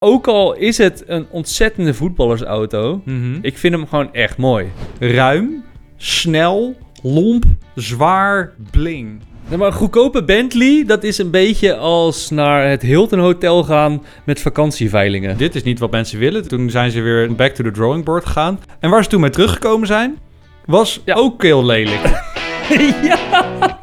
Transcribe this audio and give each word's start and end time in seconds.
Ook 0.00 0.26
al 0.26 0.54
is 0.54 0.78
het 0.78 1.02
een 1.06 1.26
ontzettende 1.30 1.94
voetballersauto, 1.94 3.00
Mhm. 3.04 3.38
ik 3.42 3.58
vind 3.58 3.74
hem 3.74 3.86
gewoon 3.86 4.12
echt 4.14 4.36
mooi. 4.36 4.66
Ruim, 4.98 5.64
snel, 5.96 6.76
lomp, 7.02 7.44
zwaar, 7.74 8.52
bling. 8.70 9.20
Maar 9.56 9.66
een 9.66 9.72
goedkope 9.72 10.24
Bentley, 10.24 10.84
dat 10.86 11.04
is 11.04 11.18
een 11.18 11.30
beetje 11.30 11.76
als 11.76 12.30
naar 12.30 12.68
het 12.68 12.82
Hilton 12.82 13.18
Hotel 13.18 13.64
gaan 13.64 14.02
met 14.24 14.40
vakantieveilingen. 14.40 15.36
Dit 15.36 15.54
is 15.54 15.62
niet 15.62 15.78
wat 15.78 15.90
mensen 15.90 16.18
willen. 16.18 16.48
Toen 16.48 16.70
zijn 16.70 16.90
ze 16.90 17.00
weer 17.00 17.34
back 17.34 17.52
to 17.54 17.64
the 17.64 17.70
drawing 17.70 18.04
board 18.04 18.26
gegaan. 18.26 18.60
En 18.80 18.90
waar 18.90 19.02
ze 19.02 19.08
toen 19.08 19.20
mee 19.20 19.30
teruggekomen 19.30 19.86
zijn, 19.86 20.18
was 20.66 21.00
Ja. 21.04 21.14
ook 21.14 21.42
heel 21.42 21.64
lelijk. 21.64 22.00
ja. 23.02 23.77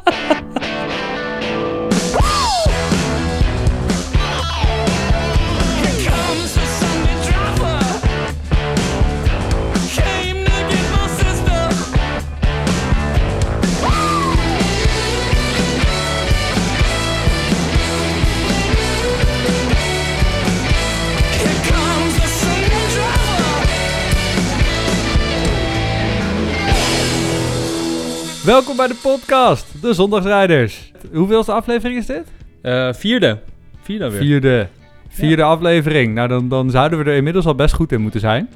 Welkom 28.46 28.76
bij 28.76 28.86
de 28.86 28.94
podcast, 29.02 29.82
de 29.82 29.94
Zondagsrijders. 29.94 30.92
Hoeveelste 31.12 31.52
aflevering 31.52 31.98
is 31.98 32.06
dit? 32.06 32.26
Eh, 32.62 32.92
vierde. 32.92 33.38
Vierde 33.82 34.10
weer. 34.10 34.20
Vierde. 34.20 34.68
Vierde 35.08 35.42
aflevering. 35.42 36.14
Nou, 36.14 36.28
dan, 36.28 36.48
dan 36.48 36.70
zouden 36.70 36.98
we 36.98 37.10
er 37.10 37.16
inmiddels 37.16 37.46
al 37.46 37.54
best 37.54 37.74
goed 37.74 37.92
in 37.92 38.00
moeten 38.00 38.20
zijn. 38.20 38.48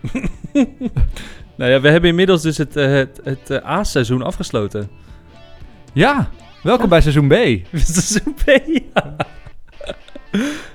Nou 1.56 1.70
ja, 1.70 1.80
we 1.80 1.88
hebben 1.88 2.10
inmiddels 2.10 2.42
dus 2.42 2.56
het, 2.56 2.76
eh, 2.76 2.90
het, 2.90 3.20
het 3.24 3.50
eh, 3.50 3.70
A-seizoen 3.70 4.22
afgesloten. 4.22 4.90
Ja, 5.92 6.30
welkom 6.62 6.88
bij 6.88 7.00
seizoen 7.00 7.28
B. 7.28 7.32
Seizoen 7.72 8.34
B, 8.34 8.48
ja. 8.66 9.16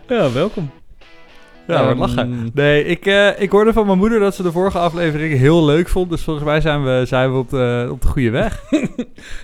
ja, 0.16 0.32
welkom. 0.32 0.72
Ja, 1.72 1.82
wat 1.84 1.92
Ehm, 1.92 2.00
lachen. 2.00 2.50
Nee, 2.54 2.86
ik, 2.86 3.06
eh, 3.06 3.42
ik 3.42 3.52
hoorde 3.52 3.74
van 3.74 3.86
mijn 3.86 3.98
moeder 3.98 4.20
dat 4.20 4.36
ze 4.36 4.44
de 4.44 4.52
vorige 4.52 4.78
aflevering 4.78 5.38
heel 5.38 5.66
leuk 5.66 5.88
vond. 5.90 6.10
Dus 6.10 6.24
volgens 6.24 6.46
mij 6.46 6.62
zijn 6.62 6.84
we, 6.84 7.04
zijn 7.06 7.32
we 7.32 7.38
op, 7.38 7.50
de, 7.50 7.88
op 7.92 8.02
de 8.02 8.08
goede 8.08 8.30
weg. 8.30 8.62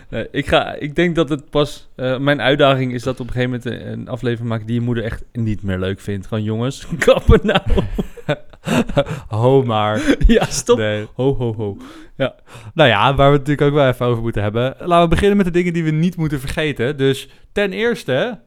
Nee, 0.09 0.27
ik, 0.31 0.47
ga, 0.47 0.73
ik 0.73 0.95
denk 0.95 1.15
dat 1.15 1.29
het 1.29 1.49
pas... 1.49 1.87
eh, 1.95 2.17
mijn 2.17 2.41
uitdaging 2.41 2.93
is 2.93 3.03
dat 3.03 3.19
op 3.19 3.27
een 3.27 3.33
gegeven 3.33 3.61
moment 3.63 3.87
een, 3.87 4.07
aflevering 4.07 4.49
maken 4.49 4.65
die 4.65 4.75
je 4.75 4.81
moeder 4.81 5.03
echt 5.03 5.23
niet 5.33 5.63
meer 5.63 5.79
leuk 5.79 5.99
vindt. 5.99 6.27
Gewoon 6.27 6.43
jongens, 6.43 6.87
kappen 7.05 7.39
nou. 7.43 7.61
Ho 9.27 9.63
maar. 9.63 10.01
ja, 10.27 10.45
stop. 10.45 10.77
Nee. 10.77 11.07
Ho, 11.13 11.35
ho, 11.35 11.53
ho. 11.55 11.77
Nou 12.73 12.89
ja, 12.89 13.15
waar 13.15 13.31
we 13.31 13.37
het 13.37 13.47
natuurlijk 13.47 13.61
ook 13.61 13.73
wel 13.73 13.87
even 13.87 14.05
over 14.05 14.21
moeten 14.23 14.41
hebben. 14.41 14.75
Laten 14.79 15.03
we 15.03 15.07
beginnen 15.15 15.37
met 15.37 15.45
de 15.45 15.51
dingen 15.51 15.73
die 15.73 15.83
we 15.83 15.91
niet 15.91 16.17
moeten 16.17 16.39
vergeten. 16.39 16.97
Dus 16.97 17.29
ten 17.51 17.71
eerste, 17.73 18.39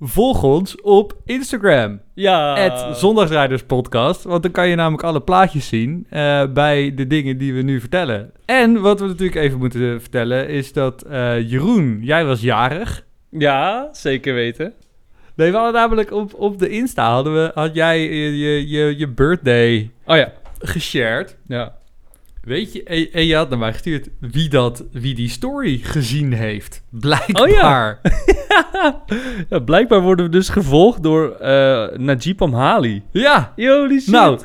volg 0.00 0.42
ons 0.42 0.80
op 0.80 1.16
Instagram. 1.24 2.00
Ja. 2.14 2.56
Het 2.58 2.96
Zondagsrijderspodcast. 2.96 4.22
Want 4.22 4.42
dan 4.42 4.52
kan 4.52 4.68
je 4.68 4.74
namelijk 4.74 5.02
alle 5.02 5.20
plaatjes 5.20 5.68
zien 5.68 6.06
eh, 6.10 6.46
bij 6.52 6.94
de 6.94 7.06
dingen 7.06 7.38
die 7.38 7.54
we 7.54 7.62
nu 7.62 7.80
vertellen. 7.80 8.32
En 8.44 8.80
wat 8.80 9.00
we 9.00 9.06
natuurlijk 9.06 9.36
even 9.36 9.58
moeten 9.58 10.00
vertellen 10.00 10.48
is 10.48 10.72
dat 10.72 11.02
eh, 11.02 11.50
Jeroen, 11.50 11.98
jij 12.02 12.24
was 12.24 12.40
jarig. 12.40 13.04
Ja, 13.30 13.88
zeker 13.92 14.34
weten. 14.34 14.72
Nee, 15.34 15.50
we 15.50 15.56
hadden 15.56 15.80
namelijk 15.80 16.12
op, 16.12 16.34
op 16.34 16.58
de 16.58 16.68
Insta 16.68 17.10
hadden 17.10 17.34
we, 17.34 17.50
had 17.54 17.74
jij 17.74 18.00
je, 18.00 18.38
je, 18.38 18.68
je, 18.68 18.98
je 18.98 19.08
birthday 19.08 19.90
Oh 20.06 20.16
ja. 20.16 20.32
geshared. 20.58 21.36
Ja. 21.46 21.75
Weet 22.46 22.72
je, 22.72 22.82
en, 22.82 23.12
en 23.12 23.26
je 23.26 23.36
had 23.36 23.48
naar 23.48 23.58
mij 23.58 23.72
gestuurd 23.72 24.08
wie, 24.20 24.48
dat, 24.48 24.84
wie 24.92 25.14
die 25.14 25.28
story 25.28 25.78
gezien 25.82 26.32
heeft. 26.32 26.82
Blijkbaar. 26.90 27.42
Oh 27.42 27.48
ja. 27.48 28.00
ja, 29.50 29.58
blijkbaar 29.58 30.00
worden 30.00 30.24
we 30.24 30.30
dus 30.30 30.48
gevolgd 30.48 31.02
door 31.02 31.30
eh 31.30 31.98
Najib 31.98 32.42
Amhali. 32.42 33.02
Ja. 33.10 33.52
Holy 33.56 34.00
shit. 34.00 34.10
Nou, 34.12 34.38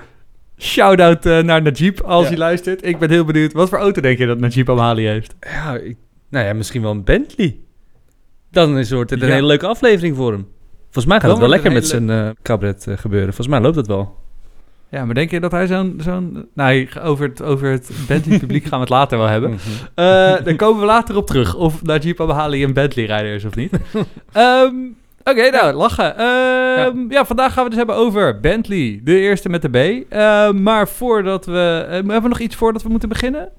shout-out 0.57 1.25
eh, 1.25 1.40
naar 1.40 1.61
Najib 1.61 2.00
als 2.01 2.22
Ja. 2.23 2.28
hij 2.29 2.38
luistert. 2.38 2.85
Ik 2.85 2.97
ben 3.00 3.09
heel 3.09 3.25
benieuwd. 3.25 3.53
Wat 3.53 3.69
voor 3.69 3.78
auto 3.78 4.01
denk 4.01 4.17
je 4.17 4.25
dat 4.25 4.40
Najib 4.40 4.69
Amhali 4.69 5.07
heeft? 5.07 5.35
Ja, 5.40 5.75
ik, 5.75 5.97
nou 6.29 6.45
ja, 6.45 6.53
misschien 6.53 6.81
wel 6.81 6.91
een 6.91 7.03
Bentley. 7.03 7.59
Dan 8.51 8.78
is, 8.78 8.91
wordt 8.91 9.09
het 9.09 9.22
een 9.22 9.28
Ja. 9.28 9.34
hele 9.34 9.47
leuke 9.47 9.67
aflevering 9.67 10.16
voor 10.16 10.31
hem. 10.31 10.47
Volgens 10.84 11.06
mij 11.06 11.13
gaat 11.16 11.22
Dan 11.22 11.31
het 11.31 11.40
wel 11.40 11.50
lekker 11.50 11.72
met 11.72 11.88
zijn 11.88 12.09
eh 12.09 12.29
cabaret 12.41 12.85
gebeuren. 12.90 13.28
Volgens 13.34 13.47
mij 13.47 13.59
loopt 13.61 13.75
het 13.75 13.88
wel. 13.88 14.16
Ja, 14.91 15.06
maar 15.06 15.13
denk 15.16 15.31
je 15.31 15.40
dat 15.40 15.52
hij 15.52 15.68
zo'n... 15.68 16.00
zo'n 16.03 16.47
nee, 16.53 16.90
over 17.02 17.28
het, 17.28 17.41
over 17.41 17.69
het 17.72 17.91
Bentley-publiek 18.07 18.63
gaan 18.63 18.74
we 18.79 18.79
het 18.79 18.90
later 18.90 19.18
wel 19.18 19.28
hebben. 19.28 19.57
Daar 20.44 20.56
komen 20.56 20.79
we 20.79 20.85
later 20.85 21.16
op 21.16 21.28
terug. 21.28 21.56
Of 21.56 21.84
Najib 21.84 22.19
Amhali 22.22 22.63
een 22.63 22.74
Bentley-rijder 22.74 23.34
is 23.34 23.46
of 23.46 23.56
niet. 23.56 23.72
Ehm, 24.31 24.75
Oké, 25.24 25.50
nou, 25.50 25.74
lachen. 25.74 26.18
Ehm, 26.18 26.97
ja. 27.12 27.25
vandaag 27.25 27.53
gaan 27.53 27.56
we 27.56 27.62
het 27.62 27.69
dus 27.69 27.78
hebben 27.78 27.96
over 27.96 28.40
Bentley. 28.40 29.00
De 29.03 29.19
eerste 29.19 29.50
met 29.50 29.62
de 29.62 29.69
B. 29.69 30.12
Ehm, 30.13 30.63
maar 30.63 30.88
voordat 30.88 31.46
we... 31.46 31.85
eh, 31.88 31.91
hebben 31.94 32.22
we 32.22 32.28
nog 32.28 32.40
iets 32.40 32.56
voordat 32.56 32.84
we 32.84 32.90
moeten 32.90 33.09
beginnen? 33.09 33.50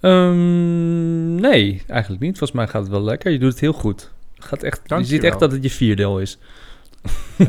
Ehm, 0.00 1.34
nee, 1.34 1.82
eigenlijk 1.86 2.22
niet. 2.22 2.38
Volgens 2.38 2.58
mij 2.58 2.66
gaat 2.68 2.82
het 2.82 2.90
wel 2.90 3.02
lekker. 3.02 3.30
Je 3.32 3.38
doet 3.38 3.50
het 3.50 3.60
heel 3.60 3.72
goed. 3.72 4.12
Gaat 4.38 4.62
echt, 4.62 4.80
je 4.82 4.88
Dankjewel. 4.88 5.20
ziet 5.20 5.30
echt 5.30 5.40
dat 5.40 5.52
het 5.52 5.62
je 5.62 5.70
vierdeel 5.70 6.20
is. 6.20 6.38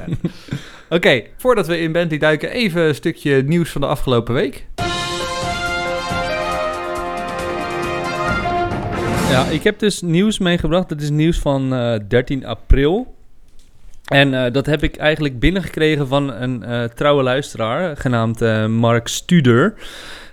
Oké, 0.90 1.22
voordat 1.38 1.68
we 1.68 1.80
in 1.80 1.92
Bentley 1.92 2.20
duiken, 2.20 2.50
even 2.50 2.82
een 2.82 2.96
stukje 2.96 3.44
nieuws 3.44 3.70
van 3.70 3.82
de 3.82 3.88
afgelopen 3.88 4.34
week. 4.34 4.66
Ja, 9.30 9.46
ik 9.52 9.64
heb 9.64 9.80
dus 9.80 10.02
nieuws 10.02 10.40
meegebracht. 10.40 10.90
Dat 10.90 11.02
is 11.02 11.10
nieuws 11.10 11.38
van 11.40 11.74
eh, 11.74 11.96
13 12.08 12.46
april. 12.46 13.16
En 14.06 14.46
eh, 14.46 14.52
dat 14.54 14.66
heb 14.66 14.84
ik 14.84 14.96
eigenlijk 14.96 15.40
binnengekregen 15.40 16.08
van 16.08 16.34
een 16.34 16.64
eh, 16.64 16.84
trouwe 16.84 17.24
luisteraar, 17.24 17.98
genaamd 17.98 18.42
eh, 18.42 18.66
Mark 18.66 19.08
Studer. 19.08 19.74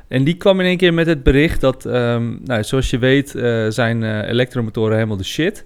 En 0.08 0.24
die 0.24 0.36
kwam 0.36 0.60
in 0.60 0.66
één 0.66 0.76
keer 0.76 0.94
met 0.94 1.06
het 1.06 1.22
bericht 1.22 1.60
dat, 1.60 1.84
ehm, 1.86 2.34
nou, 2.44 2.64
zoals 2.64 2.91
je 2.91 2.98
weet, 2.98 3.34
eh, 3.34 3.66
zijn 3.68 4.02
eh, 4.02 4.28
elektromotoren 4.28 4.94
helemaal 4.94 5.16
de 5.16 5.24
shit. 5.24 5.64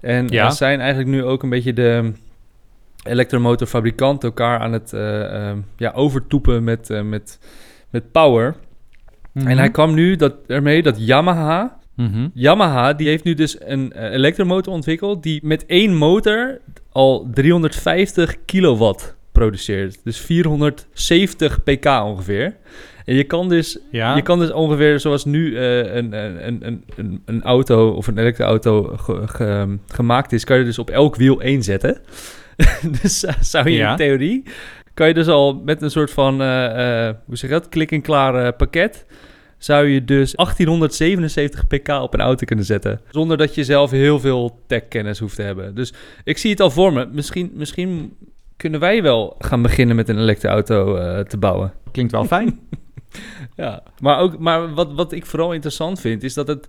En 0.00 0.28
Ja. 0.28 0.50
zijn 0.50 0.80
eigenlijk 0.80 1.10
nu 1.10 1.24
ook 1.24 1.42
een 1.42 1.48
beetje 1.48 1.72
de 1.72 2.12
elektromotorfabrikanten 3.02 4.28
elkaar 4.28 4.58
aan 4.58 4.72
het 4.72 4.92
eh, 4.92 5.48
ehm, 5.48 5.58
ja, 5.76 5.90
overtoepen 5.94 6.64
met, 6.64 6.90
eh, 6.90 7.02
met, 7.02 7.38
met 7.90 8.12
power. 8.12 8.54
En 9.34 9.58
hij 9.58 9.70
kwam 9.70 9.94
nu 9.94 10.16
dat, 10.16 10.34
ermee 10.46 10.82
dat 10.82 11.06
Yamaha, 11.06 11.78
Mhm. 11.94 12.28
Yamaha 12.34 12.92
die 12.92 13.08
heeft 13.08 13.24
nu 13.24 13.34
dus 13.34 13.56
een 13.60 13.92
eh, 13.92 14.12
elektromotor 14.12 14.72
ontwikkeld 14.72 15.22
die 15.22 15.40
met 15.46 15.66
één 15.66 15.94
motor 15.96 16.58
al 16.92 17.28
350 17.34 18.36
kilowatt 18.44 19.16
produceert. 19.32 20.00
Dus 20.04 20.18
470 20.20 21.62
pk 21.62 21.84
ongeveer. 21.86 22.56
En 23.04 23.14
je 23.14 23.24
kan 23.24 23.48
dus, 23.48 23.78
Ja. 23.90 24.16
je 24.16 24.22
kan 24.22 24.38
dus 24.38 24.50
ongeveer 24.52 25.00
zoals 25.00 25.24
nu 25.24 25.58
een, 25.58 26.12
een, 26.12 26.46
een, 26.66 26.84
een, 26.96 27.22
een 27.24 27.42
auto 27.42 27.90
of 27.90 28.06
een 28.06 28.18
elektroauto 28.18 28.82
ge- 28.96 29.28
ge- 29.28 29.76
gemaakt 29.92 30.32
is, 30.32 30.44
kan 30.44 30.58
je 30.58 30.64
dus 30.64 30.78
op 30.78 30.90
elk 30.90 31.16
wiel 31.16 31.40
één 31.40 31.62
zetten. 31.62 31.98
dus 33.02 33.24
eh, 33.24 33.34
zou 33.40 33.70
je 33.70 33.76
Ja. 33.76 33.90
in 33.90 33.96
theorie, 33.96 34.42
kan 34.94 35.08
je 35.08 35.14
dus 35.14 35.26
al 35.26 35.54
met 35.64 35.82
een 35.82 35.90
soort 35.90 36.10
van, 36.10 36.40
eh, 36.40 37.08
eh, 37.08 37.14
hoe 37.26 37.36
zeg 37.36 37.50
je 37.50 37.56
dat, 37.56 37.68
klik-en-klaar 37.68 38.52
pakket 38.52 39.06
zou 39.58 39.86
je 39.86 40.04
dus 40.04 40.36
1877 40.36 41.66
pk 41.66 41.88
op 41.88 42.14
een 42.14 42.20
auto 42.20 42.44
kunnen 42.44 42.64
zetten. 42.64 43.00
Zonder 43.10 43.36
dat 43.36 43.54
je 43.54 43.64
zelf 43.64 43.90
heel 43.90 44.20
veel 44.20 44.60
tech-kennis 44.66 45.18
hoeft 45.18 45.36
te 45.36 45.42
hebben. 45.42 45.74
Dus 45.74 45.92
ik 46.24 46.38
zie 46.38 46.50
het 46.50 46.60
al 46.60 46.70
voor 46.70 46.92
me. 46.92 47.08
Misschien, 47.12 47.50
misschien 47.54 48.16
kunnen 48.56 48.80
wij 48.80 49.02
wel 49.02 49.36
gaan 49.38 49.62
beginnen 49.62 49.96
met 49.96 50.08
een 50.08 50.18
elektroauto 50.18 50.94
te 51.24 51.36
bouwen. 51.36 51.72
Klinkt 51.92 52.12
wel 52.12 52.24
fijn. 52.24 52.58
Ja, 53.56 53.82
maar, 54.00 54.18
ook, 54.18 54.38
maar 54.38 54.74
wat, 54.74 54.92
wat 54.92 55.12
ik 55.12 55.26
vooral 55.26 55.52
interessant 55.52 56.00
vind, 56.00 56.22
is 56.22 56.34
dat 56.34 56.48
het... 56.48 56.68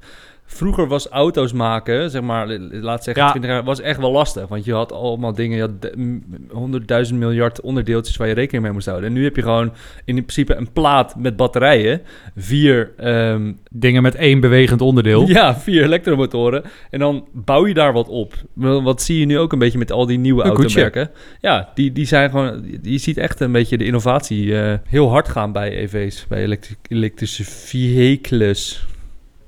Vroeger 0.54 0.88
was 0.88 1.08
auto's 1.08 1.54
maken, 1.54 2.10
zeg 2.10 2.22
maar, 2.22 2.48
laat 2.72 3.04
zeggen, 3.04 3.24
Ja. 3.24 3.30
20 3.30 3.52
jaar, 3.52 3.64
was 3.64 3.82
echt 3.82 4.00
wel 4.00 4.12
lastig. 4.12 4.48
Want 4.48 4.66
je 4.66 4.74
had 4.74 4.92
allemaal 4.92 5.34
dingen, 5.34 5.56
je 5.56 5.62
had 5.64 5.82
de- 5.82 5.94
m- 5.98 6.24
100.000 6.52 7.20
miljard 7.20 7.62
onderdeeltjes 7.62 8.18
waar 8.18 8.28
je 8.28 8.34
rekening 8.34 8.64
mee 8.64 8.74
moest 8.74 8.86
houden. 8.86 9.08
En 9.10 9.16
nu 9.16 9.24
heb 9.24 9.36
je 9.36 9.42
gewoon 9.42 9.74
in 10.06 10.16
principe 10.16 10.56
een 10.56 10.72
plaat 10.72 11.16
met 11.16 11.36
batterijen, 11.36 12.02
vier 12.36 12.92
ehm, 12.98 13.52
Dingen 13.74 14.02
met 14.02 14.16
één 14.16 14.40
bewegend 14.40 14.82
onderdeel. 14.82 15.28
ja, 15.38 15.56
vier 15.60 15.84
elektromotoren. 15.84 16.64
En 16.90 17.00
dan 17.00 17.28
bouw 17.34 17.68
je 17.68 17.74
daar 17.74 17.94
wat 17.94 18.08
op. 18.08 18.34
Wat 18.56 19.02
zie 19.02 19.20
je 19.20 19.26
nu 19.26 19.38
ook 19.40 19.52
een 19.54 19.60
beetje 19.60 19.78
met 19.78 19.92
al 19.92 20.06
die 20.06 20.18
nieuwe 20.20 20.44
Een 20.44 20.50
automerken. 20.50 21.10
Ja, 21.40 21.70
die, 21.74 21.92
die 21.92 22.06
zijn 22.06 22.30
gewoon... 22.30 22.66
Je 22.82 22.98
ziet 22.98 23.18
echt 23.18 23.40
een 23.40 23.52
beetje 23.52 23.78
de 23.78 23.86
innovatie 23.86 24.60
eh, 24.60 24.78
heel 24.88 25.10
hard 25.10 25.30
gaan 25.30 25.52
bij 25.52 25.78
EV's. 25.78 26.26
Bij 26.30 26.44
elektri- 26.44 26.76
elektrische 26.88 27.44
vehicles. 27.44 28.86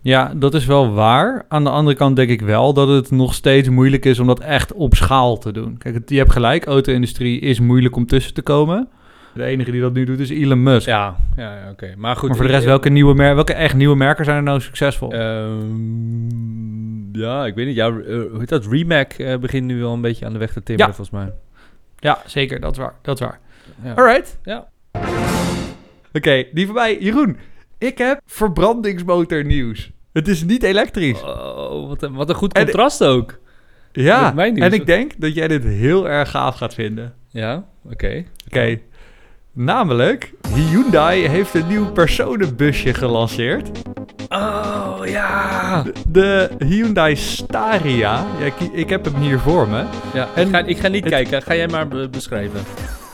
Ja, 0.04 0.34
dat 0.36 0.54
is 0.54 0.66
wel 0.66 0.94
waar. 0.94 1.46
Aan 1.48 1.64
de 1.64 1.70
andere 1.70 1.96
kant 1.98 2.16
denk 2.16 2.30
ik 2.30 2.42
wel 2.42 2.74
dat 2.74 2.88
het 2.88 3.12
nog 3.12 3.34
steeds 3.34 3.70
moeilijk 3.70 4.06
is 4.06 4.20
om 4.20 4.28
dat 4.28 4.40
echt 4.40 4.74
op 4.74 4.96
schaal 4.96 5.38
te 5.38 5.52
doen. 5.52 5.78
Kijk, 5.78 6.10
je 6.10 6.18
hebt 6.18 6.32
gelijk, 6.32 6.66
auto-industrie 6.66 7.40
is 7.40 7.60
moeilijk 7.60 7.96
om 7.96 8.06
tussen 8.06 8.34
te 8.34 8.42
komen. 8.42 8.88
De 9.34 9.44
enige 9.44 9.72
die 9.72 9.82
dat 9.82 9.94
nu 9.94 10.06
doet 10.06 10.20
is 10.20 10.30
Elon 10.30 10.64
Musk. 10.64 10.88
Ja, 10.88 11.16
ja, 11.36 11.56
ja, 11.56 11.70
oké. 11.72 11.94
Maar 11.98 12.16
goed. 12.16 12.28
maar 12.28 12.38
voor 12.38 12.46
de 12.48 12.52
rest, 12.52 12.66
welke, 12.66 12.90
nieuwe 12.90 13.14
mer 13.14 13.36
welke 13.36 13.54
echt 13.54 13.76
nieuwe 13.76 13.96
merken 13.96 14.26
zijn 14.26 14.38
er 14.38 14.44
nou 14.44 14.62
succesvol? 14.62 15.12
Ehm, 15.12 17.20
ja, 17.20 17.46
ik 17.46 17.56
weet 17.56 17.66
niet. 17.66 17.76
Ja, 17.76 17.88
eh, 17.88 17.94
hoe 18.06 18.40
heet 18.40 18.50
dat? 18.50 18.66
Remac 18.66 19.12
eh, 19.14 19.38
begint 19.38 19.66
nu 19.66 19.80
wel 19.80 19.94
een 19.94 20.02
beetje 20.02 20.26
aan 20.26 20.34
de 20.34 20.40
weg 20.40 20.54
te 20.54 20.64
timmeren, 20.64 20.92
Ja. 20.92 20.96
volgens 20.96 21.18
mij. 21.24 21.34
ja, 22.00 22.18
zeker, 22.26 22.60
dat 22.60 22.72
is 22.72 22.78
waar. 22.78 22.94
Dat 23.02 23.20
is 23.20 23.26
waar. 23.26 23.40
Ja. 23.84 23.94
Alright. 23.94 24.40
Ja. 24.44 24.68
Oké, 26.14 26.44
die 26.54 26.66
voorbij. 26.66 26.98
Jeroen, 27.00 27.38
ik 27.84 27.98
heb 27.98 28.22
verbrandingsmotor 28.26 29.46
nieuws. 29.46 29.92
Het 30.14 30.28
is 30.28 30.44
niet 30.44 30.64
elektrisch. 30.64 31.22
Oh, 31.24 31.88
wat 31.88 32.04
een, 32.04 32.14
wat 32.14 32.30
een 32.30 32.36
goed 32.36 32.54
En- 32.54 32.64
contrast 32.64 33.04
ook. 33.04 33.40
ja, 33.92 34.36
en 34.38 34.74
ik 34.74 34.86
denk 34.86 35.12
dat 35.18 35.34
jij 35.36 35.48
dit 35.48 35.64
heel 35.64 36.10
erg 36.10 36.30
gaaf 36.30 36.56
gaat 36.56 36.74
vinden. 36.74 37.14
Ja, 37.30 37.64
oké. 37.92 38.24
Oké. 38.48 38.80
Namelijk, 39.56 40.34
Hyundai 40.56 41.28
heeft 41.28 41.54
een 41.54 41.68
nieuw 41.68 41.92
personenbusje 41.92 42.94
gelanceerd. 42.94 43.70
Oh, 44.30 45.00
ja. 45.06 45.84
De 46.08 46.50
Hyundai 46.60 47.16
Staria. 47.16 48.26
Ja, 48.40 48.46
ik, 48.46 48.54
ik 48.74 48.90
heb 48.90 49.06
hem 49.06 49.16
hier 49.16 49.40
voor 49.40 49.68
me. 49.68 49.84
ja 50.14 50.28
En 50.36 50.46
ik, 50.48 50.54
ga, 50.54 50.60
ik 50.60 50.78
ga 50.78 50.88
niet 50.88 51.04
het- 51.04 51.14
kijken. 51.14 51.42
Ga 51.42 51.56
jij 51.56 51.68
maar 51.68 51.88
be- 51.88 52.10
beschrijven. 52.12 52.60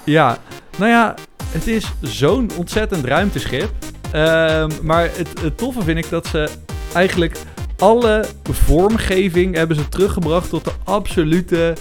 Ja, 0.06 0.38
nou 0.77 0.89
ja, 0.92 1.13
het 1.51 1.68
is 1.68 1.92
zo'n 2.01 2.50
ontzettend 2.57 3.06
ruimteschip. 3.06 3.69
Ehm, 4.11 4.69
maar 4.83 5.03
het, 5.03 5.41
het 5.41 5.57
toffe 5.57 5.81
vind 5.83 5.97
ik 5.97 6.09
dat 6.09 6.27
ze 6.27 6.50
eigenlijk 6.94 7.38
alle 7.77 8.25
vormgeving 8.51 9.56
hebben 9.56 9.75
ze 9.75 9.89
teruggebracht 9.89 10.50
tot 10.50 10.63
de 10.65 10.71
absolute 10.83 11.73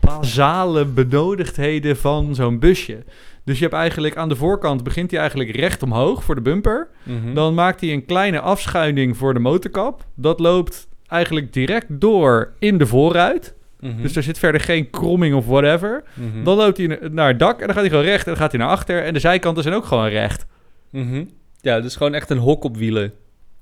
basale 0.00 0.84
benodigdheden 0.84 1.96
van 1.96 2.34
zo'n 2.34 2.58
busje. 2.58 3.04
Dus 3.44 3.56
je 3.58 3.64
hebt 3.64 3.76
eigenlijk 3.76 4.16
aan 4.16 4.28
de 4.28 4.36
voorkant 4.36 4.82
begint 4.84 5.10
hij 5.10 5.20
eigenlijk 5.20 5.56
recht 5.56 5.82
omhoog 5.82 6.24
voor 6.24 6.34
de 6.34 6.40
bumper. 6.40 6.88
Mhm. 7.02 7.34
Dan 7.34 7.54
maakt 7.54 7.80
hij 7.80 7.92
een 7.92 8.04
kleine 8.06 8.40
afschuining 8.40 9.16
voor 9.16 9.34
de 9.34 9.40
motorkap. 9.40 10.04
Dat 10.14 10.40
loopt 10.40 10.88
eigenlijk 11.08 11.52
direct 11.52 11.86
door 11.88 12.52
in 12.58 12.78
de 12.78 12.86
voorruit. 12.86 13.54
Mhm. 13.80 14.02
Dus 14.02 14.16
er 14.16 14.22
zit 14.22 14.38
verder 14.38 14.60
geen 14.60 14.90
kromming 14.90 15.34
of 15.34 15.46
whatever. 15.46 16.02
Mhm. 16.14 16.44
Dan 16.44 16.56
loopt 16.56 16.76
hij 16.76 16.86
na- 16.86 16.98
naar 17.10 17.28
het 17.28 17.38
dak 17.38 17.60
en 17.60 17.66
dan 17.66 17.74
gaat 17.74 17.80
hij 17.84 17.90
gewoon 17.90 18.04
recht 18.04 18.24
en 18.24 18.30
dan 18.32 18.40
gaat 18.42 18.50
hij 18.52 18.60
naar 18.60 18.70
achter. 18.70 19.04
En 19.04 19.12
de 19.14 19.20
zijkanten 19.20 19.62
zijn 19.62 19.74
ook 19.74 19.84
gewoon 19.84 20.08
recht. 20.08 20.46
Mhm. 20.90 21.24
Ja, 21.60 21.80
dus 21.80 21.96
gewoon 21.96 22.14
echt 22.14 22.30
een 22.30 22.38
hok 22.38 22.64
op 22.64 22.76
wielen. 22.76 23.12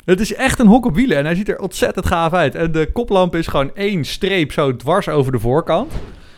Het 0.04 0.20
is 0.20 0.34
echt 0.34 0.58
een 0.58 0.66
hok 0.66 0.86
op 0.86 0.94
wielen 0.94 1.16
en 1.16 1.24
hij 1.24 1.34
ziet 1.34 1.48
er 1.48 1.58
ontzettend 1.58 2.06
gaaf 2.06 2.32
uit. 2.32 2.54
En 2.54 2.72
de 2.72 2.88
koplamp 2.92 3.34
is 3.36 3.46
gewoon 3.46 3.70
één 3.74 4.04
streep 4.04 4.52
zo 4.52 4.76
dwars 4.76 5.08
over 5.08 5.32
de 5.32 5.38
voorkant. 5.38 5.92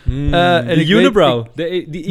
Eh, 0.05 0.57
en 0.57 0.65
de 0.65 0.81
ik 0.81 0.87
unibrow. 0.87 1.45
de, 1.55 1.73
e- 1.73 1.85
die 1.87 2.09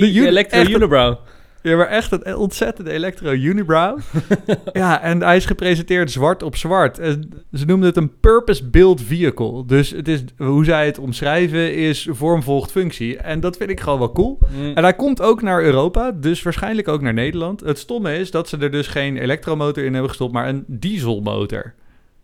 de 0.60 0.68
een- 0.68 0.70
unibrow. 0.70 1.16
Ja, 1.62 1.76
maar 1.76 1.86
echt 1.86 2.12
een 2.12 2.36
ontzettende 2.36 2.90
electro 2.90 3.32
unibrow. 3.32 3.98
ja, 4.72 5.02
en 5.02 5.22
hij 5.22 5.36
is 5.36 5.44
gepresenteerd 5.44 6.10
zwart 6.10 6.42
op 6.42 6.56
zwart. 6.56 6.98
En 6.98 7.30
ze 7.52 7.64
noemden 7.64 7.88
het 7.88 7.96
een 7.96 8.18
purpose-built 8.20 9.00
vehicle. 9.02 9.66
Dus 9.66 9.90
het 9.90 10.08
is, 10.08 10.24
hoe 10.36 10.64
zij 10.64 10.86
het 10.86 10.98
omschrijven 10.98 11.74
is 11.74 12.08
vorm 12.10 12.42
volgt 12.42 12.70
functie. 12.70 13.16
En 13.16 13.40
dat 13.40 13.56
vind 13.56 13.70
ik 13.70 13.80
gewoon 13.80 13.98
wel 13.98 14.12
cool. 14.12 14.38
Mm. 14.56 14.74
En 14.74 14.82
hij 14.82 14.94
komt 14.94 15.22
ook 15.22 15.42
naar 15.42 15.62
Europa, 15.62 16.12
dus 16.12 16.42
waarschijnlijk 16.42 16.88
ook 16.88 17.00
naar 17.00 17.14
Nederland. 17.14 17.60
Het 17.60 17.78
stomme 17.78 18.18
is 18.18 18.30
dat 18.30 18.48
ze 18.48 18.56
er 18.56 18.70
dus 18.70 18.86
geen 18.86 19.16
elektromotor 19.16 19.84
in 19.84 19.92
hebben 19.92 20.10
gestopt, 20.10 20.32
maar 20.32 20.48
een 20.48 20.64
dieselmotor. 20.66 21.74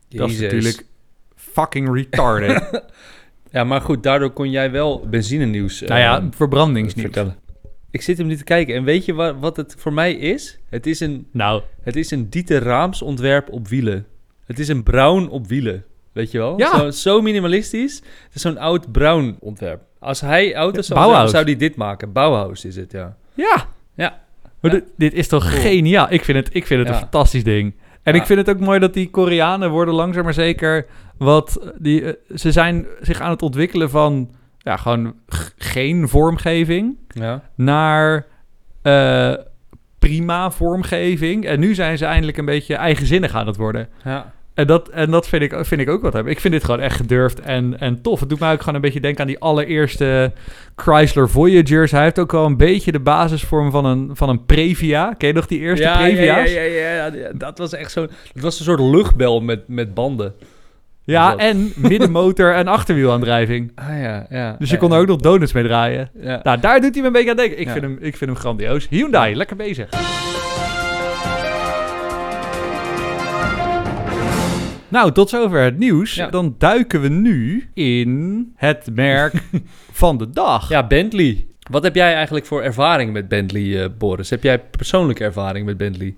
Dat 0.09 0.31
is 0.31 0.41
natuurlijk 0.41 0.87
fucking 1.35 1.95
retarded. 1.95 2.63
Ja, 3.51 3.65
maar 3.65 3.81
goed, 3.81 4.03
daardoor 4.03 4.31
kon 4.31 4.51
jij 4.51 4.71
wel 4.71 5.07
benzinenieuws 5.11 5.83
eh, 5.83 5.89
nou 5.89 6.01
ja, 6.01 6.29
verbrandingsnieuws. 6.31 7.13
vertellen. 7.13 7.37
Ik 7.97 8.03
zit 8.03 8.19
hem 8.19 8.27
niet 8.27 8.39
te 8.39 8.45
kijken. 8.45 8.75
En 8.75 8.85
weet 8.85 9.05
je 9.05 9.15
wat, 9.15 9.35
wat 9.41 9.57
het 9.57 9.75
voor 9.79 9.93
mij 9.93 10.13
is? 10.13 10.59
Het 10.69 10.87
is 10.87 11.01
een, 11.01 11.27
Nou, 11.33 11.63
het 11.83 11.97
is 11.97 12.11
een 12.11 12.29
Dieter 12.31 12.63
Raams 12.63 13.03
ontwerp 13.03 13.51
op 13.51 13.69
wielen. 13.69 14.07
Het 14.47 14.59
is 14.59 14.69
een 14.69 14.83
bruin 14.83 15.29
op 15.29 15.47
wielen. 15.47 15.85
Weet 16.13 16.31
je 16.31 16.39
wel? 16.39 16.59
Ja. 16.59 16.79
Zo, 16.79 16.91
zo 16.91 17.21
minimalistisch. 17.23 17.95
Het 18.25 18.35
is 18.35 18.41
zo'n 18.43 18.59
oud 18.59 18.93
bruin 18.93 19.37
ontwerp. 19.41 19.81
Als 19.99 20.21
hij 20.21 20.55
auto's 20.55 20.87
zou 20.87 21.01
Bauhaus. 21.01 21.31
zou 21.31 21.45
hij 21.45 21.57
dit 21.57 21.77
maken. 21.77 22.13
Bauhaus 22.13 22.65
is 22.65 22.77
het, 22.77 22.93
ja. 22.93 23.17
ja. 23.35 23.67
Ja. 23.95 24.21
Maar 24.61 24.71
Ja. 24.75 24.79
Dit, 24.79 24.85
dit 24.97 25.13
is 25.15 25.29
toch 25.29 25.49
Cool. 25.51 25.61
geniaal? 25.63 26.07
Ik 26.11 26.25
vind 26.25 26.39
het, 26.47 26.55
ik 26.55 26.67
vind 26.67 26.81
het 26.81 26.89
Ja. 26.89 26.95
een 26.95 27.01
fantastisch 27.01 27.45
ding. 27.45 27.75
En 28.03 28.15
Ja. 28.15 28.21
ik 28.21 28.27
vind 28.27 28.39
het 28.47 28.51
ook 28.57 28.61
mooi 28.61 28.79
dat 28.79 28.95
die 28.95 29.11
Koreanen 29.11 29.71
worden 29.71 29.95
langzaam 29.95 30.25
maar 30.25 30.35
zeker 30.35 30.87
wat... 31.19 31.73
Die, 31.79 32.03
eh, 32.05 32.13
ze 32.37 32.53
zijn 32.53 32.87
zich 33.01 33.21
aan 33.21 33.31
het 33.31 33.43
ontwikkelen 33.43 33.91
van 33.91 34.31
ja, 34.67 34.77
gewoon 34.77 35.15
geen 35.57 36.09
vormgeving 36.09 36.97
Ja. 37.09 37.43
naar 37.55 38.27
eh, 38.83 39.33
prima 39.99 40.51
vormgeving. 40.51 41.45
En 41.47 41.61
nu 41.61 41.75
zijn 41.75 41.99
ze 41.99 42.05
eindelijk 42.05 42.37
een 42.39 42.45
beetje 42.45 42.75
eigenzinnig 42.75 43.35
aan 43.35 43.47
het 43.47 43.57
worden. 43.57 43.89
ja. 44.05 44.35
En 44.55 44.67
dat, 44.67 44.89
en 44.89 45.11
dat 45.11 45.29
vind, 45.29 45.43
ik, 45.43 45.55
vind 45.65 45.81
ik 45.81 45.89
ook 45.89 46.03
wat 46.03 46.13
hebben. 46.13 46.33
Ik 46.33 46.41
vind 46.41 46.53
dit 46.55 46.65
gewoon 46.65 46.81
echt 46.81 46.97
gedurfd 46.97 47.41
en, 47.41 47.79
en 47.81 48.03
tof. 48.03 48.21
Het 48.21 48.29
doet 48.29 48.41
mij 48.41 48.53
ook 48.53 48.59
gewoon 48.59 48.75
een 48.75 48.81
beetje 48.81 49.01
denken 49.01 49.21
aan 49.21 49.27
die 49.27 49.39
allereerste 49.39 50.33
Chrysler 50.77 51.29
Voyagers. 51.29 51.91
Hij 51.91 52.03
heeft 52.03 52.19
ook 52.19 52.33
wel 52.33 52.45
een 52.45 52.57
beetje 52.57 52.93
de 52.93 53.01
basisvorm 53.01 53.71
van 53.71 53.85
een, 53.85 54.11
van 54.13 54.29
een 54.29 54.45
Previa. 54.47 55.15
Ken 55.19 55.29
je 55.29 55.35
nog 55.35 55.47
die 55.47 55.59
eerste 55.59 55.85
ja, 55.85 55.97
Previa's? 55.97 56.53
ja, 56.53 56.61
ja, 56.61 56.81
ja, 56.81 57.05
ja, 57.15 57.33
dat 57.35 57.59
was 57.59 57.73
echt 57.73 57.91
zo. 57.93 58.01
Dat 58.33 58.43
was 58.43 58.59
een 58.59 58.65
soort 58.65 58.81
luchtbel 58.81 59.41
met, 59.41 59.69
met 59.69 59.95
banden. 59.95 60.35
Ja, 61.07 61.31
Dat. 61.31 61.39
en 61.41 61.73
middenmotor 61.77 62.55
en 62.55 62.67
achterwielaandrijving. 62.67 63.73
Ah 63.75 64.01
ja, 64.01 64.27
ja. 64.31 64.57
Dus 64.59 64.71
je 64.71 64.77
kon 64.77 64.93
er 64.93 64.99
ook 65.01 65.07
nog 65.07 65.21
donuts 65.21 65.53
mee 65.53 65.65
draaien. 65.65 66.11
Ja. 66.21 66.41
Nou, 66.43 66.61
daar 66.61 66.81
doet 66.81 66.93
hij 66.93 67.01
me 67.01 67.07
een 67.07 67.13
beetje 67.13 67.31
aan 67.31 67.37
denken. 67.37 67.59
Ik, 67.61 67.67
Ja. 67.67 67.73
vind, 67.73 67.85
hem, 67.85 67.99
ik 68.01 68.17
vind 68.17 68.31
hem 68.31 68.39
grandioos. 68.39 68.89
Hyundai, 68.89 69.35
lekker 69.37 69.57
bezig. 69.57 69.89
Nou, 74.89 75.13
tot 75.13 75.29
zover 75.29 75.63
het 75.63 75.79
nieuws. 75.79 76.15
Ja. 76.15 76.27
Dan 76.29 76.55
duiken 76.59 77.01
we 77.01 77.09
nu 77.09 77.69
in 77.75 78.53
het 78.57 78.89
merk 78.95 79.35
van 80.03 80.19
de 80.19 80.31
dag. 80.31 80.69
Ja, 80.69 80.87
Bentley. 80.87 81.47
Wat 81.71 81.83
heb 81.83 81.95
jij 81.95 82.15
eigenlijk 82.15 82.47
voor 82.47 82.63
ervaring 82.63 83.13
met 83.13 83.29
Bentley, 83.29 83.83
eh, 83.83 83.91
Boris? 83.99 84.31
Heb 84.31 84.43
jij 84.43 84.59
persoonlijke 84.59 85.25
ervaring 85.25 85.67
met 85.67 85.77
Bentley? 85.77 86.15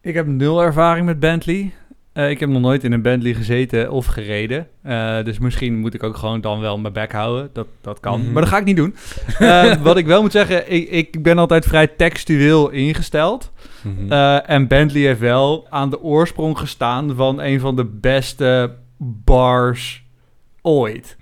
Ik 0.00 0.14
heb 0.14 0.26
nul 0.26 0.62
ervaring 0.62 1.06
met 1.06 1.20
Bentley. 1.20 1.72
Eh, 2.16 2.30
ik 2.30 2.40
heb 2.40 2.48
nog 2.48 2.60
nooit 2.60 2.84
in 2.84 2.92
een 2.92 3.02
Bentley 3.02 3.34
gezeten 3.34 3.90
of 3.90 4.06
gereden. 4.06 4.68
Eh, 4.82 5.24
dus 5.24 5.38
misschien 5.38 5.78
moet 5.78 5.94
ik 5.94 6.02
ook 6.02 6.16
gewoon 6.16 6.40
dan 6.40 6.60
wel 6.60 6.78
mijn 6.78 6.92
bek 6.92 7.12
houden. 7.12 7.50
Dat, 7.52 7.66
dat 7.80 8.00
kan. 8.00 8.20
Mhm. 8.20 8.32
Maar 8.32 8.42
dat 8.42 8.50
ga 8.50 8.58
ik 8.58 8.64
niet 8.64 8.76
doen. 8.76 8.94
Eh, 9.38 9.74
wat 9.82 9.96
ik 9.96 10.06
wel 10.06 10.22
moet 10.22 10.32
zeggen, 10.32 10.72
ik, 10.72 10.88
ik 10.88 11.22
ben 11.22 11.38
altijd 11.38 11.66
vrij 11.66 11.86
textueel 11.86 12.70
ingesteld. 12.70 13.52
Mhm. 13.82 14.12
En 14.42 14.66
Bentley 14.66 15.02
heeft 15.02 15.20
wel 15.20 15.66
aan 15.70 15.90
de 15.90 16.02
oorsprong 16.02 16.58
gestaan 16.58 17.14
van 17.14 17.40
een 17.40 17.60
van 17.60 17.76
de 17.76 17.84
beste 17.84 18.74
bars 18.98 20.04
ooit. 20.62 21.16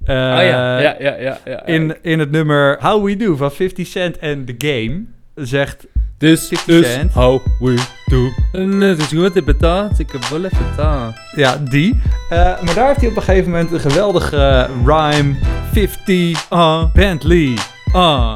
Oh 0.00 0.14
ja, 0.14 0.78
ja, 0.78 0.96
ja, 0.98 1.14
ja. 1.14 1.38
ja. 1.44 1.66
In, 1.66 1.96
in 2.02 2.18
het 2.18 2.30
nummer 2.30 2.78
How 2.80 3.04
We 3.04 3.16
Do 3.16 3.36
van 3.36 3.52
50 3.52 3.86
Cent 3.86 4.18
en 4.18 4.44
The 4.44 4.54
Game 4.58 5.04
zegt... 5.34 5.86
This 6.18 6.48
50 6.48 6.68
is 6.68 6.92
cent. 6.92 7.12
how 7.12 7.40
we 7.60 7.76
do. 8.06 8.32
En 8.52 8.80
het 8.80 8.98
is 8.98 9.06
goed, 9.06 9.34
het 9.34 9.44
betaalt. 9.44 9.98
Ik 9.98 10.10
heb 10.12 10.24
wel 10.24 10.44
even 10.44 10.70
betaald. 10.70 11.14
Ja, 11.34 11.56
die. 11.56 12.00
Eh, 12.30 12.38
maar 12.38 12.74
daar 12.74 12.86
heeft 12.86 13.00
hij 13.00 13.08
op 13.08 13.16
een 13.16 13.22
gegeven 13.22 13.50
moment 13.50 13.72
een 13.72 13.80
geweldige 13.80 14.68
rhyme. 14.84 15.34
50 15.72 16.50
uh, 16.52 16.84
Bentley. 16.92 17.58
Uh. 17.94 18.34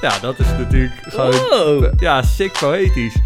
Ja, 0.00 0.18
dat 0.20 0.38
is 0.38 0.46
natuurlijk 0.58 0.92
gewoon... 1.02 1.30
Wow. 1.30 2.00
Ja, 2.00 2.22
sick 2.22 2.52
poëtisch. 2.60 3.16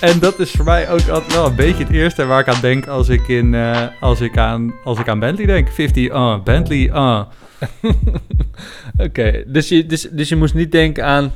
En 0.00 0.18
dat 0.18 0.38
is 0.38 0.50
voor 0.50 0.64
mij 0.64 0.90
ook 0.90 1.08
altijd 1.08 1.34
wel 1.34 1.46
een 1.46 1.56
beetje 1.56 1.84
het 1.84 1.92
eerste 1.92 2.26
waar 2.26 2.40
ik 2.40 2.48
aan 2.48 2.60
denk 2.60 2.86
als 2.86 3.08
ik, 3.08 3.28
in, 3.28 3.54
eh, 3.54 3.82
als 4.00 4.20
ik, 4.20 4.38
aan, 4.38 4.74
als 4.84 4.98
ik 4.98 5.08
aan 5.08 5.18
Bentley 5.18 5.46
denk. 5.46 5.68
50 5.68 6.08
uh, 6.08 6.42
Bentley, 6.42 6.90
uh. 6.92 7.20
Oké, 9.06 9.44
dus, 9.46 9.68
je, 9.68 9.86
dus, 9.86 10.08
dus 10.10 10.28
je 10.28 10.36
moest 10.36 10.54
niet 10.54 10.72
denken 10.72 11.04
aan... 11.04 11.32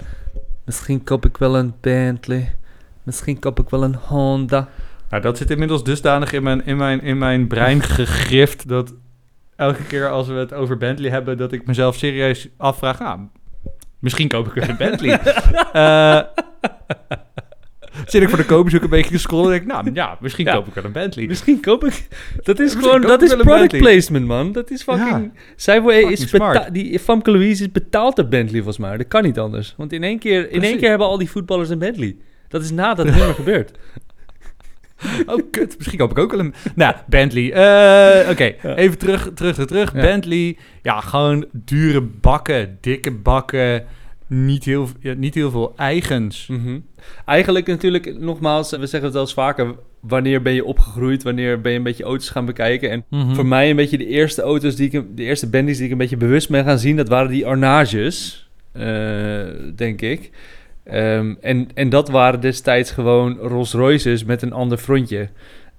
Misschien 0.68 1.04
koop 1.04 1.24
ik 1.24 1.36
wel 1.36 1.56
een 1.56 1.74
Bentley. 1.80 2.54
Misschien 3.02 3.38
koop 3.38 3.60
ik 3.60 3.68
wel 3.68 3.82
een 3.82 3.94
Honda. 3.94 4.68
Nou, 5.10 5.22
dat 5.22 5.36
zit 5.36 5.50
inmiddels 5.50 5.84
dusdanig 5.84 6.32
in 6.32 6.42
mijn, 6.42 6.66
in 6.66 6.76
mijn, 6.76 7.02
in 7.02 7.18
mijn 7.18 7.46
brein 7.46 7.82
gegrift 7.82 8.68
dat 8.68 8.94
elke 9.56 9.82
keer 9.82 10.10
als 10.10 10.26
we 10.26 10.34
het 10.34 10.54
over 10.54 10.76
Bentley 10.76 11.10
hebben, 11.10 11.38
dat 11.38 11.52
ik 11.52 11.66
mezelf 11.66 11.96
serieus 11.96 12.48
afvraag, 12.56 12.98
nou, 12.98 13.20
misschien 13.98 14.28
koop 14.28 14.46
ik 14.46 14.52
weer 14.52 14.68
een 14.68 14.76
Bentley. 14.76 15.20
Eh, 15.72 16.20
zit 18.10 18.22
ik 18.22 18.28
voor 18.28 18.38
de 18.38 18.44
koopbezoek 18.44 18.82
een 18.82 18.88
beetje 18.90 19.10
te 19.10 19.18
scrollen 19.18 19.44
en 19.44 19.50
denk 19.50 19.62
ik, 19.62 19.68
nou 19.68 19.94
ja, 19.94 20.16
misschien 20.20 20.44
Ja. 20.46 20.54
koop 20.54 20.66
ik 20.66 20.74
wel 20.74 20.84
een 20.84 20.92
Bentley. 20.92 21.26
Misschien 21.26 21.60
koop 21.60 21.84
ik... 21.84 22.06
Dat 22.42 22.58
is 22.60 22.74
gewoon... 22.74 23.00
Dat 23.00 23.22
is 23.22 23.34
product 23.36 23.76
placement, 23.78 24.26
man. 24.26 24.52
Dat 24.52 24.70
is 24.70 24.82
fucking... 24.82 25.32
Zij 25.56 25.82
wo- 25.82 25.90
fucking 25.90 26.10
is 26.10 26.28
smart. 26.28 26.74
die 26.74 26.98
Famke 26.98 27.30
Louise 27.30 27.62
is 27.62 27.72
betaald 27.72 28.16
door 28.16 28.26
Bentley, 28.28 28.56
volgens 28.62 28.78
mij. 28.78 28.96
Dat 28.96 29.08
kan 29.08 29.22
niet 29.22 29.38
anders. 29.38 29.74
Want 29.76 29.92
in 29.92 30.02
één 30.02 30.18
keer, 30.18 30.50
in 30.50 30.62
één 30.62 30.78
keer 30.78 30.88
hebben 30.88 31.06
al 31.06 31.18
die 31.18 31.30
voetballers 31.30 31.68
een 31.68 31.78
Bentley. 31.78 32.16
Dat 32.48 32.62
is 32.62 32.70
nadat 32.70 33.06
het 33.06 33.16
nummer 33.16 33.34
gebeurt. 33.34 33.70
Oh, 35.26 35.42
kut. 35.50 35.74
Misschien 35.76 35.98
koop 35.98 36.10
ik 36.10 36.18
ook 36.18 36.30
wel 36.30 36.40
een... 36.40 36.54
Nou, 36.74 36.94
Bentley. 37.06 37.52
Eh, 37.52 38.30
Oké, 38.30 38.44
Ja. 38.62 38.74
even 38.76 38.98
terug, 38.98 39.30
terug, 39.34 39.56
terug. 39.66 39.92
Ja. 39.94 40.00
Bentley. 40.00 40.56
Ja, 40.82 41.00
gewoon 41.00 41.46
dure 41.52 42.00
bakken, 42.00 42.78
dikke 42.80 43.10
bakken. 43.12 43.84
Niet 44.26 44.64
heel, 44.64 44.88
ja, 45.00 45.12
niet 45.14 45.34
heel 45.34 45.50
veel 45.50 45.72
eigens. 45.76 46.46
Mhm. 46.46 46.78
Eigenlijk 47.24 47.66
natuurlijk, 47.66 48.18
nogmaals, 48.18 48.70
we 48.70 48.76
zeggen 48.86 49.02
het 49.02 49.12
wel 49.12 49.22
eens 49.22 49.32
vaker... 49.32 49.74
wanneer 50.00 50.42
ben 50.42 50.52
je 50.54 50.64
opgegroeid, 50.64 51.22
wanneer 51.22 51.60
ben 51.60 51.72
je 51.72 51.78
een 51.78 51.84
beetje 51.84 52.04
auto's 52.04 52.28
gaan 52.30 52.44
bekijken... 52.46 52.90
en 52.90 53.04
Mhm. 53.10 53.34
voor 53.34 53.46
mij 53.46 53.70
een 53.70 53.76
beetje 53.76 53.98
de 53.98 54.06
eerste 54.06 54.42
auto's 54.42 54.76
die 54.76 54.90
ik... 54.90 55.16
de 55.16 55.22
eerste 55.22 55.48
Bentleys 55.48 55.76
die 55.76 55.86
ik 55.86 55.92
een 55.92 55.98
beetje 55.98 56.16
bewust 56.16 56.48
ben 56.50 56.64
gaan 56.64 56.78
zien... 56.78 56.96
dat 56.96 57.08
waren 57.08 57.30
die 57.30 57.46
Arnages, 57.46 58.48
eh, 58.72 59.46
denk 59.76 60.00
ik. 60.00 60.30
Ehm, 60.84 61.34
en, 61.40 61.68
en 61.74 61.88
dat 61.88 62.08
waren 62.08 62.40
destijds 62.40 62.90
gewoon 62.90 63.36
Rolls 63.38 63.72
Royces 63.72 64.24
met 64.24 64.42
een 64.42 64.52
ander 64.52 64.78
frontje. 64.78 65.28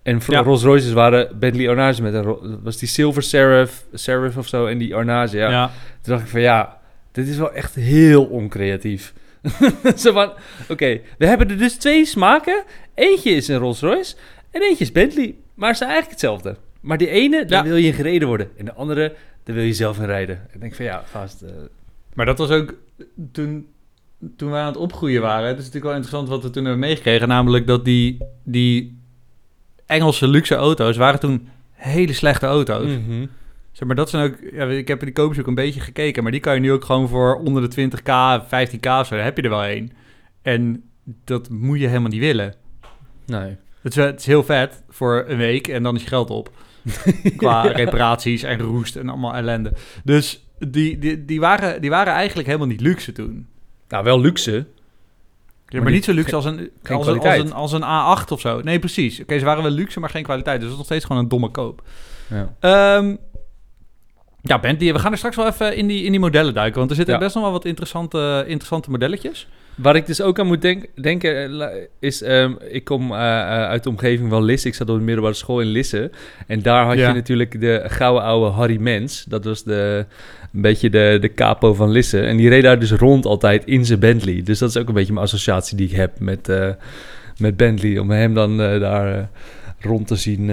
En 0.03 0.19
Ja. 0.27 0.41
Rolls 0.41 0.63
Royces 0.63 0.91
waren 0.93 1.39
Bentley 1.39 1.69
Arnages 1.69 1.99
met 1.99 2.13
een... 2.13 2.35
was 2.63 2.77
die 2.77 2.88
Silver 2.88 3.23
Serif, 3.23 3.83
Serif 3.93 4.38
of 4.38 4.47
zo 4.47 4.65
en 4.65 4.77
die 4.77 4.95
Arnage, 4.95 5.38
ja. 5.38 5.49
ja. 5.49 5.71
Toen 6.01 6.13
dacht 6.13 6.21
ik 6.25 6.29
van 6.29 6.41
ja, 6.41 6.77
dit 7.11 7.27
is 7.27 7.38
wel 7.38 7.53
echt 7.53 7.75
heel 7.75 8.23
oncreatief. 8.25 9.13
Zo 9.98 10.12
van, 10.13 10.31
oké, 10.69 11.00
we 11.17 11.25
hebben 11.25 11.50
er 11.50 11.58
dus 11.58 11.74
twee 11.75 12.05
smaken. 12.05 12.63
Eentje 12.93 13.29
is 13.31 13.48
een 13.48 13.58
Rolls 13.58 13.79
Royce 13.79 14.15
en 14.51 14.62
eentje 14.62 14.84
is 14.84 14.91
Bentley. 14.91 15.36
Maar 15.53 15.72
ze 15.72 15.77
zijn 15.77 15.89
eigenlijk 15.89 16.22
hetzelfde. 16.22 16.55
Maar 16.81 16.98
die 16.98 17.10
ene, 17.10 17.46
daar 17.46 17.63
Ja. 17.63 17.69
wil 17.69 17.77
je 17.77 17.88
in 17.88 17.93
gereden 17.93 18.27
worden. 18.27 18.50
En 18.58 18.65
de 18.65 18.74
andere, 18.74 19.13
daar 19.43 19.55
wil 19.55 19.63
je 19.63 19.74
zelf 19.74 19.98
in 20.00 20.05
rijden. 20.05 20.48
Ik 20.53 20.60
denk 20.62 20.75
van 20.75 20.86
ja, 20.86 21.03
gast. 21.12 21.41
eh, 21.41 21.50
Maar 22.13 22.25
dat 22.25 22.38
was 22.38 22.50
ook 22.50 22.74
toen, 23.31 23.67
toen 24.36 24.51
wij 24.51 24.62
aan 24.62 24.67
het 24.67 24.77
opgroeien 24.77 25.22
waren. 25.22 25.48
Het 25.48 25.58
is 25.58 25.65
natuurlijk 25.65 25.86
wel 25.86 25.96
interessant 25.96 26.29
wat 26.29 26.43
we 26.43 26.50
toen 26.50 26.63
hebben 26.63 26.81
meegekregen. 26.81 27.27
Namelijk 27.27 27.67
dat 27.67 27.86
die, 27.86 28.17
die 28.43 28.98
Engelse 29.86 30.27
luxe 30.27 30.55
auto's 30.55 30.98
waren 30.98 31.19
toen 31.19 31.48
hele 31.72 32.13
slechte 32.13 32.46
auto's. 32.46 32.86
mhm. 32.91 33.25
Zeg 33.79 33.88
maar, 33.88 33.98
dat 33.98 34.09
zijn 34.09 34.31
ook... 34.31 34.38
Ja, 34.51 34.65
ik 34.65 34.88
heb 34.88 35.00
in 35.00 35.05
die 35.05 35.15
koopjes 35.15 35.39
ook 35.39 35.48
een 35.48 35.55
beetje 35.55 35.79
gekeken. 35.79 36.24
Maar 36.24 36.31
die 36.31 36.41
kan 36.41 36.53
je 36.53 36.59
nu 36.59 36.71
ook 36.71 36.86
gewoon 36.86 37.07
voor 37.07 37.36
onder 37.36 37.69
de 37.69 37.89
20k, 37.89 38.45
15k 38.45 39.00
of 39.00 39.07
zo. 39.07 39.15
Daar 39.15 39.24
heb 39.24 39.38
je 39.38 39.43
er 39.43 39.50
wel 39.50 39.63
één. 39.63 39.91
En 40.41 40.83
dat 41.03 41.50
moet 41.50 41.79
je 41.79 41.88
helemaal 41.88 42.09
niet 42.09 42.19
willen. 42.19 42.55
Nee. 43.25 43.57
Het 43.81 43.98
is, 43.98 44.03
het 44.03 44.19
is 44.19 44.25
heel 44.25 44.43
vet 44.43 44.83
voor 44.89 45.24
een 45.27 45.38
week 45.38 45.67
en 45.67 45.83
dan 45.83 45.95
is 45.95 46.01
je 46.01 46.07
geld 46.07 46.29
op. 46.29 46.51
Qua 47.38 47.62
reparaties 47.62 48.43
en 48.43 48.59
roest 48.59 48.95
en 48.95 49.09
allemaal 49.09 49.33
ellende. 49.33 49.74
Dus 50.03 50.45
die, 50.67 50.98
die, 50.98 51.25
die, 51.25 51.39
waren, 51.39 51.81
die 51.81 51.89
waren 51.89 52.13
eigenlijk 52.13 52.48
helemaal 52.48 52.67
niet 52.67 52.81
luxe 52.81 53.12
toen. 53.12 53.48
Nou, 53.88 54.03
wel 54.03 54.19
luxe. 54.19 54.51
Ja, 54.51 54.65
maar, 55.71 55.83
Maar 55.83 55.91
niet 55.91 56.03
zo 56.03 56.13
luxe 56.13 56.36
als 56.36 56.45
een, 56.45 56.57
als, 56.57 56.69
een, 56.83 56.95
als, 56.95 57.05
kwaliteit. 57.05 57.45
een, 57.45 57.53
als 57.53 57.71
een 57.71 57.83
A8 58.24 58.27
of 58.31 58.39
zo. 58.39 58.62
Nee, 58.62 58.79
precies. 58.79 59.21
Oké, 59.21 59.39
ze 59.39 59.45
waren 59.45 59.63
wel 59.63 59.71
luxe, 59.71 60.00
maar 60.00 60.09
geen 60.09 60.24
kwaliteit. 60.24 60.55
Dus 60.55 60.63
dat 60.63 60.71
is 60.71 60.77
nog 60.77 60.86
steeds 60.86 61.05
gewoon 61.05 61.21
een 61.21 61.29
domme 61.29 61.50
koop. 61.50 61.81
Ja. 62.29 62.53
Ehm, 62.59 63.15
ja, 64.41 64.60
Bentley, 64.60 64.93
we 64.93 65.00
gaan 65.00 65.12
er 65.12 65.17
straks 65.17 65.36
wel 65.36 65.48
even 65.48 65.75
in 65.75 65.88
die, 65.88 66.03
in 66.03 66.12
die 66.12 66.19
modellen 66.19 66.53
duiken. 66.53 66.77
Want 66.77 66.89
er 66.89 66.96
zitten 66.96 67.13
Ja. 67.13 67.19
best 67.19 67.34
nog 67.36 67.43
wel 67.43 67.51
wat 67.53 67.65
interessante, 67.65 68.43
interessante 68.48 68.89
modelletjes. 68.89 69.48
Waar 69.75 69.96
ik 69.96 70.05
dus 70.05 70.22
ook 70.22 70.39
aan 70.39 70.48
moet 70.48 70.62
denk- 70.62 70.86
denken, 71.01 71.62
eh, 71.62 71.67
is... 72.00 72.22
ehm, 72.22 72.53
ik 72.69 72.84
kom 72.84 73.12
eh, 73.12 73.17
eh, 73.17 73.48
uit 73.48 73.84
de 73.84 73.89
omgeving 73.89 74.29
van 74.29 74.43
Lisse. 74.43 74.67
Ik 74.67 74.74
zat 74.75 74.89
op 74.89 74.98
de 74.98 75.03
middelbare 75.03 75.34
school 75.36 75.62
in 75.62 75.67
Lisse. 75.67 76.12
En 76.48 76.62
daar 76.62 76.86
had 76.86 76.98
Ja. 76.98 77.08
je 77.08 77.13
natuurlijk 77.13 77.62
de 77.62 77.84
gouden 77.88 78.24
oude 78.24 78.51
Harry 78.51 78.79
Mens. 78.81 79.24
Dat 79.27 79.43
was 79.46 79.63
de, 79.63 80.05
een 80.53 80.62
beetje 80.62 80.89
de, 80.89 81.17
de 81.22 81.34
capo 81.34 81.74
van 81.74 81.91
Lisse. 81.91 82.19
En 82.22 82.38
die 82.38 82.50
reed 82.50 82.63
daar 82.63 82.79
dus 82.79 82.91
rond 82.91 83.25
altijd 83.25 83.65
in 83.65 83.86
zijn 83.86 84.00
Bentley. 84.00 84.41
Dus 84.43 84.60
dat 84.60 84.69
is 84.69 84.77
ook 84.77 84.88
een 84.88 84.93
beetje 84.93 85.13
mijn 85.13 85.25
associatie 85.25 85.77
die 85.77 85.88
ik 85.89 85.96
heb 85.96 86.19
met, 86.19 86.51
met 87.38 87.58
Bentley. 87.58 87.98
Om 87.98 88.10
hem 88.12 88.34
dan 88.34 88.58
daar 88.58 89.29
rond 89.79 90.08
te 90.08 90.15
zien 90.15 90.51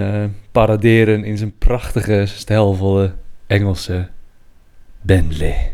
paraderen 0.51 1.23
in 1.23 1.37
zijn 1.37 1.53
prachtige, 1.57 2.23
stijlvolle 2.25 3.11
Engelse 3.47 4.07
Bentley. 5.01 5.71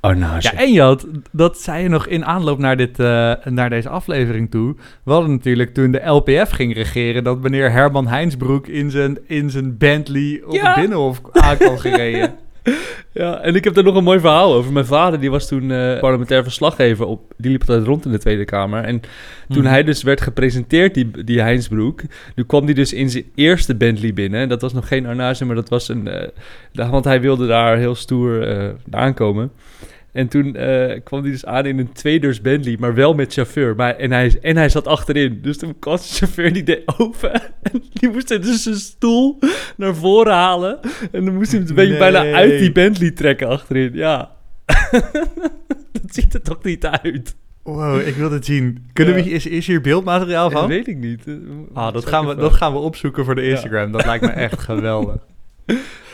Arnage. 0.00 0.42
Ja, 0.52 0.58
en 0.60 0.72
je 0.72 0.80
had, 0.80 1.06
dat 1.32 1.58
zei 1.58 1.82
je 1.82 1.88
nog 1.88 2.06
in 2.06 2.24
aanloop 2.24 2.58
naar, 2.58 2.76
dit, 2.76 2.98
eh, 3.00 3.32
naar 3.44 3.70
deze 3.70 3.88
aflevering 3.88 4.50
toe. 4.50 4.74
We 5.02 5.12
hadden 5.12 5.30
natuurlijk 5.30 5.74
toen 5.74 5.90
de 5.90 6.06
LPF 6.06 6.50
ging 6.50 6.74
regeren... 6.74 7.24
dat 7.24 7.40
meneer 7.40 7.70
Herman 7.72 8.06
Heinsbroek 8.06 8.66
in 8.66 8.90
zijn, 8.90 9.18
in 9.26 9.50
zijn 9.50 9.76
Bentley 9.78 10.42
op 10.46 10.52
Ja. 10.52 10.66
het 10.66 10.74
Binnenhof 10.74 11.20
aan 11.32 11.56
gereden. 11.78 12.34
Ja, 13.12 13.40
en 13.40 13.54
ik 13.54 13.64
heb 13.64 13.74
daar 13.74 13.84
nog 13.84 13.96
een 13.96 14.04
mooi 14.04 14.20
verhaal 14.20 14.54
over. 14.54 14.72
Mijn 14.72 14.86
vader, 14.86 15.20
die 15.20 15.30
was 15.30 15.48
toen 15.48 15.70
eh, 15.70 16.00
parlementair 16.00 16.42
verslaggever 16.42 17.06
op. 17.06 17.32
Die 17.36 17.50
liep 17.50 17.60
altijd 17.68 17.86
rond 17.86 18.04
in 18.04 18.10
de 18.10 18.18
Tweede 18.18 18.44
Kamer. 18.44 18.84
En 18.84 19.00
toen 19.48 19.62
Mhm. 19.62 19.66
hij 19.70 19.82
dus 19.84 20.02
werd 20.02 20.20
gepresenteerd, 20.20 20.94
die, 20.94 21.24
die 21.24 21.40
Heinsbroek, 21.40 22.00
nu 22.34 22.44
kwam 22.44 22.64
hij 22.64 22.74
dus 22.74 22.92
in 22.92 23.10
zijn 23.10 23.24
eerste 23.34 23.74
Bentley 23.74 24.12
binnen. 24.14 24.48
Dat 24.48 24.60
was 24.60 24.72
nog 24.72 24.88
geen 24.88 25.06
Arnage, 25.06 25.44
maar 25.44 25.54
dat 25.54 25.68
was 25.68 25.88
een... 25.88 26.08
eh, 26.08 26.90
want 26.90 27.04
hij 27.04 27.20
wilde 27.20 27.46
daar 27.46 27.76
heel 27.76 27.94
stoer 27.94 28.48
eh, 28.48 28.68
aankomen. 28.90 29.50
En 30.14 30.28
toen 30.28 30.56
eh, 30.56 31.00
kwam 31.04 31.22
hij 31.22 31.30
dus 31.30 31.44
aan 31.46 31.66
in 31.66 31.78
een 31.78 31.92
tweedeurs 31.92 32.40
Bentley, 32.40 32.76
maar 32.78 32.94
wel 32.94 33.14
met 33.14 33.32
chauffeur. 33.32 33.74
Maar, 33.76 33.96
en, 33.96 34.12
hij, 34.12 34.38
en 34.42 34.56
hij 34.56 34.68
zat 34.68 34.86
achterin. 34.86 35.38
Dus 35.42 35.58
toen 35.58 35.78
kwam 35.78 35.96
de 35.96 36.02
chauffeur, 36.02 36.52
die 36.52 36.62
deed 36.62 36.98
open. 36.98 37.32
En 37.62 37.82
die 37.92 38.08
moest 38.10 38.28
hij 38.28 38.38
dus 38.38 38.62
zijn 38.62 38.74
stoel 38.74 39.38
naar 39.76 39.94
voren 39.94 40.32
halen. 40.32 40.78
En 41.12 41.24
dan 41.24 41.34
moest 41.34 41.50
hij 41.50 41.60
hem 41.60 41.68
een 41.68 41.74
beetje 41.74 41.98
bijna 41.98 42.32
uit 42.32 42.58
die 42.58 42.72
Bentley 42.72 43.10
trekken 43.10 43.48
achterin. 43.48 43.90
Ja. 43.94 44.30
dat 45.92 46.14
ziet 46.14 46.34
er 46.34 46.42
toch 46.42 46.62
niet 46.62 46.86
uit? 46.86 47.36
Wow, 47.62 48.00
ik 48.06 48.14
wil 48.14 48.30
het 48.30 48.44
zien. 48.44 48.86
Kunnen 48.92 49.16
Ja. 49.16 49.22
we, 49.24 49.30
is, 49.30 49.46
is 49.46 49.66
hier 49.66 49.80
beeldmateriaal 49.80 50.50
Dat 50.50 50.58
van? 50.58 50.68
weet 50.68 50.88
ik 50.88 50.96
niet. 50.96 51.24
Ah, 51.72 51.92
dat, 51.92 52.06
gaan 52.06 52.26
we, 52.26 52.34
dat 52.34 52.52
gaan 52.52 52.72
we 52.72 52.78
opzoeken 52.78 53.24
voor 53.24 53.34
de 53.34 53.48
Instagram. 53.48 53.92
Dat 53.92 54.04
lijkt 54.06 54.24
me 54.24 54.30
echt 54.30 54.60
geweldig. 54.70 55.16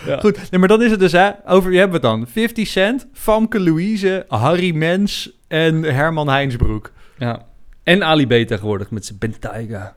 Ja. 0.07 0.19
Goed, 0.19 0.51
nee, 0.51 0.61
maar 0.61 0.69
dan 0.69 0.83
is 0.83 0.91
het 0.91 1.01
dus, 1.01 1.13
hè, 1.13 1.31
over 1.47 1.71
wie 1.71 1.79
hebben 1.79 2.01
we 2.01 2.07
het 2.07 2.17
dan? 2.17 2.27
50 2.29 2.67
Cent, 2.67 3.07
Famke 3.13 3.61
Louise, 3.61 4.25
Harry 4.29 4.75
Mens 4.75 5.31
en 5.49 5.83
Herman 5.83 6.29
Heinsbroek. 6.29 6.93
Ja. 7.19 7.47
En 7.83 8.05
Ali 8.05 8.27
B 8.27 8.31
tegenwoordig 8.49 8.91
met 8.91 9.07
zijn 9.07 9.19
Bentayga. 9.19 9.97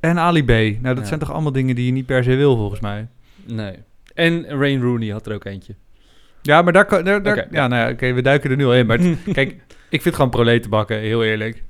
En 0.00 0.18
Ali 0.18 0.44
B. 0.44 0.48
Nou, 0.48 0.80
dat 0.82 0.98
Ja. 0.98 1.04
zijn 1.04 1.20
toch 1.20 1.32
allemaal 1.32 1.52
dingen 1.52 1.74
die 1.74 1.86
je 1.86 1.92
niet 1.92 2.06
per 2.06 2.24
se 2.24 2.34
wil, 2.34 2.56
volgens 2.56 2.80
mij. 2.80 3.06
Nee. 3.44 3.74
En 4.14 4.44
Rain 4.48 4.80
Rooney 4.82 5.08
had 5.08 5.26
er 5.26 5.34
ook 5.34 5.44
eentje. 5.44 5.74
Ja, 6.42 6.62
maar 6.62 6.72
daar... 6.72 6.84
kan- 6.84 7.04
daar, 7.04 7.22
daar 7.22 7.46
ja, 7.50 7.66
nou 7.66 7.82
ja, 7.86 7.90
oké, 7.92 8.12
we 8.12 8.22
duiken 8.22 8.50
er 8.50 8.56
nu 8.56 8.64
al 8.64 8.74
in. 8.74 8.86
Maar 8.86 8.98
het- 8.98 9.18
kijk, 9.32 9.50
ik 9.50 9.58
vind 9.88 10.04
het 10.04 10.14
gewoon 10.14 10.30
proletenbakken, 10.30 10.98
heel 10.98 11.24
eerlijk. 11.24 11.62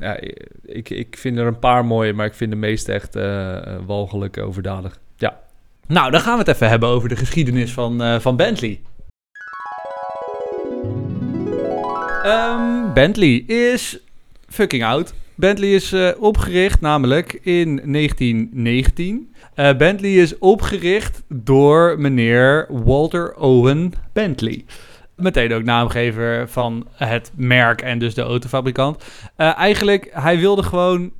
Ja, 0.00 0.20
ik, 0.64 0.90
ik 0.90 1.16
vind 1.18 1.38
er 1.38 1.46
een 1.46 1.58
paar 1.58 1.84
mooie, 1.84 2.12
maar 2.12 2.26
ik 2.26 2.34
vind 2.34 2.50
de 2.50 2.56
meeste 2.56 2.92
echt 2.92 3.16
eh, 3.16 3.58
walgelijk 3.86 4.38
overdadig. 4.38 4.98
Ja. 5.16 5.40
Nou, 5.86 6.10
dan 6.10 6.20
gaan 6.20 6.32
we 6.32 6.38
het 6.38 6.54
even 6.54 6.68
hebben 6.68 6.88
over 6.88 7.08
de 7.08 7.16
geschiedenis 7.16 7.72
van, 7.72 8.02
eh, 8.02 8.18
van 8.18 8.36
Bentley. 8.36 8.80
Ehm, 12.22 12.92
Bentley 12.94 13.34
is 13.46 13.98
fucking 14.48 14.84
oud. 14.84 15.14
Bentley 15.34 15.74
is 15.74 15.94
opgericht 16.18 16.80
namelijk 16.80 17.32
in 17.42 17.80
1919. 17.84 19.34
Eh, 19.54 19.76
Bentley 19.76 20.14
is 20.14 20.38
opgericht 20.38 21.22
door 21.28 22.00
meneer 22.00 22.66
Walter 22.68 23.34
Owen 23.34 23.92
Bentley. 24.12 24.64
Meteen 25.20 25.52
ook 25.52 25.64
naamgever 25.64 26.48
van 26.48 26.86
het 26.92 27.32
merk 27.36 27.82
en 27.82 27.98
dus 27.98 28.14
de 28.14 28.22
autofabrikant. 28.22 29.04
Eh, 29.36 29.56
eigenlijk, 29.56 30.10
hij 30.12 30.38
wilde 30.38 30.62
gewoon 30.62 31.12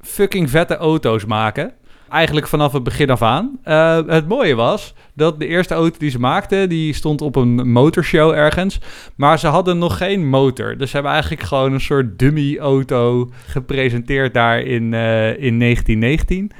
fucking 0.00 0.50
vette 0.50 0.76
auto's 0.76 1.24
maken. 1.24 1.72
Eigenlijk 2.08 2.46
vanaf 2.48 2.72
het 2.72 2.82
begin 2.82 3.10
af 3.10 3.22
aan. 3.22 3.58
Eh, 3.62 3.98
het 4.06 4.28
mooie 4.28 4.54
was 4.54 4.94
dat 5.14 5.40
de 5.40 5.46
eerste 5.46 5.74
auto 5.74 5.98
die 5.98 6.10
ze 6.10 6.18
maakten, 6.18 6.68
die 6.68 6.94
stond 6.94 7.20
op 7.20 7.36
een 7.36 7.72
motorshow 7.72 8.32
ergens. 8.32 8.80
Maar 9.16 9.38
ze 9.38 9.46
hadden 9.46 9.78
nog 9.78 9.96
geen 9.96 10.28
motor. 10.28 10.76
Dus 10.76 10.88
ze 10.88 10.94
hebben 10.94 11.12
eigenlijk 11.12 11.42
gewoon 11.42 11.72
een 11.72 11.80
soort 11.80 12.18
dummy 12.18 12.58
auto 12.58 13.30
gepresenteerd 13.46 14.34
daar 14.34 14.60
in, 14.60 14.94
eh, 14.94 15.42
in 15.42 15.56
1919. 15.56 16.50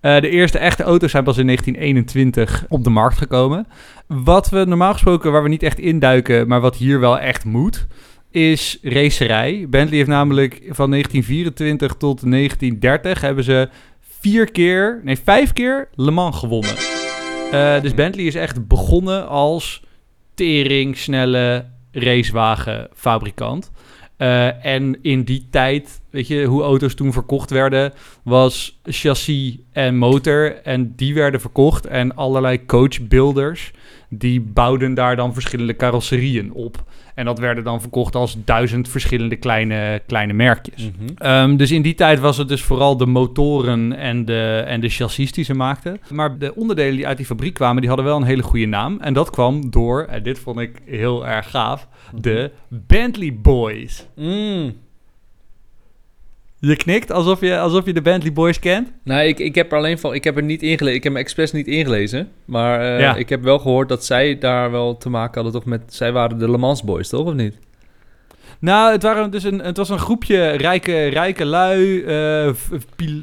Eh, 0.00 0.20
de 0.20 0.28
eerste 0.28 0.58
echte 0.58 0.82
auto's 0.82 1.10
zijn 1.10 1.24
pas 1.24 1.38
in 1.38 1.46
1921 1.46 2.64
op 2.68 2.84
de 2.84 2.90
markt 2.90 3.18
gekomen. 3.18 3.66
Wat 4.06 4.48
we 4.48 4.64
normaal 4.64 4.92
gesproken, 4.92 5.32
waar 5.32 5.42
we 5.42 5.48
niet 5.48 5.62
echt 5.62 5.78
induiken, 5.78 6.48
maar 6.48 6.60
wat 6.60 6.76
hier 6.76 7.00
wel 7.00 7.18
echt 7.18 7.44
moet, 7.44 7.86
is 8.30 8.78
racerij. 8.82 9.66
Bentley 9.68 9.96
heeft 9.96 10.08
namelijk 10.08 10.54
van 10.54 10.90
1924 10.90 11.92
tot 11.92 12.30
1930 12.30 13.20
hebben 13.20 13.44
ze 13.44 13.68
vier 14.20 14.50
keer, 14.50 15.00
nee 15.04 15.18
vijf 15.24 15.52
keer 15.52 15.88
Le 15.94 16.10
Mans 16.10 16.38
gewonnen. 16.38 16.74
Eh, 17.52 17.80
dus 17.82 17.94
Bentley 17.94 18.24
is 18.24 18.34
echt 18.34 18.66
begonnen 18.66 19.28
als 19.28 19.84
tering 20.34 20.96
snelle 20.96 21.64
racewagenfabrikant. 21.92 23.70
Eh, 24.16 24.64
en 24.64 25.02
in 25.02 25.22
die 25.22 25.46
tijd, 25.50 26.00
weet 26.10 26.26
je, 26.26 26.44
hoe 26.44 26.62
auto's 26.62 26.94
toen 26.94 27.12
verkocht 27.12 27.50
werden, 27.50 27.92
was 28.22 28.80
chassis 28.84 29.56
en 29.72 29.96
motor. 29.96 30.62
En 30.62 30.92
die 30.96 31.14
werden 31.14 31.40
verkocht. 31.40 31.86
En 31.86 32.14
allerlei 32.14 32.66
coachbuilders, 32.66 33.70
die 34.08 34.40
bouwden 34.40 34.94
daar 34.94 35.16
dan 35.16 35.34
verschillende 35.34 35.76
carrosserieën 35.76 36.52
op. 36.52 36.84
En 37.16 37.24
dat 37.24 37.38
werden 37.38 37.64
dan 37.64 37.80
verkocht 37.80 38.14
als 38.14 38.36
duizend 38.44 38.88
verschillende 38.88 39.36
kleine, 39.36 40.02
kleine 40.06 40.32
merkjes. 40.32 40.82
Mhm. 40.82 41.08
Ehm, 41.16 41.56
dus 41.56 41.70
in 41.70 41.82
die 41.82 41.94
tijd 41.94 42.20
was 42.20 42.36
het 42.36 42.48
dus 42.48 42.62
vooral 42.62 42.96
de 42.96 43.06
motoren 43.06 43.92
en 43.92 44.24
de, 44.24 44.64
en 44.66 44.80
de 44.80 44.88
chassis 44.88 45.32
die 45.32 45.44
ze 45.44 45.54
maakten. 45.54 46.00
Maar 46.10 46.38
de 46.38 46.54
onderdelen 46.54 46.96
die 46.96 47.06
uit 47.06 47.16
die 47.16 47.26
fabriek 47.26 47.54
kwamen, 47.54 47.80
die 47.80 47.88
hadden 47.88 48.06
wel 48.06 48.16
een 48.16 48.22
hele 48.22 48.42
goede 48.42 48.66
naam. 48.66 48.98
En 49.00 49.12
dat 49.12 49.30
kwam 49.30 49.70
door, 49.70 50.04
en 50.04 50.22
dit 50.22 50.38
vond 50.38 50.58
ik 50.58 50.80
heel 50.84 51.26
erg 51.26 51.50
gaaf, 51.50 51.88
de 52.14 52.50
Bentley 52.68 53.38
Boys. 53.42 54.06
Mm. 54.16 54.74
Je 56.68 56.76
knikt 56.76 57.12
alsof 57.12 57.40
je, 57.40 57.58
alsof 57.58 57.84
je 57.86 57.92
de 57.92 58.02
Bentley 58.02 58.32
Boys 58.32 58.58
kent. 58.58 58.92
Nou, 59.04 59.22
ik, 59.26 59.38
ik 59.38 59.54
heb 59.54 59.72
er 59.72 59.78
alleen 59.78 59.98
van, 59.98 60.14
ik 60.14 60.24
heb 60.24 60.36
er 60.36 60.42
niet 60.42 60.62
ingelezen, 60.62 60.96
ik 60.96 61.04
heb 61.04 61.12
me 61.12 61.18
expres 61.18 61.52
niet 61.52 61.66
ingelezen. 61.66 62.28
Maar 62.44 62.80
eh, 62.80 63.00
Ja. 63.00 63.14
ik 63.14 63.28
heb 63.28 63.42
wel 63.42 63.58
gehoord 63.58 63.88
dat 63.88 64.04
zij 64.04 64.38
daar 64.38 64.70
wel 64.70 64.96
te 64.96 65.08
maken 65.08 65.34
hadden, 65.42 65.52
toch 65.60 65.64
met, 65.70 65.80
zij 65.94 66.12
waren 66.12 66.38
de 66.38 66.50
Le 66.50 66.58
Mans 66.58 66.84
boys, 66.84 67.08
toch, 67.08 67.26
of 67.26 67.34
niet? 67.34 67.58
Nou, 68.58 68.92
het, 68.92 69.02
waren 69.02 69.30
dus 69.30 69.44
een, 69.44 69.58
het 69.58 69.76
was 69.76 69.88
een 69.88 69.98
groepje 69.98 70.48
rijke, 70.50 71.06
rijke 71.06 71.44
lui, 71.44 72.02
eh, 72.04 72.50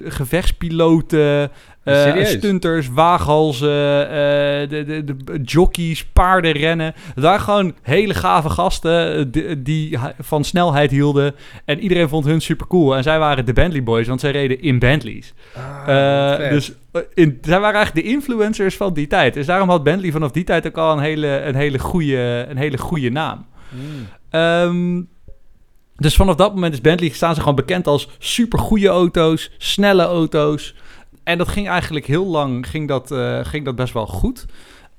gevechtspiloten, 0.03 1.51
Serieus? 1.85 2.29
stunters, 2.29 2.89
waaghalzen, 2.89 4.09
eh, 4.09 4.69
de, 4.69 4.83
de, 4.85 5.03
de 5.03 5.41
jockeys, 5.41 6.05
paardenrennen. 6.05 6.93
Waren 7.15 7.39
gewoon 7.39 7.73
hele 7.81 8.13
gave 8.13 8.49
gasten 8.49 9.31
eh, 9.33 9.55
die, 9.57 9.97
van 10.19 10.43
snelheid 10.43 10.91
hielden. 10.91 11.35
En 11.65 11.79
iedereen 11.79 12.09
vond 12.09 12.25
hun 12.25 12.41
super 12.41 12.67
cool. 12.67 12.95
En 12.95 13.03
zij 13.03 13.19
waren 13.19 13.45
de 13.45 13.53
Bentley 13.53 13.83
Boys, 13.83 14.07
want 14.07 14.19
zij 14.19 14.31
reden 14.31 14.61
in 14.61 14.79
Bentleys. 14.79 15.33
Eh, 15.87 16.37
dus 16.37 16.71
in, 17.13 17.37
zij 17.41 17.59
waren 17.59 17.75
eigenlijk 17.75 18.05
de 18.05 18.11
influencers 18.13 18.75
van 18.75 18.93
die 18.93 19.07
tijd. 19.07 19.33
Dus 19.33 19.45
daarom 19.45 19.69
had 19.69 19.83
Bentley 19.83 20.11
vanaf 20.11 20.31
die 20.31 20.43
tijd 20.43 20.67
ook 20.67 20.77
al 20.77 20.91
een 20.91 21.03
hele, 21.03 21.41
een 21.41 21.55
hele, 21.55 21.79
goede, 21.79 22.45
een 22.49 22.57
hele 22.57 22.77
goede 22.77 23.09
naam. 23.09 23.45
Mm. 23.69 24.07
Ehm, 24.29 25.01
dus 25.95 26.15
vanaf 26.15 26.35
dat 26.35 26.53
moment 26.53 26.73
is 26.73 26.81
Bentley 26.81 27.09
staan 27.09 27.33
ze 27.33 27.39
gewoon 27.39 27.55
bekend 27.55 27.87
als 27.87 28.09
super 28.19 28.59
goede 28.59 28.87
auto's, 28.87 29.51
snelle 29.57 30.03
auto's. 30.03 30.75
En 31.23 31.37
dat 31.37 31.47
ging 31.47 31.67
eigenlijk 31.67 32.05
heel 32.05 32.25
lang, 32.25 32.69
ging 32.69 32.87
dat, 32.87 33.11
eh, 33.11 33.39
ging 33.43 33.65
dat 33.65 33.75
best 33.75 33.93
wel 33.93 34.07
goed. 34.07 34.45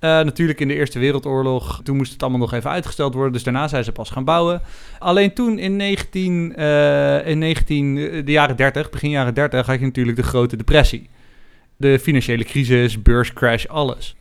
Eh, 0.04 0.10
natuurlijk 0.10 0.60
in 0.60 0.68
de 0.68 0.74
Eerste 0.74 0.98
Wereldoorlog, 0.98 1.80
toen 1.82 1.96
moest 1.96 2.12
het 2.12 2.22
allemaal 2.22 2.40
nog 2.40 2.52
even 2.52 2.70
uitgesteld 2.70 3.14
worden. 3.14 3.32
Dus 3.32 3.42
daarna 3.42 3.68
zijn 3.68 3.84
ze 3.84 3.92
pas 3.92 4.10
gaan 4.10 4.24
bouwen. 4.24 4.62
Alleen 4.98 5.32
toen 5.32 5.58
in 5.58 5.76
19, 5.76 6.56
eh, 6.56 7.26
in 7.26 7.38
19 7.38 7.98
eh, 7.98 8.24
de 8.24 8.32
jaren 8.32 8.56
30, 8.56 8.90
begin 8.90 9.10
jaren 9.10 9.34
30, 9.34 9.66
had 9.66 9.78
je 9.78 9.84
natuurlijk 9.84 10.16
de 10.16 10.22
grote 10.22 10.56
depressie. 10.56 11.08
De 11.76 11.98
financiële 11.98 12.44
crisis, 12.44 13.02
beurscrash, 13.02 13.66
alles. 13.66 14.16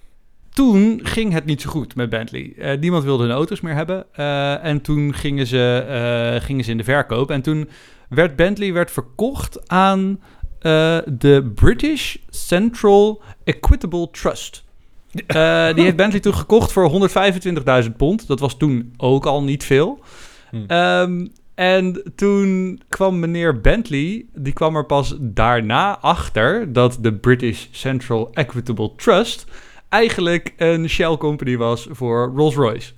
Toen 0.49 0.99
ging 1.03 1.33
het 1.33 1.45
niet 1.45 1.61
zo 1.61 1.69
goed 1.69 1.95
met 1.95 2.09
Bentley. 2.09 2.77
Niemand 2.79 3.03
wilde 3.03 3.23
hun 3.23 3.33
auto's 3.33 3.61
meer 3.61 3.75
hebben. 3.75 4.13
En 4.61 4.81
toen 4.81 5.13
gingen 5.13 5.47
ze, 5.47 6.39
gingen 6.41 6.63
ze 6.63 6.71
in 6.71 6.77
de 6.77 6.83
verkoop. 6.83 7.31
En 7.31 7.41
toen 7.41 7.69
werd 8.09 8.35
Bentley 8.35 8.73
werd 8.73 8.91
verkocht 8.91 9.69
aan 9.69 10.19
de 11.05 11.51
British 11.55 12.15
Central 12.29 13.21
Equitable 13.43 14.09
Trust. 14.11 14.63
Eh, 15.27 15.73
die 15.73 15.83
heeft 15.83 15.95
Bentley 15.95 16.19
toen 16.19 16.35
gekocht 16.35 16.71
voor 16.71 17.09
125.000 17.85 17.97
pond. 17.97 18.27
Dat 18.27 18.39
was 18.39 18.57
toen 18.57 18.93
ook 18.97 19.25
al 19.25 19.43
niet 19.43 19.63
veel. 19.63 19.99
Hm. 20.49 20.63
Ehm, 20.67 21.27
en 21.55 22.03
toen 22.15 22.81
kwam 22.89 23.19
meneer 23.19 23.61
Bentley, 23.61 24.25
die 24.33 24.53
kwam 24.53 24.75
er 24.75 24.85
pas 24.85 25.15
daarna 25.19 25.97
achter 25.99 26.73
dat 26.73 26.97
de 27.01 27.13
British 27.13 27.65
Central 27.71 28.29
Equitable 28.33 28.91
Trust 28.95 29.45
eigenlijk 29.89 30.53
een 30.57 30.89
shell 30.89 31.17
company 31.17 31.57
was 31.57 31.87
voor 31.91 32.31
Rolls-Royce. 32.35 32.91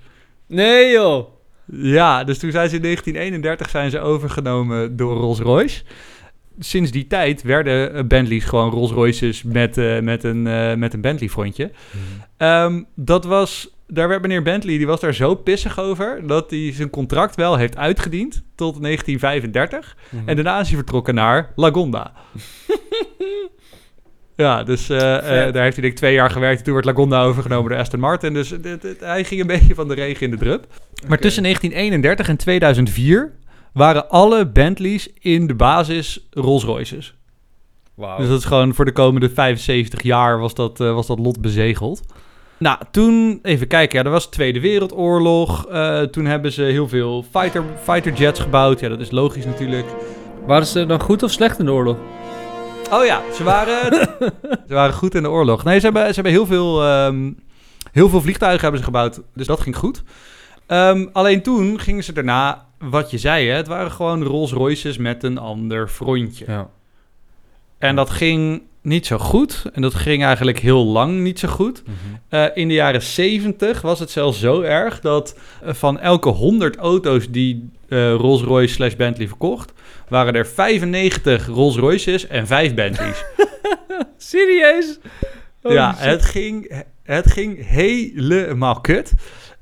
Nee 0.47 0.91
joh! 0.91 1.27
Ja, 1.71 2.23
dus 2.23 2.37
toen 2.37 2.51
zijn 2.51 2.69
ze 2.69 2.75
in 2.75 2.81
1931 2.81 3.69
zijn 3.69 3.91
ze 3.91 3.99
overgenomen 3.99 4.95
door 4.95 5.17
Rolls-Royce. 5.17 5.83
Sinds 6.59 6.91
die 6.91 7.07
tijd 7.07 7.41
werden 7.41 7.93
eh, 7.93 8.03
Bentleys 8.03 8.43
gewoon 8.43 8.69
Rolls-Royces 8.71 9.43
met, 9.43 9.77
eh, 9.77 9.99
met 9.99 10.23
een, 10.23 10.47
eh, 10.47 10.73
met 10.73 10.93
een 10.93 11.01
Bentley-frontje. 11.01 11.71
Ehm, 12.37 12.83
dat 12.95 13.25
was, 13.25 13.69
daar 13.87 14.07
werd 14.07 14.21
meneer 14.21 14.41
Bentley, 14.43 14.77
die 14.77 14.87
was 14.87 14.99
daar 14.99 15.13
zo 15.13 15.35
pissig 15.35 15.79
over... 15.79 16.27
dat 16.27 16.49
hij 16.49 16.71
zijn 16.73 16.89
contract 16.89 17.35
wel 17.35 17.55
heeft 17.55 17.77
uitgediend 17.77 18.43
tot 18.55 18.81
1935. 18.81 19.97
Mhm. 20.09 20.29
En 20.29 20.35
daarna 20.35 20.59
is 20.59 20.67
hij 20.67 20.75
vertrokken 20.77 21.15
naar 21.15 21.51
Lagonda. 21.55 22.11
ja, 24.35 24.63
dus 24.63 24.87
daar 24.87 25.23
heeft 25.23 25.53
hij 25.53 25.71
denk 25.71 25.83
ik 25.83 25.95
twee 25.95 26.13
jaar 26.13 26.29
gewerkt. 26.29 26.63
Toen 26.63 26.73
werd 26.73 26.85
Lagonda 26.85 27.23
overgenomen 27.23 27.69
door 27.69 27.79
Aston 27.79 27.99
Martin. 27.99 28.33
Dus 28.33 28.49
dit- 28.49 28.81
dit- 28.81 28.99
hij 28.99 29.23
ging 29.23 29.41
een 29.41 29.47
beetje 29.57 29.75
van 29.75 29.87
de 29.87 29.93
regen 29.93 30.25
in 30.25 30.31
de 30.31 30.37
drup. 30.37 30.67
Maar 31.07 31.19
tussen 31.19 31.43
1931 31.43 32.27
en 32.29 32.37
2004 32.37 33.31
waren 33.75 34.09
alle 34.09 34.47
Bentleys 34.47 35.09
in 35.19 35.47
de 35.47 35.55
basis 35.55 36.27
Rolls-Royces. 36.31 37.13
Wauw. 37.93 38.17
Dus 38.17 38.27
dat 38.27 38.39
is 38.39 38.45
gewoon 38.45 38.73
voor 38.73 38.85
de 38.85 38.91
komende 38.91 39.29
75 39.29 40.01
jaar 40.01 40.39
was 40.39 40.53
dat, 40.53 40.79
eh, 40.79 40.93
was 40.93 41.07
dat 41.07 41.19
lot 41.19 41.41
bezegeld. 41.41 42.01
Nou, 42.57 42.77
toen, 42.91 43.39
even 43.43 43.67
kijken, 43.67 43.99
ja, 43.99 44.05
er 44.05 44.11
was 44.11 44.23
de 44.23 44.29
Tweede 44.29 44.59
Wereldoorlog. 44.59 45.65
Eh, 45.67 46.01
toen 46.01 46.25
hebben 46.25 46.51
ze 46.51 46.61
heel 46.61 46.87
veel 46.87 47.25
fighter, 47.31 47.63
fighter 47.83 48.13
jets 48.13 48.39
gebouwd. 48.39 48.79
Ja, 48.79 48.89
dat 48.89 48.99
is 48.99 49.11
logisch 49.11 49.45
natuurlijk. 49.45 49.85
Waren 50.45 50.67
ze 50.67 50.85
dan 50.85 51.01
goed 51.01 51.23
of 51.23 51.31
slecht 51.31 51.59
in 51.59 51.65
de 51.65 51.71
oorlog? 51.71 51.97
Oh 52.91 53.05
ja, 53.05 53.21
ze 53.33 53.43
waren, 53.43 53.91
ze 54.67 54.73
waren 54.73 54.93
goed 54.93 55.15
in 55.15 55.23
de 55.23 55.29
oorlog. 55.29 55.63
Nee, 55.63 55.79
ze 55.79 55.85
hebben, 55.85 56.07
ze 56.07 56.13
hebben 56.13 56.31
heel, 56.31 56.45
veel, 56.45 56.83
ehm, 56.83 57.31
heel 57.91 58.09
veel 58.09 58.21
vliegtuigen 58.21 58.61
hebben 58.61 58.79
ze 58.79 58.85
gebouwd. 58.85 59.21
Dus 59.33 59.47
dat 59.47 59.59
ging 59.59 59.75
goed. 59.75 60.03
Ehm, 60.65 61.07
alleen 61.13 61.41
toen 61.41 61.79
gingen 61.79 62.03
ze 62.03 62.13
daarna, 62.13 62.65
wat 62.89 63.11
je 63.11 63.17
zei, 63.17 63.47
hè, 63.47 63.55
het 63.55 63.67
waren 63.67 63.91
gewoon 63.91 64.23
Rolls 64.23 64.51
Royces 64.51 64.97
met 64.97 65.23
een 65.23 65.37
ander 65.37 65.87
frontje. 65.87 66.45
Ja. 66.47 66.69
En 67.77 67.95
dat 67.95 68.09
ging 68.09 68.61
niet 68.85 69.05
zo 69.05 69.17
goed. 69.17 69.63
En 69.73 69.81
dat 69.81 69.93
ging 69.93 70.23
eigenlijk 70.23 70.59
heel 70.59 70.85
lang 70.85 71.19
niet 71.19 71.39
zo 71.39 71.47
goed. 71.47 71.83
Mhm. 71.83 71.93
Eh, 72.29 72.45
in 72.53 72.67
de 72.67 72.73
jaren 72.73 73.01
70 73.01 73.81
was 73.81 73.99
het 73.99 74.09
zelfs 74.09 74.39
zo 74.39 74.61
erg 74.61 74.99
dat 74.99 75.39
eh, 75.63 75.73
van 75.73 75.99
elke 75.99 76.29
100 76.29 76.75
auto's 76.75 77.29
die 77.29 77.69
eh, 77.89 78.13
Rolls-Royce 78.13 78.73
slash 78.73 78.95
Bentley 78.95 79.27
verkocht, 79.27 79.73
waren 80.07 80.33
er 80.33 80.47
95 80.47 81.47
Rolls-Royces 81.47 82.27
en 82.27 82.47
5 82.47 82.73
Bentleys. 82.73 83.23
Serieus? 84.17 84.99
Ja, 85.61 85.93
shit. 85.93 86.05
het 86.05 86.25
ging, 86.25 86.83
het 87.03 87.31
ging 87.31 87.67
helemaal 87.67 88.81
kut. 88.81 89.13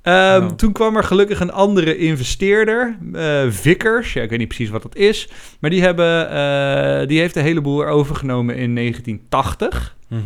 Ehm, 0.04 0.44
Oh. 0.44 0.50
Toen 0.50 0.72
kwam 0.72 0.96
er 0.98 1.04
gelukkig 1.04 1.40
een 1.40 1.52
andere 1.52 1.98
investeerder, 1.98 2.98
eh, 3.14 3.44
Vickers. 3.50 4.14
Ja, 4.14 4.22
ik 4.22 4.30
weet 4.30 4.40
niet 4.40 4.48
precies 4.48 4.70
wat 4.70 4.82
dat 4.82 4.96
is. 4.96 5.30
Maar 5.60 5.70
die, 5.70 5.82
hebben, 5.82 6.30
eh, 6.30 7.08
die 7.08 7.20
heeft 7.20 7.36
een 7.36 7.44
heleboel 7.44 7.86
overgenomen 7.86 8.56
in 8.56 8.74
1980. 8.74 9.96
Mhm. 10.08 10.22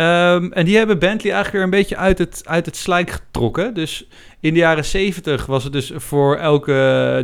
Ehm, 0.00 0.52
en 0.52 0.64
die 0.64 0.76
hebben 0.76 0.98
Bentley 0.98 1.32
eigenlijk 1.32 1.52
weer 1.52 1.62
een 1.62 1.80
beetje 1.82 1.96
uit 1.96 2.18
het, 2.18 2.42
uit 2.44 2.66
het 2.66 2.76
slijk 2.76 3.10
getrokken. 3.10 3.74
Dus 3.74 4.08
in 4.40 4.52
de 4.54 4.58
jaren 4.58 4.84
70 4.84 5.46
was 5.46 5.64
het 5.64 5.72
dus 5.72 5.92
voor 5.94 6.36
elke 6.36 6.72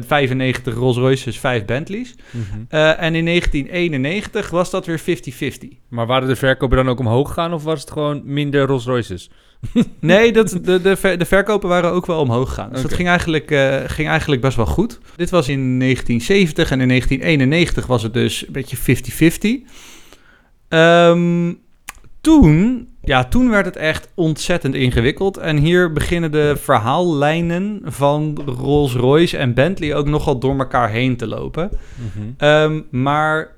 95 0.06 0.74
Rolls 0.74 0.96
Royces 0.96 1.38
5 1.38 1.64
Bentleys. 1.64 2.14
Mhm. 2.30 2.44
Eh, 2.68 3.02
en 3.02 3.14
in 3.14 3.24
1991 3.24 4.50
was 4.50 4.70
dat 4.70 4.86
weer 4.86 4.98
50-50. 4.98 5.78
Maar 5.88 6.06
waren 6.06 6.28
de 6.28 6.36
verkopen 6.36 6.76
dan 6.76 6.88
ook 6.88 6.98
omhoog 6.98 7.28
gegaan 7.28 7.52
of 7.52 7.62
was 7.64 7.80
het 7.80 7.90
gewoon 7.90 8.22
minder 8.24 8.66
Rolls 8.66 8.84
Royces? 8.84 9.30
Nee, 10.00 10.32
dat, 10.32 10.58
de, 10.62 10.80
de, 10.80 10.96
ver- 10.96 11.18
de 11.18 11.24
verkopen 11.24 11.68
waren 11.68 11.90
ook 11.90 12.06
wel 12.06 12.20
omhoog 12.20 12.48
gegaan. 12.48 12.68
Dus 12.68 12.76
dat 12.76 12.86
Oké. 12.86 12.94
ging 12.94 13.08
eigenlijk, 13.08 13.50
eh, 13.50 13.76
ging 13.86 14.08
eigenlijk 14.08 14.40
best 14.40 14.56
wel 14.56 14.66
goed. 14.66 14.98
Dit 15.16 15.30
was 15.30 15.48
in 15.48 15.78
1970 15.78 16.70
en 16.70 16.80
in 16.80 16.88
1991 16.88 17.86
was 17.86 18.02
het 18.02 18.14
dus 18.14 18.46
een 18.46 18.52
beetje 18.52 18.76
50-50. 18.76 19.62
Ehm, 20.68 21.52
toen, 22.26 22.88
ja, 23.02 23.24
toen 23.24 23.50
werd 23.50 23.64
het 23.64 23.76
echt 23.76 24.12
ontzettend 24.14 24.74
ingewikkeld. 24.74 25.36
En 25.36 25.56
hier 25.56 25.92
beginnen 25.92 26.32
de 26.32 26.56
verhaallijnen 26.56 27.80
van 27.84 28.38
Rolls-Royce 28.46 29.36
en 29.36 29.54
Bentley 29.54 29.94
ook 29.94 30.06
nogal 30.06 30.38
door 30.38 30.58
elkaar 30.58 30.90
heen 30.90 31.16
te 31.16 31.26
lopen. 31.26 31.70
Mhm. 31.94 32.26
Ehm, 32.36 32.80
maar 32.90 33.56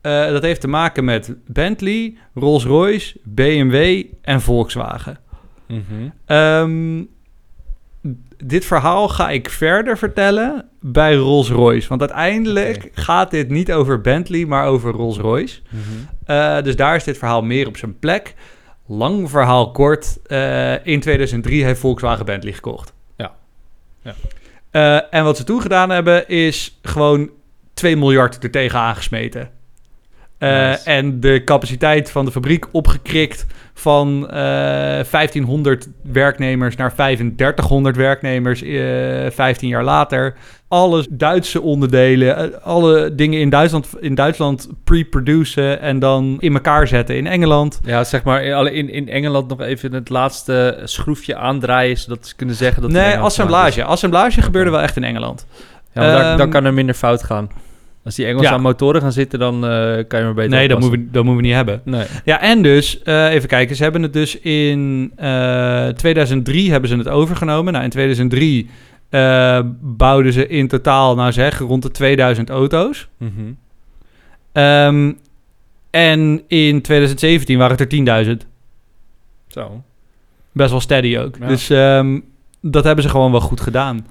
eh, 0.00 0.26
dat 0.26 0.42
heeft 0.42 0.60
te 0.60 0.68
maken 0.68 1.04
met 1.04 1.34
Bentley, 1.46 2.16
Rolls-Royce, 2.34 3.16
BMW 3.24 4.04
en 4.22 4.40
Volkswagen. 4.40 5.18
Mhm. 5.66 5.82
Ehm, 6.26 6.98
dit 8.44 8.64
verhaal 8.64 9.08
ga 9.08 9.30
ik 9.30 9.50
verder 9.50 9.98
vertellen 9.98 10.68
bij 10.80 11.14
Rolls-Royce. 11.14 11.88
Want 11.88 12.00
uiteindelijk 12.00 12.90
gaat 12.94 13.30
dit 13.30 13.50
niet 13.50 13.72
over 13.72 14.00
Bentley, 14.00 14.44
maar 14.46 14.66
over 14.66 14.92
Rolls-Royce. 14.92 15.60
Mhm. 15.68 15.82
Eh, 16.24 16.62
dus 16.62 16.76
daar 16.76 16.96
is 16.96 17.04
dit 17.04 17.18
verhaal 17.18 17.42
meer 17.42 17.66
op 17.66 17.76
zijn 17.76 17.98
plek. 17.98 18.34
Lang 18.86 19.30
verhaal 19.30 19.70
kort. 19.70 20.18
eh, 20.26 20.86
in 20.86 21.00
2003 21.00 21.64
heeft 21.64 21.80
Volkswagen 21.80 22.24
Bentley 22.24 22.52
gekocht. 22.52 22.92
Ja. 23.16 23.32
Ja. 24.02 24.14
Eh, 24.70 25.14
en 25.14 25.24
wat 25.24 25.36
ze 25.36 25.44
toen 25.44 25.60
gedaan 25.60 25.90
hebben, 25.90 26.28
is 26.28 26.78
gewoon 26.82 27.30
2 27.74 27.96
miljard 27.96 28.42
er 28.44 28.50
tegen 28.50 28.78
aangesmeten. 28.78 29.50
Eh, 30.40 30.68
Nice. 30.68 30.82
En 30.84 31.20
de 31.20 31.44
capaciteit 31.44 32.10
van 32.10 32.24
de 32.24 32.30
fabriek 32.30 32.66
opgekrikt 32.72 33.46
van 33.74 34.30
eh 34.30 34.36
1500 35.10 35.88
werknemers 36.02 36.76
naar 36.76 36.94
3500 36.94 37.96
werknemers 37.96 38.62
eh 38.62 39.30
15 39.30 39.68
jaar 39.68 39.84
later. 39.84 40.34
Alle 40.68 41.06
Duitse 41.10 41.60
onderdelen, 41.60 42.36
eh, 42.36 42.58
alle 42.66 43.14
dingen 43.14 43.40
in 43.40 43.50
Duitsland, 43.50 43.88
in 44.00 44.14
Duitsland 44.14 44.68
pre-produceren 44.84 45.80
en 45.80 45.98
dan 45.98 46.36
in 46.38 46.54
elkaar 46.54 46.86
zetten 46.88 47.16
in 47.16 47.26
Engeland. 47.26 47.80
Ja, 47.84 48.04
zeg 48.04 48.22
maar 48.22 48.42
in, 48.44 48.52
alle- 48.52 48.72
in, 48.72 48.90
in 48.90 49.08
Engeland 49.08 49.48
nog 49.48 49.60
even 49.60 49.92
het 49.92 50.08
laatste 50.08 50.80
schroefje 50.84 51.36
aandraaien... 51.36 51.96
zodat 51.96 52.26
ze 52.26 52.36
kunnen 52.36 52.54
zeggen 52.54 52.82
dat 52.82 52.90
nee, 52.90 53.16
assemblage. 53.18 53.84
Assemblage 53.84 54.42
gebeurde 54.42 54.70
wel 54.70 54.80
echt 54.80 54.96
in 54.96 55.04
Engeland. 55.04 55.46
Ja, 55.92 56.00
maar 56.00 56.10
daar- 56.10 56.30
dan 56.30 56.40
Ehm, 56.40 56.50
kan 56.50 56.64
er 56.64 56.74
minder 56.74 56.94
fout 56.94 57.22
gaan. 57.24 57.48
Als 58.04 58.14
die 58.14 58.24
Engelsen 58.26 58.48
Ja. 58.50 58.56
aan 58.56 58.62
motoren 58.62 59.00
gaan 59.00 59.12
zitten, 59.12 59.38
dan 59.38 59.54
eh, 59.54 60.04
kan 60.08 60.18
je 60.18 60.24
maar 60.24 60.34
beter 60.34 60.50
Nee, 60.50 60.68
dat 60.68 60.80
moeten, 60.80 60.98
we, 61.00 61.10
dat 61.10 61.24
moeten 61.24 61.42
we 61.42 61.46
niet 61.48 61.56
hebben. 61.56 61.80
Nee. 61.84 62.06
Ja, 62.24 62.40
en 62.40 62.62
dus, 62.62 63.02
eh, 63.02 63.32
even 63.32 63.48
kijken, 63.48 63.76
ze 63.76 63.82
hebben 63.82 64.02
het 64.02 64.12
dus 64.12 64.38
in 64.40 65.12
eh 65.16 65.88
2003 65.88 66.70
hebben 66.70 66.90
ze 66.90 66.96
het 66.96 67.08
overgenomen. 67.08 67.72
Nou, 67.72 67.84
in 67.84 67.90
2003 67.90 68.70
eh, 69.08 69.60
bouwden 69.80 70.32
ze 70.32 70.46
in 70.46 70.68
totaal, 70.68 71.14
nou 71.14 71.32
zeg, 71.32 71.58
rond 71.58 71.82
de 71.82 71.90
2000 71.90 72.50
auto's. 72.50 73.08
Mhm. 73.16 73.30
Ehm, 74.52 75.12
en 75.90 76.42
in 76.46 76.80
2017 76.82 77.58
waren 77.58 77.76
het 77.76 77.80
er 77.80 77.88
10.000. 77.88 78.46
Zo. 79.46 79.82
Best 80.52 80.70
wel 80.70 80.80
steady 80.80 81.18
ook. 81.18 81.36
Ja. 81.40 81.46
Dus 81.46 81.70
ehm, 81.70 82.20
dat 82.60 82.84
hebben 82.84 83.04
ze 83.04 83.10
gewoon 83.10 83.30
wel 83.30 83.40
goed 83.40 83.60
gedaan. 83.60 84.06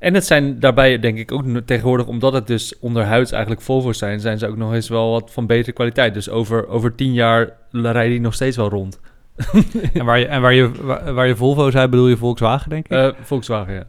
En 0.00 0.14
het 0.14 0.26
zijn 0.26 0.60
daarbij, 0.60 0.98
denk 0.98 1.18
ik, 1.18 1.32
ook 1.32 1.44
tegenwoordig, 1.64 2.06
omdat 2.06 2.32
het 2.32 2.46
dus 2.46 2.78
onderhuids 2.78 3.32
eigenlijk 3.32 3.62
Volvo's 3.62 3.98
zijn, 3.98 4.20
zijn 4.20 4.38
ze 4.38 4.46
ook 4.46 4.56
nog 4.56 4.72
eens 4.72 4.88
wel 4.88 5.10
wat 5.10 5.30
van 5.32 5.46
betere 5.46 5.72
kwaliteit. 5.72 6.14
Dus 6.14 6.28
over, 6.28 6.68
over 6.68 6.94
tien 6.94 7.12
jaar 7.12 7.56
rijden 7.70 8.10
die 8.10 8.20
nog 8.20 8.34
steeds 8.34 8.56
wel 8.56 8.68
rond. 8.68 9.00
En 9.92 10.04
waar 10.04 10.18
je, 10.18 10.26
en 10.26 10.40
waar 10.40 10.54
je, 10.54 10.70
waar, 10.82 11.14
waar 11.14 11.26
je 11.26 11.36
Volvo 11.36 11.70
zei, 11.70 11.88
bedoel 11.88 12.08
je 12.08 12.16
Volkswagen, 12.16 12.70
denk 12.70 12.84
ik? 12.84 12.90
Eh, 12.90 13.08
Volkswagen, 13.22 13.74
ja. 13.74 13.86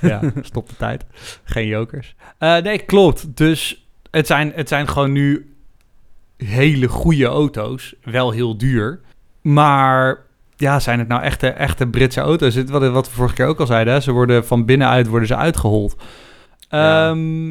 Ja, 0.08 0.20
stop 0.40 0.68
de 0.68 0.76
tijd. 0.76 1.04
Geen 1.44 1.66
jokers. 1.66 2.14
Eh, 2.38 2.58
nee, 2.58 2.78
klopt. 2.78 3.36
Dus 3.36 3.88
het 4.10 4.26
zijn, 4.26 4.52
het 4.54 4.68
zijn 4.68 4.88
gewoon 4.88 5.12
nu 5.12 5.54
hele 6.36 6.88
goede 6.88 7.24
auto's. 7.24 7.94
Wel 8.02 8.30
heel 8.30 8.58
duur. 8.58 9.00
Maar 9.42 10.25
ja, 10.56 10.80
zijn 10.80 10.98
het 10.98 11.08
nou 11.08 11.22
echte, 11.22 11.48
echte 11.48 11.86
Britse 11.86 12.20
auto's? 12.20 12.64
Wat, 12.64 12.90
wat 12.90 13.08
we 13.08 13.14
vorige 13.14 13.34
keer 13.34 13.46
ook 13.46 13.60
al 13.60 13.66
zeiden. 13.66 13.94
Hè? 13.94 14.00
Ze 14.00 14.12
worden 14.12 14.46
van 14.46 14.64
binnenuit 14.64 15.06
worden 15.06 15.28
ze 15.28 15.36
uitgehold. 15.36 15.96
Ja. 16.68 17.08
Ehm, 17.10 17.50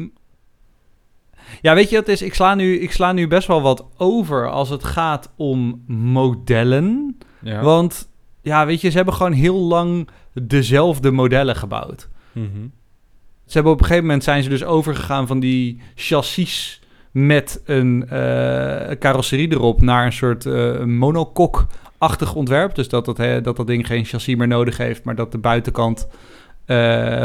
ja, 1.60 1.74
weet 1.74 1.90
je 1.90 1.96
wat 1.96 2.06
het 2.06 2.14
is? 2.14 2.22
Ik 2.22 2.34
sla, 2.34 2.54
nu, 2.54 2.78
ik 2.78 2.92
sla 2.92 3.12
nu 3.12 3.28
best 3.28 3.48
wel 3.48 3.62
wat 3.62 3.86
over 3.96 4.50
als 4.50 4.68
het 4.68 4.84
gaat 4.84 5.32
om 5.36 5.82
modellen. 5.86 7.18
ja. 7.40 7.62
Want 7.62 8.08
ja, 8.42 8.66
weet 8.66 8.80
je, 8.80 8.88
ze 8.88 8.96
hebben 8.96 9.14
gewoon 9.14 9.32
heel 9.32 9.58
lang 9.58 10.08
dezelfde 10.32 11.10
modellen 11.10 11.56
gebouwd. 11.56 12.08
Mhm. 12.32 12.66
Ze 13.46 13.52
hebben 13.52 13.72
op 13.72 13.78
een 13.78 13.84
gegeven 13.84 14.06
moment 14.06 14.24
zijn 14.24 14.42
ze 14.42 14.48
dus 14.48 14.64
overgegaan 14.64 15.26
van 15.26 15.40
die 15.40 15.80
chassis 15.94 16.80
met 17.10 17.62
een 17.64 18.08
eh, 18.08 18.96
carrosserie 18.98 19.52
erop 19.52 19.80
naar 19.80 20.06
een 20.06 20.12
soort 20.12 20.46
eh 20.46 20.82
monokok-achtig 21.98 22.34
ontwerp. 22.34 22.74
Dus 22.74 22.88
dat 22.88 23.04
dat, 23.04 23.16
dat 23.44 23.56
dat 23.56 23.66
ding 23.66 23.86
geen 23.86 24.04
chassis 24.04 24.34
meer 24.34 24.48
nodig 24.48 24.76
heeft, 24.76 25.04
maar 25.04 25.14
dat 25.14 25.32
de 25.32 25.38
buitenkant, 25.38 26.08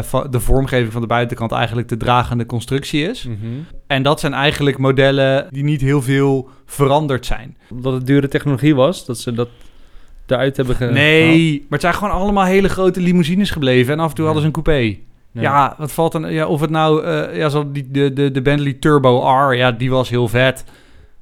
va- 0.01 0.27
de 0.29 0.39
vormgeving 0.39 0.91
van 0.91 1.01
de 1.01 1.07
buitenkant 1.07 1.51
eigenlijk 1.51 1.87
de 1.87 1.97
dragende 1.97 2.45
constructie 2.45 3.09
is. 3.09 3.23
Mhm. 3.25 3.37
En 3.87 4.03
dat 4.03 4.19
zijn 4.19 4.33
eigenlijk 4.33 4.77
modellen 4.77 5.47
die 5.49 5.63
niet 5.63 5.81
heel 5.81 6.01
veel 6.01 6.49
veranderd 6.65 7.25
zijn. 7.25 7.57
Omdat 7.71 7.93
het 7.93 8.07
dure 8.07 8.27
technologie 8.27 8.75
was, 8.75 9.05
dat 9.05 9.17
ze 9.17 9.33
dat 9.33 9.49
eruit 10.27 10.57
hebben 10.57 10.75
ge... 10.75 10.85
Nee, 10.85 11.57
maar 11.59 11.69
het 11.69 11.81
zijn 11.81 11.93
gewoon 11.93 12.13
allemaal 12.13 12.45
hele 12.45 12.69
grote 12.69 12.99
limousines 13.01 13.51
gebleven 13.51 13.93
en 13.93 13.99
af 13.99 14.09
en 14.09 14.15
toe 14.15 14.25
Ja. 14.25 14.31
hadden 14.31 14.51
ze 14.51 14.57
een 14.57 14.63
coupé. 14.63 14.97
Ja. 15.33 15.41
Ja, 15.41 15.75
wat 15.77 15.91
valt 15.91 16.11
dan? 16.11 16.31
Ja, 16.33 16.47
of 16.47 16.61
het 16.61 16.69
nou, 16.69 17.03
eh, 17.03 17.37
ja, 17.37 17.49
zo 17.49 17.71
die, 17.71 17.87
de, 17.91 18.13
de, 18.13 18.31
de 18.31 18.41
Bentley 18.41 18.73
Turbo 18.73 19.19
R, 19.47 19.55
ja, 19.55 19.71
die 19.71 19.89
was 19.89 20.09
heel 20.09 20.27
vet. 20.27 20.63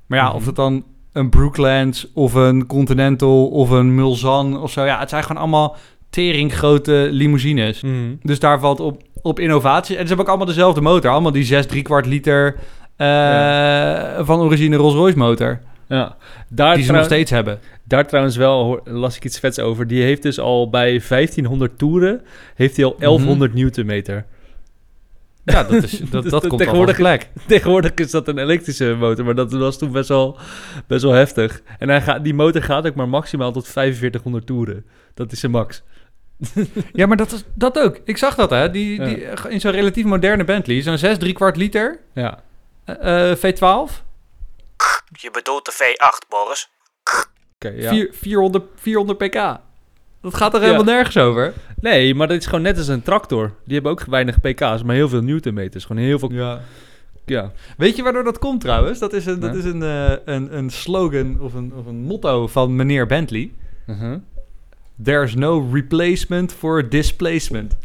Maar 0.06 0.20
ja, 0.20 0.26
Mhm. 0.28 0.36
of 0.36 0.46
het 0.46 0.56
dan 0.56 0.84
een 1.20 1.30
Brooklands 1.30 2.08
of 2.14 2.34
een 2.34 2.66
Continental 2.68 3.48
of 3.48 3.70
een 3.70 3.96
Mulsanne 3.96 4.58
of 4.60 4.72
zo, 4.72 4.84
ja, 4.86 5.00
het 5.00 5.10
zijn 5.10 5.24
gewoon 5.24 5.42
allemaal 5.42 5.76
teringgrote 6.10 7.08
limousines. 7.12 7.82
Mhm. 7.82 7.94
Dus 8.22 8.40
daar 8.40 8.60
valt 8.60 8.80
op, 8.80 9.02
op 9.22 9.40
innovatie. 9.40 9.96
En 9.96 10.02
ze 10.02 10.08
hebben 10.08 10.26
ook 10.26 10.28
allemaal 10.32 10.54
dezelfde 10.54 10.82
motor, 10.82 11.12
allemaal 11.12 11.32
die 11.32 11.44
6 11.44 11.66
3 11.66 11.82
kwart 11.82 12.06
liter 12.06 12.56
eh, 12.96 14.20
van 14.26 14.40
origine 14.40 14.76
Rolls-Royce 14.76 15.18
motor, 15.18 15.60
Ja. 15.88 16.16
Daar, 16.50 16.76
die 16.76 16.84
ze 16.84 16.92
nog 16.92 17.04
steeds 17.04 17.32
hebben. 17.32 17.60
daar 17.84 18.08
trouwens 18.08 18.36
wel 18.38 18.64
hoor- 18.64 18.82
las 18.86 19.16
ik 19.16 19.26
iets 19.26 19.40
vets 19.40 19.60
over. 19.60 19.88
Die 19.88 20.04
heeft 20.04 20.22
dus 20.24 20.40
al 20.40 20.70
bij 20.70 21.02
1500 21.10 21.78
toeren, 21.78 22.22
heeft 22.56 22.76
hij 22.76 22.86
al 22.86 22.96
1100 23.00 23.54
newtonmeter. 23.54 24.26
Ja, 25.52 25.64
dat, 25.64 25.84
is, 25.84 26.00
dat, 26.00 26.12
dat 26.30 26.48
komt 26.48 26.58
tegenwoordig- 26.62 26.96
tegenwoordig 26.96 26.96
plek. 26.96 27.30
Tegenwoordig 27.48 27.92
is 27.94 28.12
dat 28.12 28.28
een 28.28 28.38
elektrische 28.38 28.96
motor, 29.00 29.26
maar 29.26 29.36
dat 29.36 29.52
was 29.52 29.78
toen 29.78 29.92
best 29.92 30.10
wel, 30.10 30.38
best 30.88 31.04
wel 31.04 31.12
heftig. 31.14 31.62
En 31.80 31.90
hij 31.90 32.02
gaat, 32.02 32.24
die 32.24 32.34
motor 32.34 32.62
gaat 32.64 32.88
ook 32.88 32.96
maar 32.96 33.10
maximaal 33.10 33.52
tot 33.52 33.68
4500 33.68 34.46
toeren. 34.46 34.86
Dat 35.14 35.32
is 35.32 35.40
zijn 35.40 35.52
max. 35.52 35.82
Ja, 36.94 37.06
maar 37.06 37.18
dat, 37.18 37.32
is, 37.32 37.44
dat 37.54 37.80
ook. 37.80 38.00
Ik 38.04 38.18
zag 38.18 38.36
dat, 38.36 38.50
hè. 38.50 38.70
Die, 38.72 39.00
Ja. 39.02 39.06
die, 39.06 39.26
eh, 39.26 39.52
in 39.52 39.60
zo'n 39.60 39.72
relatief 39.72 40.06
moderne 40.06 40.44
Bentley, 40.44 40.82
zo'n 40.82 40.98
6 40.98 41.18
3 41.18 41.34
kwart 41.34 41.56
liter 41.58 42.00
Ja. 42.14 42.40
eh, 42.86 43.32
eh, 43.32 43.38
V12, 43.38 44.04
Je 45.12 45.32
bedoelt 45.32 45.66
de 45.66 45.72
V8, 45.74 46.28
Boris? 46.30 46.70
Oké, 47.56 47.70
ja. 47.76 47.90
vier- 47.90 48.10
400, 48.14 48.64
400 48.76 49.18
pk. 49.18 49.58
Dat 50.22 50.36
gaat 50.36 50.54
er 50.54 50.60
Ja. 50.60 50.66
helemaal 50.66 50.94
nergens 50.94 51.18
over. 51.18 51.54
Nee, 51.82 52.16
maar 52.16 52.28
dat 52.28 52.38
is 52.38 52.46
gewoon 52.46 52.62
net 52.62 52.78
als 52.78 52.88
een 52.88 53.02
tractor. 53.04 53.52
Die 53.66 53.74
hebben 53.74 53.92
ook 53.92 54.04
weinig 54.04 54.40
pk's, 54.42 54.84
maar 54.84 54.96
heel 54.96 55.10
veel 55.10 55.22
newtonmeters. 55.22 55.86
Gewoon 55.86 56.02
heel 56.04 56.20
veel... 56.20 56.32
Ja. 56.32 56.62
Ja. 57.26 57.52
Weet 57.78 57.96
je 57.96 58.04
waardoor 58.04 58.24
dat 58.24 58.40
komt 58.40 58.62
trouwens? 58.62 59.00
Dat 59.00 59.14
is 59.14 59.26
een, 59.26 59.40
dat 59.40 59.56
is 59.56 59.64
een, 59.64 59.84
eh, 59.84 60.12
een, 60.26 60.58
een 60.58 60.70
slogan 60.70 61.40
of 61.40 61.54
een, 61.54 61.74
of 61.76 61.86
een 61.86 62.02
motto 62.02 62.48
van 62.48 62.76
meneer 62.76 63.06
Bentley. 63.06 63.52
Uh-huh. 63.88 64.16
There's 65.04 65.36
no 65.36 65.70
replacement 65.74 66.54
for 66.54 66.90
displacement. 66.90 67.78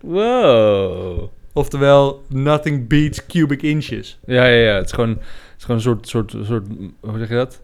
Wow. 0.00 1.30
Oftewel, 1.52 2.22
nothing 2.28 2.88
beats 2.88 3.26
cubic 3.26 3.62
inches. 3.62 4.18
Ja, 4.26 4.46
ja, 4.46 4.70
ja. 4.70 4.74
Het 4.76 4.84
is 4.86 4.92
gewoon, 4.92 5.08
het 5.08 5.18
is 5.58 5.64
gewoon 5.64 5.76
een 5.76 5.82
soort, 5.82 6.08
soort, 6.08 6.34
soort... 6.46 6.66
Hoe 7.00 7.18
zeg 7.18 7.28
je 7.28 7.34
dat? 7.34 7.60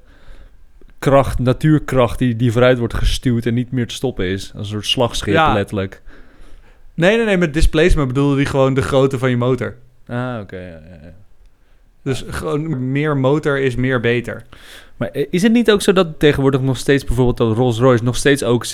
Kracht, 1.01 1.39
natuurkracht 1.39 2.19
die, 2.19 2.37
die 2.37 2.53
vooruit 2.53 2.79
wordt 2.79 2.95
gestuurd 2.95 3.47
en 3.47 3.55
niet 3.55 3.73
meer 3.73 3.87
te 3.87 3.95
stoppen 3.95 4.25
is. 4.27 4.53
Als 4.57 4.67
een 4.67 4.73
soort 4.73 4.87
slagschip, 4.87 5.35
Ja. 5.35 5.53
letterlijk. 5.55 6.03
Nee, 6.95 7.17
nee, 7.17 7.25
nee, 7.27 7.37
met 7.37 7.55
displacement 7.55 8.09
bedoelde 8.09 8.37
hij 8.37 8.45
gewoon 8.45 8.75
de 8.75 8.83
grootte 8.83 9.19
van 9.19 9.31
je 9.31 9.37
motor. 9.37 9.75
Ah, 10.07 10.39
oké. 10.41 10.57
ja, 10.57 10.63
ja, 10.63 10.99
ja. 11.03 11.13
Dus 12.03 12.25
gewoon 12.29 12.91
meer 12.93 13.17
motor 13.17 13.59
is 13.59 13.75
meer 13.77 14.01
beter. 14.01 14.43
Maar 14.97 15.09
eh, 15.09 15.27
is 15.31 15.43
het 15.43 15.53
niet 15.53 15.71
ook 15.71 15.83
zo 15.83 15.93
dat 15.93 16.19
tegenwoordig 16.19 16.61
nog 16.61 16.77
steeds 16.77 17.05
bijvoorbeeld 17.05 17.37
dat 17.37 17.57
Rolls-Royce 17.57 18.05
nog 18.05 18.17
steeds 18.17 18.43
ook 18.45 18.67
6,75 18.67 18.73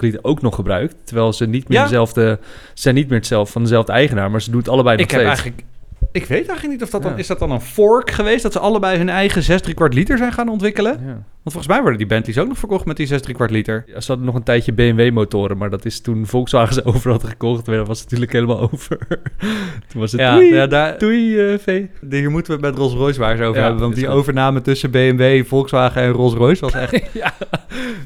liter 0.00 0.18
ook 0.22 0.42
nog 0.42 0.54
gebruikt? 0.54 0.94
Terwijl 1.04 1.32
ze 1.32 1.46
niet 1.46 1.68
meer 1.68 1.82
dezelfde, 1.82 2.38
ze 2.74 2.80
zijn 2.82 2.94
niet 2.94 3.08
meer 3.08 3.18
hetzelfde 3.18 3.52
van 3.52 3.62
dezelfde 3.62 3.92
eigenaar, 3.92 4.30
maar 4.30 4.42
ze 4.42 4.50
doen 4.50 4.60
het 4.60 4.68
allebei 4.68 4.96
nog 4.96 5.04
Ik 5.04 5.10
heb 5.10 5.20
steeds. 5.20 5.40
eigenlijk... 5.42 5.68
Ik 6.12 6.24
weet 6.26 6.46
eigenlijk 6.48 6.68
niet 6.68 6.82
of 6.82 6.90
dat 6.90 7.02
dan... 7.02 7.18
Is 7.18 7.26
dat 7.26 7.38
dan 7.38 7.50
een 7.50 7.60
fork 7.60 8.10
geweest? 8.10 8.42
Dat 8.42 8.52
ze 8.52 8.58
allebei 8.58 8.98
hun 8.98 9.08
eigen 9.08 9.42
6 9.42 9.60
3 9.60 9.74
kwart 9.74 9.94
liter 9.94 10.18
zijn 10.18 10.32
gaan 10.32 10.48
ontwikkelen? 10.48 10.92
Want 11.06 11.18
volgens 11.42 11.66
mij 11.66 11.80
worden 11.80 11.98
die 11.98 12.06
Bentleys 12.06 12.38
ook 12.38 12.48
nog 12.48 12.58
verkocht 12.58 12.84
met 12.84 12.96
die 12.96 13.06
6 13.06 13.20
3 13.22 13.34
kwart 13.34 13.50
liter. 13.50 13.84
Ja, 13.86 14.00
Ze 14.00 14.06
hadden 14.06 14.26
nog 14.26 14.34
een 14.34 14.42
tijdje 14.42 14.72
BMW-motoren, 14.72 15.56
maar 15.58 15.70
dat 15.70 15.84
is 15.84 16.00
toen 16.00 16.26
Volkswagen 16.26 16.74
ze 16.74 16.84
over 16.94 17.10
had 17.10 17.24
gekocht, 17.24 17.66
werd, 17.66 17.86
was 17.86 17.96
het 18.00 18.06
natuurlijk 18.06 18.32
helemaal 18.32 18.60
over. 18.72 18.98
toen 19.88 20.00
was 20.00 20.12
het 20.12 20.20
Ja, 20.20 20.34
doei, 20.34 20.54
ja 20.54 20.66
daar, 20.66 20.98
doei 20.98 21.58
V. 21.58 21.84
hier 22.10 22.30
moeten 22.30 22.52
we 22.52 22.66
het 22.66 22.70
met 22.70 22.78
Rolls-Royce 22.78 23.18
waar 23.20 23.30
eens 23.32 23.40
over 23.40 23.56
Ja, 23.56 23.62
hebben. 23.62 23.82
Want 23.82 23.94
die 23.94 24.08
overname 24.08 24.60
tussen 24.60 24.90
BMW, 24.90 25.44
Volkswagen 25.44 26.02
en 26.02 26.10
Rolls-Royce 26.10 26.60
was 26.60 26.72
echt 26.74 27.10
ja, 27.22 27.32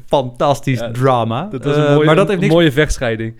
fantastisch 0.05 0.81
drama. 0.91 1.47
dat 1.51 1.63
was 1.63 1.75
een 1.75 1.83
Eh, 1.85 1.93
mooie, 1.93 2.05
maar 2.05 2.15
dat 2.15 2.23
heeft 2.27 2.37
een 2.41 2.43
niks, 2.47 2.53
mooie 2.59 2.71
vechtscheiding. 2.71 3.33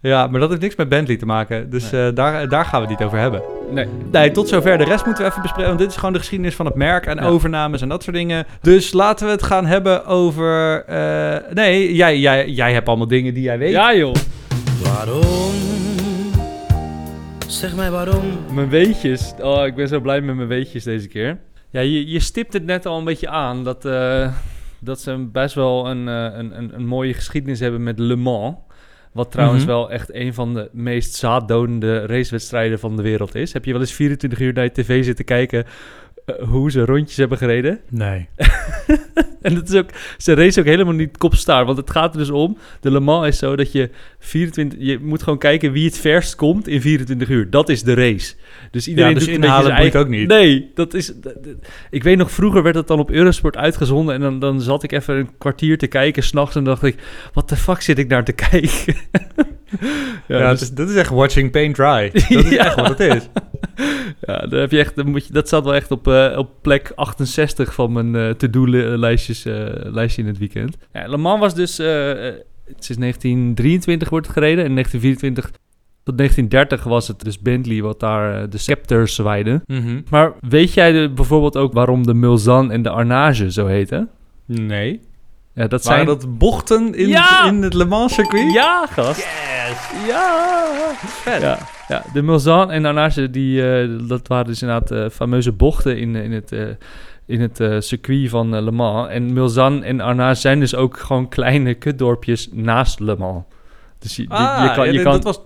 Ja, 0.00 0.26
maar 0.26 0.40
dat 0.40 0.48
heeft 0.48 0.60
niks 0.60 0.76
met 0.76 0.88
Bentley 0.88 1.16
te 1.16 1.26
maken. 1.26 1.70
Dus 1.70 1.92
eh, 1.92 2.08
daar, 2.14 2.48
daar 2.48 2.64
gaan 2.64 2.82
we 2.82 2.88
het 2.88 2.98
niet 2.98 3.06
over 3.06 3.18
hebben. 3.18 3.42
Nee. 3.70 3.86
Nee, 4.12 4.30
tot 4.30 4.48
zover. 4.48 4.78
De 4.78 4.84
rest 4.84 5.04
moeten 5.06 5.24
we 5.24 5.30
even 5.30 5.42
bespreken. 5.42 5.68
Want 5.68 5.80
dit 5.82 5.90
is 5.90 5.96
gewoon 5.96 6.12
de 6.12 6.18
geschiedenis 6.18 6.54
van 6.54 6.66
het 6.66 6.74
merk 6.74 7.06
en 7.06 7.16
Ja. 7.16 7.26
overnames 7.26 7.82
en 7.82 7.88
dat 7.88 8.02
soort 8.02 8.16
dingen. 8.16 8.46
Dus 8.60 8.92
laten 8.92 9.26
we 9.26 9.32
het 9.32 9.42
gaan 9.42 9.66
hebben 9.66 10.06
over. 10.06 10.84
eh, 10.84 11.36
nee, 11.54 11.94
jij, 11.94 12.18
jij, 12.18 12.48
jij 12.50 12.72
hebt 12.72 12.88
allemaal 12.88 13.06
dingen 13.06 13.34
die 13.34 13.42
jij 13.42 13.58
weet. 13.58 13.70
Ja 13.72 13.94
joh, 13.94 14.14
Waarom? 14.82 15.52
Zeg 17.46 17.74
mij 17.76 17.90
waarom. 17.90 18.24
mijn 18.52 18.68
weetjes. 18.68 19.32
Oh, 19.40 19.66
ik 19.66 19.74
ben 19.74 19.88
zo 19.88 20.00
blij 20.00 20.20
met 20.20 20.36
mijn 20.36 20.48
weetjes 20.48 20.84
deze 20.84 21.08
keer. 21.08 21.38
Ja, 21.70 21.80
je, 21.80 22.10
je 22.10 22.20
stipt 22.20 22.52
het 22.52 22.64
net 22.64 22.86
al 22.86 22.98
een 22.98 23.04
beetje 23.04 23.28
aan 23.28 23.64
dat, 23.64 23.84
eh, 23.84 24.32
dat 24.78 25.00
ze 25.00 25.28
best 25.32 25.54
wel 25.54 25.86
een, 25.86 26.06
een, 26.06 26.58
een, 26.58 26.70
een 26.74 26.86
mooie 26.86 27.14
geschiedenis 27.14 27.60
hebben 27.60 27.82
met 27.82 27.98
Le 27.98 28.16
Mans. 28.16 28.54
Wat 29.12 29.30
trouwens 29.30 29.62
Mhm. 29.62 29.72
wel 29.72 29.90
echt 29.90 30.14
een 30.14 30.34
van 30.34 30.54
de 30.54 30.68
meest 30.72 31.14
zaaddodende 31.14 32.06
racewedstrijden 32.06 32.78
van 32.78 32.96
de 32.96 33.02
wereld 33.02 33.34
is. 33.34 33.52
Heb 33.52 33.64
je 33.64 33.72
wel 33.72 33.80
eens 33.80 33.92
24 33.92 34.40
uur 34.40 34.52
naar 34.52 34.64
je 34.64 34.72
tv 34.72 35.04
zitten 35.04 35.24
kijken 35.24 35.64
hoe 36.48 36.70
ze 36.70 36.84
rondjes 36.84 37.16
hebben 37.16 37.38
gereden. 37.38 37.80
Nee. 37.88 38.28
En 39.42 39.54
dat 39.54 39.68
is 39.68 39.74
ook, 39.74 39.90
ze 40.18 40.34
race 40.34 40.60
ook 40.60 40.66
helemaal 40.66 40.94
niet 40.94 41.16
kopstaar. 41.18 41.64
Want 41.64 41.76
het 41.78 41.90
gaat 41.90 42.12
er 42.12 42.18
dus 42.18 42.30
om. 42.30 42.58
De 42.80 42.90
Le 42.90 43.00
Mans 43.00 43.26
is 43.26 43.38
zo 43.38 43.56
dat 43.56 43.72
je 43.72 43.90
24. 44.18 44.78
Je 44.82 44.98
moet 45.02 45.22
gewoon 45.22 45.38
kijken 45.38 45.72
wie 45.72 45.84
het 45.84 45.98
verst 45.98 46.34
komt 46.34 46.68
in 46.68 46.80
24 46.80 47.28
uur. 47.28 47.50
Dat 47.50 47.68
is 47.68 47.82
de 47.82 47.94
race. 47.94 48.34
Dus 48.70 48.88
iedereen 48.88 49.08
Ja, 49.10 49.14
dus 49.16 49.24
doet 49.24 49.34
een 49.34 49.40
beetje 49.40 49.62
zijn 49.62 49.74
eigen. 49.76 50.00
ook 50.00 50.08
niet. 50.08 50.28
Nee, 50.28 50.70
dat 50.74 50.94
is. 50.94 51.06
dat- 51.06 51.44
dat- 51.44 51.54
ik 51.90 52.02
weet 52.02 52.16
nog, 52.16 52.30
vroeger 52.30 52.62
werd 52.62 52.74
het 52.74 52.86
dan 52.86 52.98
op 52.98 53.10
Eurosport 53.10 53.56
uitgezonden. 53.56 54.14
En 54.14 54.20
dan, 54.20 54.38
dan 54.38 54.60
zat 54.60 54.82
ik 54.82 54.92
even 54.92 55.16
een 55.16 55.30
kwartier 55.38 55.78
te 55.78 55.86
kijken 55.86 56.22
s'nachts. 56.22 56.56
En 56.56 56.64
dacht 56.64 56.82
ik: 56.82 56.96
wat 57.32 57.48
de 57.48 57.56
fuck 57.56 57.80
zit 57.80 57.98
ik 57.98 58.08
naar 58.08 58.24
te 58.24 58.32
kijken? 58.50 58.94
Ja, 60.28 60.50
dus- 60.50 60.60
is, 60.60 60.70
dat 60.72 60.88
is 60.88 60.94
echt 60.96 61.10
watching 61.10 61.50
paint 61.50 61.74
dry. 61.74 62.10
Dat 62.12 62.44
is 62.44 62.48
Ja. 62.58 62.64
echt 62.64 62.74
wat 62.74 62.88
het 62.88 63.00
is. 63.00 63.28
ja, 64.20 64.36
dan 64.38 64.60
heb 64.60 64.70
je 64.70 64.78
echt, 64.78 65.04
moet 65.04 65.26
je, 65.26 65.32
dat 65.32 65.48
zat 65.48 65.64
wel 65.64 65.74
echt 65.74 65.90
op, 65.90 66.08
eh, 66.08 66.34
op 66.38 66.50
plek 66.62 66.92
68 66.94 67.74
van 67.74 67.92
mijn 67.92 68.16
eh, 68.16 68.30
to-do-lijstjes 68.34 69.44
eh, 69.44 69.54
lijstje 69.74 70.22
in 70.22 70.28
het 70.28 70.38
weekend. 70.38 70.76
Ja, 70.92 71.06
Le 71.08 71.16
Mans 71.16 71.40
was 71.40 71.54
dus, 71.54 71.74
sinds 72.78 72.98
1923 73.00 74.08
wordt 74.08 74.26
het 74.26 74.34
gereden. 74.36 74.64
En 74.64 74.72
1924 74.72 75.50
tot 76.02 76.16
1930 76.18 76.84
was 76.84 77.08
het 77.08 77.20
dus 77.24 77.38
Bentley 77.38 77.82
wat 77.82 78.00
daar 78.00 78.50
de 78.50 78.58
scepters 78.58 79.14
zwaaide. 79.14 79.62
Mhm. 79.66 80.00
Maar 80.10 80.32
weet 80.48 80.72
jij 80.74 80.92
de- 80.92 81.10
bijvoorbeeld 81.14 81.56
ook 81.56 81.72
waarom 81.72 82.06
de 82.06 82.14
Mulsanne 82.14 82.72
en 82.72 82.82
de 82.82 82.90
Arnage 82.90 83.52
zo 83.52 83.66
heten? 83.66 84.08
Nee. 84.46 85.00
Ja, 85.54 85.66
dat 85.66 85.84
Waren 85.84 86.04
zijn... 86.06 86.18
dat 86.18 86.38
bochten 86.38 86.94
in, 86.94 87.08
Ja! 87.08 87.46
in 87.46 87.62
het 87.62 87.74
Le 87.74 87.84
Mans 87.84 88.14
circuit? 88.14 88.52
Ja, 88.52 88.86
gast. 88.90 89.28
Ja. 90.06 90.66
Vet. 91.06 91.40
Ja, 91.42 91.58
ja, 91.88 92.04
de 92.12 92.22
Mulsanne 92.22 92.72
en 92.72 92.84
Arnage, 92.84 93.30
die, 93.30 93.72
eh, 93.80 93.88
dat 94.08 94.28
waren 94.28 94.46
dus 94.46 94.62
inderdaad 94.62 94.90
eh, 94.90 95.08
fameuze 95.10 95.52
bochten 95.52 95.98
in, 95.98 96.16
in 96.16 96.32
het, 96.32 96.52
eh, 96.52 96.66
in 97.26 97.40
het 97.40 97.60
eh, 97.60 97.76
circuit 97.80 98.28
van 98.30 98.54
eh, 98.54 98.62
Le 98.62 98.70
Mans. 98.70 99.08
En 99.08 99.32
Mulsanne 99.32 99.84
en 99.84 100.00
Arnage 100.00 100.40
zijn 100.40 100.60
dus 100.60 100.74
ook 100.74 100.96
gewoon 100.98 101.28
kleine 101.28 101.74
kutdorpjes 101.74 102.48
naast 102.52 103.00
Le 103.00 103.16
Mans. 103.16 103.44
Dus 103.98 104.16
je, 104.16 104.22
die- 104.22 104.30
Ah, 104.32 104.64
je 104.68 104.74
kan, 104.74 104.84
ja, 104.86 104.92
je 104.92 105.02
kan, 105.02 105.12
dat, 105.12 105.22
was, 105.24 105.40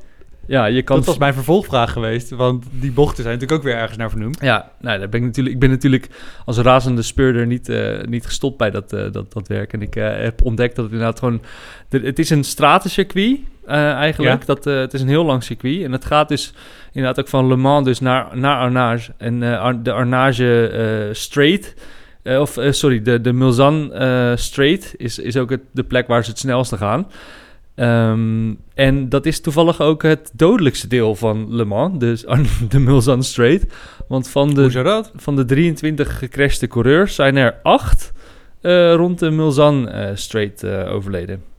ja, 0.47 0.65
je 0.67 0.83
kan 0.83 0.97
dat 0.97 1.07
was 1.07 1.19
mijn 1.19 1.35
vervolgvraag 1.35 1.93
geweest. 1.93 2.31
Want 2.31 2.65
die 2.71 2.93
bochten 2.93 3.23
zijn 3.23 3.35
natuurlijk 3.35 3.61
ook 3.61 3.67
weer 3.73 3.77
ergens 3.81 3.99
naar 3.99 4.11
vernoemd. 4.11 4.39
Ja, 4.41 4.71
nou, 4.81 4.99
daar 4.99 5.09
ben 5.09 5.21
ik 5.21 5.27
natuurlijk. 5.27 5.55
Ik 5.55 5.61
ben 5.61 5.71
natuurlijk 5.71 6.09
als 6.45 6.59
razende 6.59 7.03
speurder 7.03 7.47
niet, 7.47 7.69
eh, 7.69 8.03
niet 8.05 8.27
gestopt 8.27 8.57
bij 8.59 8.71
dat, 8.71 8.93
eh, 8.93 9.13
dat, 9.13 9.33
dat 9.33 9.49
werk. 9.49 9.73
En 9.73 9.83
ik 9.83 9.97
eh, 9.97 10.17
heb 10.17 10.43
ontdekt 10.43 10.75
dat 10.77 10.85
het 10.85 10.93
inderdaad 10.95 11.19
gewoon. 11.19 11.43
de- 11.89 12.01
het 12.01 12.19
is 12.19 12.31
een 12.31 12.45
stratencircuit 12.45 13.39
eh, 13.67 13.93
eigenlijk. 13.93 14.41
Ja. 14.41 14.47
Dat, 14.55 14.67
eh, 14.67 14.79
het 14.79 14.95
is 14.95 15.01
een 15.01 15.09
heel 15.09 15.25
lang 15.25 15.43
circuit. 15.43 15.83
En 15.83 15.93
het 15.93 16.05
gaat 16.05 16.29
dus 16.29 16.53
inderdaad 16.93 17.21
ook 17.21 17.29
van 17.29 17.47
Le 17.49 17.57
Mans 17.57 17.85
dus 17.85 18.01
naar, 18.01 18.39
naar 18.39 18.59
Arnage. 18.59 19.13
En 19.17 19.43
eh, 19.43 19.61
Ar- 19.61 19.83
de 19.83 19.93
Arnage 19.93 21.11
Straight. 21.13 21.75
of 22.25 22.59
sorry, 22.71 23.03
de, 23.03 23.21
de 23.21 23.33
Mulsanne 23.33 23.93
eh, 23.93 24.37
Straight 24.37 24.95
is, 24.97 25.19
is 25.19 25.37
ook 25.37 25.51
het, 25.51 25.61
de 25.73 25.85
plek 25.85 26.07
waar 26.07 26.25
ze 26.25 26.31
het 26.31 26.39
snelste 26.39 26.77
gaan. 26.77 27.07
Ehm, 27.75 28.55
en 28.75 29.09
dat 29.09 29.27
is 29.27 29.41
toevallig 29.41 29.81
ook 29.81 30.03
het 30.03 30.31
dodelijkste 30.35 30.89
deel 30.89 31.15
van 31.15 31.55
Le 31.55 31.65
Mans, 31.65 31.99
dus 31.99 32.25
de 32.69 32.79
Mulsanne 32.79 33.25
Straight. 33.25 33.75
Want 34.09 34.29
van 34.29 34.55
de, 34.55 35.05
van 35.17 35.37
de 35.37 35.45
23 35.45 36.19
gecrashte 36.19 36.67
coureurs 36.67 37.15
zijn 37.15 37.37
er 37.37 37.55
acht 37.63 38.13
rond 38.95 39.19
de 39.19 39.31
Mulsanne 39.31 39.91
eh, 39.91 40.11
Straight 40.15 40.65
overleden. 40.67 41.54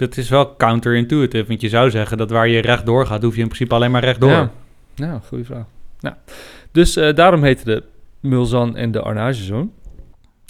Dat 0.00 0.16
is 0.16 0.28
wel 0.28 0.56
counterintuitive. 0.56 1.46
Want 1.46 1.60
je 1.60 1.68
zou 1.68 1.90
zeggen 1.90 2.16
dat 2.16 2.30
waar 2.30 2.48
je 2.48 2.60
rechtdoor 2.60 3.06
gaat, 3.06 3.22
hoef 3.22 3.34
je 3.34 3.40
in 3.40 3.46
principe 3.46 3.74
alleen 3.74 3.90
maar 3.90 4.04
rechtdoor. 4.04 4.30
Ja, 4.30 4.50
ja 4.94 5.20
goede 5.26 5.44
vraag. 5.44 5.64
Nou, 6.00 6.14
dus 6.72 6.96
eh, 6.96 7.14
daarom 7.14 7.42
heette 7.42 7.64
de 7.64 7.82
Mulsanne 8.20 8.78
en 8.78 8.90
de 8.90 9.00
Arnage 9.00 9.44
zo. 9.44 9.70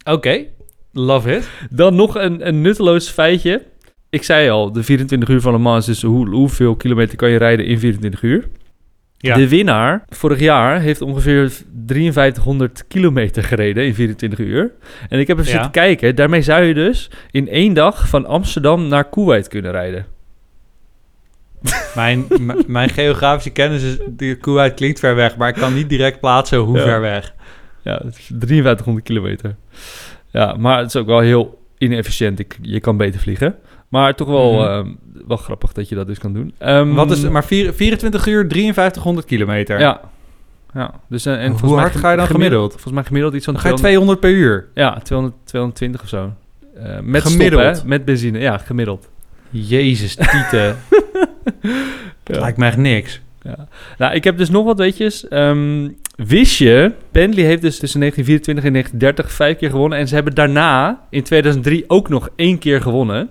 Oké, 0.05 0.45
love 0.93 1.37
it. 1.37 1.51
Dan 1.71 1.95
nog 1.95 2.15
een, 2.15 2.47
een 2.47 2.61
nutteloos 2.61 3.09
feitje. 3.09 3.67
Ik 4.11 4.23
zei 4.23 4.51
al, 4.51 4.73
de 4.73 4.83
24 4.83 5.29
uur 5.29 5.41
van 5.41 5.53
Le 5.53 5.59
Mans 5.59 5.89
is 5.89 6.01
dus 6.01 6.11
hoe, 6.11 6.29
hoeveel 6.29 6.77
kilometer 6.77 7.17
kan 7.17 7.31
je 7.31 7.39
rijden 7.39 7.67
in 7.67 7.79
24 7.79 8.23
uur. 8.23 8.49
Ja. 9.23 9.35
De 9.37 9.49
winnaar 9.49 10.05
vorig 10.09 10.39
jaar 10.41 10.81
heeft 10.81 11.01
ongeveer 11.01 11.51
5300 11.87 12.85
kilometer 12.89 13.45
gereden 13.45 13.87
in 13.87 13.95
24 13.95 14.39
uur. 14.39 14.71
En 15.09 15.19
ik 15.19 15.27
heb 15.27 15.39
even 15.39 15.49
Ja. 15.51 15.55
zitten 15.55 15.71
kijken. 15.83 16.15
Daarmee 16.17 16.43
zou 16.43 16.63
je 16.65 16.75
dus 16.75 17.11
in 17.31 17.49
één 17.49 17.75
dag 17.75 18.09
van 18.09 18.27
Amsterdam 18.27 18.89
naar 18.89 19.09
Kuwait 19.09 19.49
kunnen 19.49 19.71
rijden. 19.71 20.07
Mijn, 21.95 22.27
mijn 22.67 22.89
geografische 22.91 23.51
kennis 23.51 23.83
is... 23.83 23.99
De 24.09 24.35
Kuwait 24.35 24.75
klinkt 24.75 24.99
ver 24.99 25.15
weg, 25.15 25.37
maar 25.37 25.49
ik 25.49 25.55
kan 25.55 25.75
niet 25.75 25.89
direct 25.89 26.21
plaatsen 26.21 26.59
hoe 26.59 26.77
Ja. 26.79 26.83
ver 26.85 27.01
weg. 27.01 27.35
Ja, 27.83 28.01
het 28.05 28.17
is 28.19 28.31
5300 28.39 29.07
kilometer. 29.07 29.57
Ja, 30.31 30.55
maar 30.59 30.79
het 30.79 30.87
is 30.87 30.97
ook 30.97 31.07
wel 31.07 31.21
heel 31.21 31.59
inefficiënt. 31.79 32.39
Ik, 32.39 32.59
je 32.63 32.81
kan 32.81 32.97
beter 32.97 33.21
vliegen. 33.21 33.55
Maar 33.91 34.15
toch 34.15 34.29
wel, 34.29 34.53
Mhm. 34.53 34.63
ehm, 34.71 34.87
wel 35.27 35.37
grappig 35.37 35.73
dat 35.73 35.89
je 35.89 35.95
dat 35.95 36.07
dus 36.07 36.19
kan 36.19 36.33
doen. 36.33 36.55
Ehm, 36.59 36.93
Wat 36.95 37.11
is 37.11 37.29
maar 37.29 37.45
vier- 37.45 37.73
24 37.73 38.27
uur 38.27 38.47
5300 38.49 39.27
kilometer? 39.27 39.81
Ja. 39.81 40.01
ja. 40.75 40.95
Dus, 41.09 41.27
eh, 41.27 41.33
en 41.33 41.39
Hoe 41.51 41.59
volgens 41.59 41.71
mij 41.73 41.81
hard 41.91 41.97
ga 41.97 42.11
je 42.11 42.17
dan 42.17 42.27
gemiddeld? 42.27 42.71
Volgens 42.73 42.93
mij 42.95 43.05
gemiddeld 43.05 43.35
iets 43.35 43.45
van 43.45 43.55
Dan 43.55 43.63
ga 43.63 43.69
je 43.69 43.75
200 43.75 44.21
200 44.21 44.45
per 44.45 44.53
uur. 44.55 44.85
Ja, 44.85 45.01
200, 45.03 45.37
220 45.45 46.03
of 46.03 46.09
zo. 46.09 46.33
Eh, 46.77 46.99
met 47.03 47.23
Gemiddeld? 47.23 47.77
stop? 47.77 47.89
Met 47.89 48.05
benzine. 48.05 48.39
Ja, 48.39 48.59
gemiddeld. 48.59 49.09
Jezus, 49.51 50.15
tieten. 50.15 50.77
Ja. 52.25 52.41
lijkt 52.41 52.59
me 52.59 52.67
echt 52.67 52.77
niks. 52.77 53.21
Ja. 53.43 53.69
Nou, 53.99 54.15
ik 54.15 54.25
heb 54.25 54.37
dus 54.39 54.51
nog 54.51 54.65
wat 54.65 54.79
weetjes. 54.79 55.29
Ehm, 55.29 55.89
wist 56.17 56.59
je, 56.59 56.93
Bentley 57.13 57.45
heeft 57.45 57.63
dus 57.63 57.79
tussen 57.79 58.01
1924 58.01 58.65
en 58.65 58.73
1930 58.73 59.33
vijf 59.33 59.57
keer 59.59 59.71
gewonnen. 59.71 59.99
En 59.99 60.09
ze 60.09 60.15
hebben 60.15 60.35
daarna, 60.35 61.01
in 61.11 61.23
2003, 61.23 61.85
ook 61.87 62.09
nog 62.09 62.29
één 62.37 62.59
keer 62.59 62.81
gewonnen. 62.81 63.31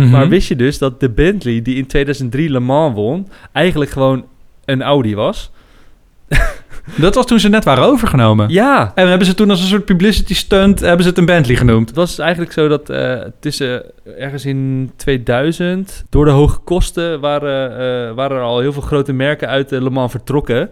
Mhm. 0.00 0.10
Maar 0.10 0.28
wist 0.28 0.48
je 0.48 0.56
dus 0.56 0.78
dat 0.78 1.00
de 1.00 1.10
Bentley 1.10 1.62
die 1.62 1.76
in 1.76 1.86
2003 1.86 2.50
Le 2.50 2.60
Mans 2.60 2.94
won, 2.94 3.28
eigenlijk 3.52 3.90
gewoon 3.90 4.24
een 4.64 4.82
Audi 4.82 5.14
was? 5.14 5.50
Dat 6.96 7.14
was 7.14 7.26
toen 7.26 7.40
ze 7.40 7.48
net 7.48 7.64
waren 7.64 7.84
overgenomen. 7.84 8.48
Ja, 8.48 8.92
En 8.94 9.08
hebben 9.08 9.26
ze 9.26 9.34
toen 9.34 9.50
als 9.50 9.60
een 9.60 9.66
soort 9.66 9.84
publicity 9.84 10.34
stunt... 10.34 10.80
hebben 10.80 11.02
ze 11.02 11.08
het 11.08 11.18
een 11.18 11.24
Bentley 11.24 11.56
genoemd. 11.56 11.88
Het 11.88 11.96
was 11.96 12.18
eigenlijk 12.18 12.52
zo 12.52 12.68
dat 12.68 12.90
eh, 12.90 13.20
tussen 13.40 13.82
ergens 14.18 14.44
in 14.44 14.90
2000, 14.96 16.04
door 16.08 16.24
de 16.24 16.30
hoge 16.30 16.58
kosten, 16.58 17.20
waren, 17.20 17.70
eh, 17.70 18.14
waren 18.14 18.36
er 18.36 18.42
al 18.42 18.60
heel 18.60 18.72
veel 18.72 18.82
grote 18.82 19.12
merken 19.12 19.48
uit 19.48 19.72
eh, 19.72 19.80
Le 19.80 19.90
Mans 19.90 20.10
vertrokken. 20.10 20.70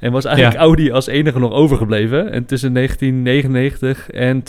En 0.00 0.12
was 0.12 0.24
eigenlijk 0.24 0.56
Ja. 0.56 0.62
Audi 0.62 0.92
als 0.92 1.06
enige 1.06 1.38
nog 1.38 1.52
overgebleven. 1.52 2.32
En 2.32 2.44
tussen 2.44 2.72
1999 2.72 4.10
en 4.10 4.42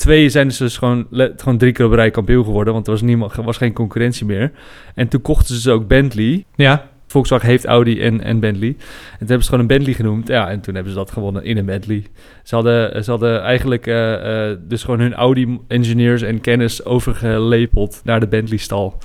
2002 0.00 0.28
zijn 0.28 0.52
ze 0.52 0.62
dus 0.62 0.76
gewoon, 0.78 1.06
gewoon 1.36 1.58
drie 1.58 1.72
keer 1.72 1.86
op 1.86 1.92
rij 1.92 2.10
kampioen 2.10 2.44
geworden, 2.44 2.72
want 2.72 2.86
er 2.86 2.92
was, 2.92 3.02
niemand, 3.02 3.32
er 3.36 3.42
was 3.42 3.56
geen 3.56 3.72
concurrentie 3.72 4.26
meer. 4.26 4.52
En 4.94 5.08
toen 5.08 5.22
kochten 5.22 5.46
ze 5.46 5.54
dus 5.54 5.68
ook 5.68 5.86
Bentley. 5.86 6.44
Ja. 6.54 6.88
Volkswagen 7.06 7.48
heeft 7.48 7.64
Audi 7.64 8.00
en, 8.00 8.22
en 8.22 8.40
Bentley. 8.40 8.68
En 8.68 9.18
toen 9.18 9.28
hebben 9.28 9.42
ze 9.42 9.48
gewoon 9.50 9.60
een 9.60 9.66
Bentley 9.66 9.94
genoemd. 9.94 10.28
Ja, 10.28 10.48
en 10.48 10.60
toen 10.60 10.74
hebben 10.74 10.92
ze 10.92 10.98
dat 10.98 11.10
gewonnen 11.10 11.44
in 11.44 11.56
een 11.56 11.64
Bentley. 11.64 12.04
Ze 12.42 12.54
hadden, 12.54 13.04
ze 13.04 13.10
hadden 13.10 13.42
eigenlijk 13.42 13.86
eh, 13.86 14.50
eh, 14.50 14.58
dus 14.60 14.82
gewoon 14.82 15.00
hun 15.00 15.14
Audi-engineers 15.14 16.22
en 16.22 16.40
kennis 16.40 16.84
overgelepeld 16.84 18.00
naar 18.04 18.20
de 18.20 18.28
Bentley-stal. 18.28 18.98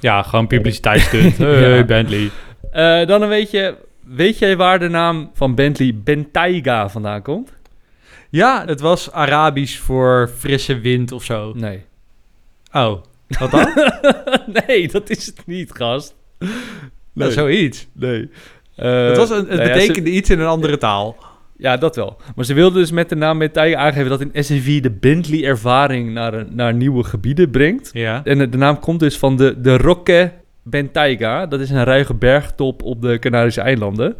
Ja, 0.00 0.22
gewoon 0.22 0.46
publiciteitsstunt. 0.46 1.36
Hey, 1.42 1.76
Ja. 1.76 1.84
Bentley. 1.84 2.30
Eh, 2.70 3.06
dan 3.06 3.22
een 3.22 3.28
beetje... 3.28 3.76
Weet 4.06 4.38
jij 4.38 4.56
waar 4.56 4.78
de 4.78 4.88
naam 4.88 5.30
van 5.34 5.54
Bentley 5.54 5.94
Bentayga 6.04 6.88
vandaan 6.88 7.22
komt? 7.22 7.52
Ja, 8.32 8.62
het 8.66 8.80
was 8.80 9.10
Arabisch 9.12 9.78
voor 9.78 10.30
frisse 10.38 10.80
wind 10.80 11.12
of 11.12 11.24
zo. 11.24 11.52
Nee. 11.56 11.82
Oh, 12.72 13.02
wat 13.38 13.50
dan? 13.50 13.68
nee, 14.66 14.88
dat 14.88 15.10
is 15.10 15.26
het 15.26 15.46
niet, 15.46 15.72
gast. 15.72 16.14
Nou, 17.12 17.32
zoiets. 17.32 17.86
Nee. 17.92 18.30
Eh, 18.76 19.06
het 19.06 19.16
was 19.16 19.30
een, 19.30 19.36
het 19.36 19.48
nou 19.48 19.60
ja, 19.60 19.66
ze- 19.66 19.80
betekende 19.80 20.10
iets 20.10 20.30
in 20.30 20.40
een 20.40 20.46
andere 20.46 20.78
taal. 20.78 21.16
Ja, 21.56 21.76
dat 21.76 21.96
wel. 21.96 22.16
Maar 22.36 22.44
ze 22.44 22.54
wilden 22.54 22.80
dus 22.80 22.90
met 22.90 23.08
de 23.08 23.14
naam 23.14 23.38
Bentayga 23.38 23.78
aangeven 23.78 24.08
dat 24.10 24.20
een 24.20 24.44
SUV 24.44 24.80
de 24.80 24.90
Bentley-ervaring 24.90 26.12
naar, 26.12 26.44
naar 26.54 26.74
nieuwe 26.74 27.04
gebieden 27.04 27.50
brengt. 27.50 27.90
Ja. 27.92 28.20
En 28.24 28.38
de, 28.38 28.48
de 28.48 28.56
naam 28.56 28.78
komt 28.80 29.00
dus 29.00 29.18
van 29.18 29.36
de, 29.36 29.60
de 29.60 29.76
Roque 29.76 30.32
Bentayga. 30.62 31.46
Dat 31.46 31.60
is 31.60 31.70
een 31.70 31.84
ruige 31.84 32.14
bergtop 32.14 32.82
op 32.82 33.02
de 33.02 33.18
Canarische 33.18 33.60
eilanden. 33.60 34.16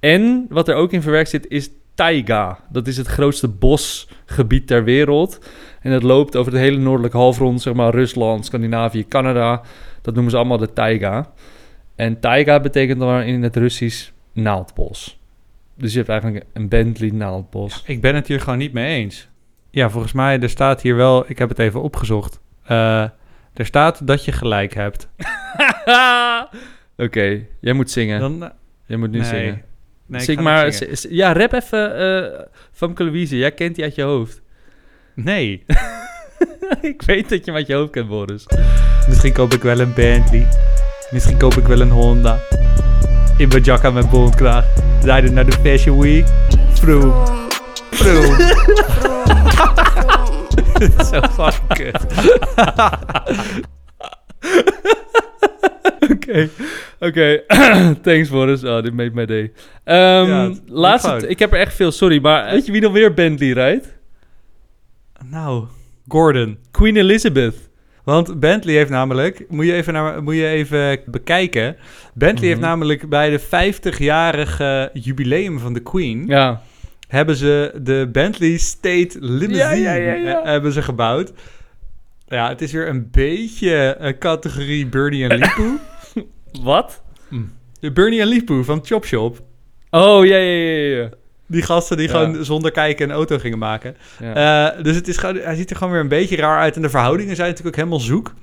En 0.00 0.46
wat 0.48 0.68
er 0.68 0.74
ook 0.74 0.92
in 0.92 1.02
verwerkt 1.02 1.30
zit 1.30 1.46
is 1.48 1.70
taiga. 1.96 2.58
Dat 2.70 2.86
is 2.86 2.96
het 2.96 3.06
grootste 3.06 3.48
bosgebied 3.48 4.66
ter 4.66 4.84
wereld. 4.84 5.38
En 5.80 5.90
dat 5.90 6.02
loopt 6.02 6.36
over 6.36 6.52
het 6.52 6.60
hele 6.60 6.78
noordelijke 6.78 7.16
halfrond, 7.16 7.62
zeg 7.62 7.74
maar 7.74 7.94
Rusland, 7.94 8.44
Scandinavië, 8.44 9.08
Canada. 9.08 9.62
Dat 10.02 10.14
noemen 10.14 10.32
ze 10.32 10.38
allemaal 10.38 10.58
de 10.58 10.72
taiga. 10.72 11.32
En 11.96 12.20
taiga 12.20 12.60
betekent 12.60 13.00
dan 13.00 13.22
in 13.22 13.42
het 13.42 13.56
Russisch 13.56 14.10
naaldbos. 14.32 15.18
Dus 15.74 15.90
je 15.90 15.96
hebt 15.98 16.10
eigenlijk 16.10 16.44
een 16.52 16.68
Bentley 16.68 17.10
naaldbos. 17.10 17.82
Ik 17.86 18.00
ben 18.00 18.14
het 18.14 18.26
hier 18.26 18.40
gewoon 18.40 18.58
niet 18.58 18.72
mee 18.72 18.96
eens. 18.96 19.28
Ja, 19.70 19.90
volgens 19.90 20.12
mij, 20.12 20.40
er 20.40 20.50
staat 20.50 20.82
hier 20.82 20.96
wel... 20.96 21.24
Ik 21.30 21.38
heb 21.38 21.48
het 21.48 21.58
even 21.58 21.82
opgezocht. 21.82 22.40
Eh, 22.64 23.02
er 23.54 23.66
staat 23.66 24.06
dat 24.06 24.24
je 24.24 24.32
gelijk 24.32 24.74
hebt. 24.74 25.08
Oké, 27.06 27.46
jij 27.60 27.72
moet 27.72 27.90
zingen. 27.90 28.20
Dan, 28.20 28.44
eh, 28.44 28.50
Jij 28.86 28.96
moet 28.96 29.10
nu 29.10 29.18
nee. 29.18 29.28
zingen. 29.28 29.62
Nee, 30.06 30.40
maar, 30.40 30.72
ja, 31.08 31.32
rap 31.32 31.52
even 31.52 31.96
eh 31.96 32.40
Famke 32.72 33.04
Louise. 33.04 33.36
Jij 33.36 33.52
kent 33.52 33.74
die 33.74 33.84
uit 33.84 33.94
je 33.94 34.02
hoofd. 34.02 34.42
Nee. 35.14 35.64
ik 36.80 37.02
weet 37.02 37.28
dat 37.28 37.38
je 37.38 37.44
hem 37.44 37.54
uit 37.54 37.66
je 37.66 37.74
hoofd 37.74 37.90
kent, 37.90 38.08
Boris. 38.08 38.46
Misschien 39.08 39.32
koop 39.32 39.52
ik 39.52 39.62
wel 39.62 39.80
een 39.80 39.94
Bentley. 39.94 40.48
Misschien 41.10 41.38
koop 41.38 41.54
ik 41.54 41.66
wel 41.66 41.80
een 41.80 41.90
Honda. 41.90 42.40
In 43.38 43.48
mijn 43.48 43.62
jacka 43.62 43.90
met 43.90 44.10
bondkraag. 44.10 44.64
Rijden 45.02 45.34
naar 45.34 45.46
de 45.46 45.52
Fashion 45.52 46.00
Week. 46.00 46.26
Vroom. 46.72 47.26
Vroom. 47.90 48.36
Zo 51.10 51.20
fucking 51.20 51.68
kut. 51.68 52.06
Oké, 56.28 56.48
oké. 57.00 57.42
Thanks, 58.02 58.28
Boris. 58.28 58.64
Oh, 58.64 58.82
dit 58.82 58.92
made 58.94 59.10
my 59.14 59.26
day. 59.26 59.52
Ja, 59.84 60.48
het- 60.48 60.62
laatste, 60.66 61.28
ik 61.28 61.38
heb 61.38 61.52
er 61.52 61.58
echt 61.58 61.74
veel, 61.74 61.92
sorry, 61.92 62.20
maar 62.20 62.50
weet 62.50 62.66
je 62.66 62.72
wie 62.72 62.80
nog 62.80 62.92
weer 62.92 63.14
Bentley 63.14 63.50
rijdt? 63.52 63.94
Nou, 65.30 65.64
Gordon. 66.08 66.58
Queen 66.70 66.96
Elizabeth. 66.96 67.54
Want 68.04 68.40
Bentley 68.40 68.74
heeft 68.74 68.90
namelijk, 68.90 69.44
moet 69.48 69.66
je 69.66 69.72
even, 69.72 69.92
naar, 69.92 70.22
moet 70.22 70.34
je 70.34 70.46
even 70.46 70.98
bekijken. 71.06 71.76
Bentley 72.14 72.46
heeft 72.48 72.60
Mhm. 72.60 72.68
namelijk 72.68 73.08
bij 73.08 73.30
de 73.30 73.40
50-jarige 73.40 74.90
jubileum 74.92 75.58
van 75.58 75.72
de 75.72 75.80
Queen... 75.80 76.24
Ja. 76.26 76.62
hebben 77.08 77.36
ze 77.36 77.72
de 77.82 78.08
Bentley 78.12 78.56
State 78.56 79.10
Limousine 79.20 79.80
Ja, 79.80 79.94
ja, 79.94 80.14
eh, 80.40 80.44
hebben 80.44 80.72
ze 80.72 80.82
gebouwd. 80.82 81.32
Ja, 82.28 82.48
het 82.48 82.60
is 82.62 82.72
weer 82.72 82.88
een 82.88 83.08
beetje 83.10 83.96
een 83.98 84.18
categorie 84.18 84.86
Bernie 84.86 85.28
en 85.28 85.38
Lipoe. 85.42 85.78
Wat? 86.62 87.02
de 87.80 87.92
Bernie 87.92 88.20
en 88.20 88.26
van 88.64 88.80
Chop 88.84 89.04
Shop. 89.06 89.40
Oh, 89.90 90.24
ja, 90.26 90.36
ja, 90.36 90.70
ja, 90.70 90.96
ja. 91.02 91.08
Die 91.46 91.62
gasten 91.62 91.96
die 91.96 92.08
Ja. 92.08 92.12
gewoon 92.12 92.44
zonder 92.44 92.70
kijken 92.70 93.08
een 93.08 93.14
auto 93.14 93.38
gingen 93.38 93.58
maken. 93.58 93.96
ja. 94.20 94.72
Eh, 94.74 94.82
dus 94.84 94.96
het 94.96 95.08
is 95.08 95.16
gewoon, 95.16 95.36
hij 95.36 95.54
ziet 95.54 95.70
er 95.70 95.76
gewoon 95.76 95.92
weer 95.92 96.02
een 96.02 96.08
beetje 96.08 96.36
raar 96.36 96.58
uit. 96.60 96.76
En 96.76 96.82
de 96.82 96.90
verhoudingen 96.90 97.36
zijn 97.36 97.48
natuurlijk 97.48 97.76
ook 97.76 97.82
helemaal 97.84 98.06
zoek. 98.06 98.34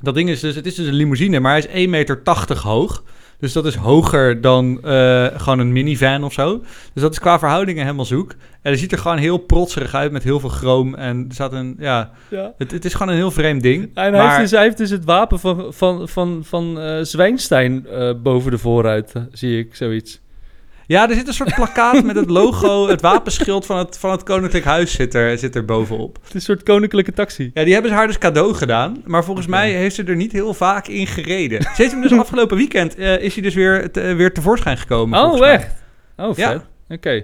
Dat 0.00 0.14
ding 0.14 0.28
is 0.28 0.40
dus, 0.40 0.54
het 0.54 0.66
is 0.66 0.74
dus 0.74 0.86
een 0.86 0.94
limousine, 0.94 1.40
maar 1.40 1.50
hij 1.52 1.60
is 1.60 1.84
1,80 1.84 1.90
meter 1.90 2.22
hoog. 2.62 3.02
Dus 3.38 3.52
dat 3.52 3.66
is 3.66 3.74
hoger 3.74 4.40
dan 4.40 4.82
eh, 4.82 5.26
gewoon 5.36 5.58
een 5.58 5.72
minivan 5.72 6.24
of 6.24 6.32
zo. 6.32 6.58
Dus 6.92 7.02
dat 7.02 7.12
is 7.12 7.18
qua 7.18 7.38
verhoudingen 7.38 7.82
helemaal 7.82 8.04
zoek. 8.04 8.30
En 8.30 8.72
hij 8.72 8.76
ziet 8.76 8.92
er 8.92 8.98
gewoon 8.98 9.18
heel 9.18 9.38
protserig 9.38 9.94
uit 9.94 10.12
met 10.12 10.22
heel 10.22 10.40
veel 10.40 10.48
chroom. 10.48 10.94
En 10.94 11.24
er 11.28 11.34
staat 11.34 11.52
een, 11.52 11.76
ja, 11.78 12.10
ja. 12.28 12.52
het, 12.58 12.70
het 12.70 12.84
is 12.84 12.94
gewoon 12.94 13.08
een 13.08 13.18
heel 13.18 13.30
vreemd 13.30 13.62
ding. 13.62 13.82
En 13.82 13.90
hij, 13.94 14.10
maar, 14.10 14.26
heeft 14.26 14.40
dus, 14.40 14.50
hij 14.50 14.62
heeft 14.62 14.78
dus 14.78 14.90
het 14.90 15.04
wapen 15.04 15.40
van, 15.40 15.72
van, 15.72 16.08
van, 16.08 16.40
van 16.44 16.80
eh, 16.80 17.02
Zwijnstein 17.02 17.86
eh, 17.86 18.12
boven 18.22 18.50
de 18.50 18.58
voorruit, 18.58 19.12
zie 19.32 19.58
ik, 19.58 19.74
zoiets. 19.74 20.20
Ja, 20.86 21.08
er 21.08 21.14
zit 21.14 21.26
een 21.28 21.34
soort 21.34 21.54
plakkaat 21.54 22.04
met 22.04 22.16
het 22.16 22.30
logo, 22.30 22.88
het 22.88 23.00
wapenschild 23.00 23.66
van 23.66 23.76
het, 23.78 23.98
van 23.98 24.10
het 24.10 24.22
Koninklijk 24.22 24.64
Huis 24.64 24.92
zit 24.92 25.14
er, 25.14 25.38
zit 25.38 25.54
er 25.54 25.64
bovenop. 25.64 26.14
Het 26.16 26.28
is 26.28 26.34
een 26.34 26.40
soort 26.40 26.62
koninklijke 26.62 27.12
taxi. 27.12 27.50
Ja, 27.54 27.64
die 27.64 27.72
hebben 27.72 27.90
ze 27.90 27.96
haar 27.96 28.06
dus 28.06 28.18
cadeau 28.18 28.54
gedaan. 28.54 29.02
Maar 29.04 29.24
volgens 29.24 29.46
mij 29.46 29.70
heeft 29.72 29.94
ze 29.94 30.04
er 30.04 30.16
niet 30.16 30.32
heel 30.32 30.54
vaak 30.54 30.86
in 30.86 31.06
gereden. 31.06 31.62
Ze 31.62 31.68
heeft 31.76 31.90
hem 31.92 32.00
dus 32.02 32.12
afgelopen 32.18 32.56
weekend 32.56 32.94
eh, 32.94 33.18
is 33.22 33.34
hij 33.34 33.42
dus 33.42 33.54
weer, 33.54 33.90
te, 33.92 34.00
weer 34.14 34.32
tevoorschijn 34.34 34.76
gekomen. 34.78 35.22
Oh, 35.24 35.46
echt? 35.48 35.74
Oh, 36.16 36.36
Ja. 36.36 36.62
Oké. 36.88 37.22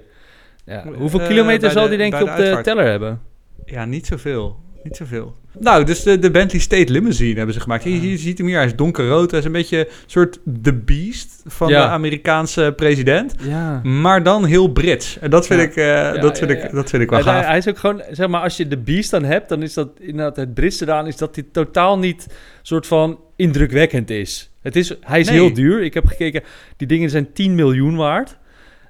Ja. 0.64 0.84
Hoeveel 0.96 1.20
Eh, 1.20 1.26
kilometer 1.26 1.70
zal 1.70 1.82
de- 1.82 1.88
die 1.88 1.98
denk 1.98 2.12
je 2.12 2.24
de 2.24 2.30
op 2.30 2.36
de 2.36 2.58
teller 2.62 2.84
hebben? 2.86 3.20
Ja, 3.64 3.84
niet 3.84 4.06
zoveel. 4.06 4.56
Niet 4.82 4.96
zoveel. 4.96 5.34
Nou, 5.58 5.84
dus 5.84 6.02
de, 6.02 6.18
de 6.18 6.30
Bentley 6.30 6.60
State 6.60 6.92
Limousine 6.92 7.36
hebben 7.36 7.54
ze 7.54 7.60
gemaakt. 7.60 7.84
Je, 7.84 8.10
je 8.10 8.16
ziet 8.18 8.38
hem 8.38 8.46
hier, 8.46 8.56
hij 8.56 8.66
is 8.66 8.76
donkerrood. 8.76 9.30
Hij 9.30 9.40
is 9.40 9.46
een 9.46 9.52
beetje 9.52 9.78
een 9.78 9.86
soort 10.06 10.38
The 10.62 10.74
Beast 10.74 11.42
van 11.46 11.68
Ja. 11.68 11.84
de 11.86 11.90
Amerikaanse 11.90 12.72
president. 12.76 13.34
Ja. 13.42 13.80
Maar 13.82 14.22
dan 14.22 14.44
heel 14.44 14.68
Brits. 14.72 15.18
En 15.18 15.30
dat 15.30 15.46
vind, 15.46 15.60
Ja. 15.60 15.66
ik, 15.66 16.14
eh, 16.14 16.22
dat 16.22 16.38
vind, 16.38 16.50
ik, 16.50 16.70
dat 16.72 16.90
vind 16.90 17.02
ik 17.02 17.10
wel 17.10 17.18
En 17.18 17.24
hij, 17.24 17.34
gaaf. 17.34 17.46
hij 17.46 17.58
is 17.58 17.68
ook 17.68 17.78
gewoon, 17.78 18.02
zeg 18.10 18.28
maar, 18.28 18.40
als 18.42 18.56
je 18.56 18.68
de 18.68 18.78
Beast 18.78 19.10
dan 19.10 19.24
hebt, 19.24 19.48
dan 19.48 19.62
is 19.62 19.74
dat 19.74 19.88
inderdaad 20.00 20.36
het 20.36 20.54
Britse 20.54 20.84
eraan, 20.84 21.06
is 21.06 21.16
dat 21.16 21.34
hij 21.34 21.44
totaal 21.52 21.98
niet 21.98 22.26
soort 22.62 22.86
van 22.86 23.20
indrukwekkend 23.36 24.10
is. 24.10 24.50
Het 24.62 24.76
is 24.76 24.94
hij 25.00 25.20
is 25.20 25.28
Nee. 25.28 25.38
heel 25.38 25.52
duur. 25.52 25.82
Ik 25.82 25.94
heb 25.94 26.06
gekeken, 26.06 26.42
die 26.76 26.86
dingen 26.86 27.10
zijn 27.10 27.32
10 27.32 27.54
miljoen 27.54 27.96
waard. 27.96 28.36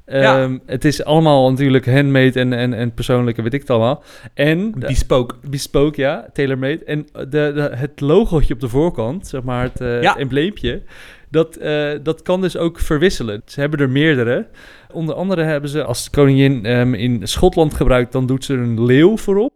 Ja. 0.06 0.42
Ehm, 0.42 0.58
Het 0.66 0.84
is 0.84 1.04
allemaal 1.04 1.50
natuurlijk 1.50 1.86
handmade 1.86 2.40
en, 2.40 2.52
en, 2.52 2.74
en 2.74 2.94
persoonlijke, 2.94 3.42
weet 3.42 3.54
ik 3.54 3.60
het 3.60 3.70
allemaal. 3.70 4.02
En 4.34 4.74
Bespoke. 4.78 5.34
bespoke, 5.50 6.00
ja, 6.00 6.28
tailor-made. 6.32 6.84
En 6.84 7.06
de, 7.12 7.24
de, 7.28 7.70
het 7.74 8.00
logootje 8.00 8.54
op 8.54 8.60
de 8.60 8.68
voorkant, 8.68 9.26
zeg 9.28 9.42
maar 9.42 9.62
het, 9.62 9.80
eh, 9.80 10.02
Ja. 10.02 10.10
het 10.10 10.18
embleempje, 10.20 10.82
dat, 11.30 11.56
eh, 11.56 11.90
dat 12.02 12.22
kan 12.22 12.40
dus 12.40 12.56
ook 12.56 12.78
verwisselen. 12.80 13.42
Ze 13.46 13.60
hebben 13.60 13.78
er 13.80 13.90
meerdere. 13.90 14.46
Onder 14.92 15.14
andere 15.14 15.42
hebben 15.42 15.70
ze, 15.70 15.84
als 15.84 16.04
de 16.04 16.10
koningin 16.10 16.64
ehm, 16.66 16.94
in 16.94 17.20
Schotland 17.28 17.74
gebruikt, 17.74 18.12
dan 18.12 18.26
doet 18.26 18.44
ze 18.44 18.52
er 18.52 18.58
een 18.60 18.84
leeuw 18.84 19.16
voorop. 19.16 19.52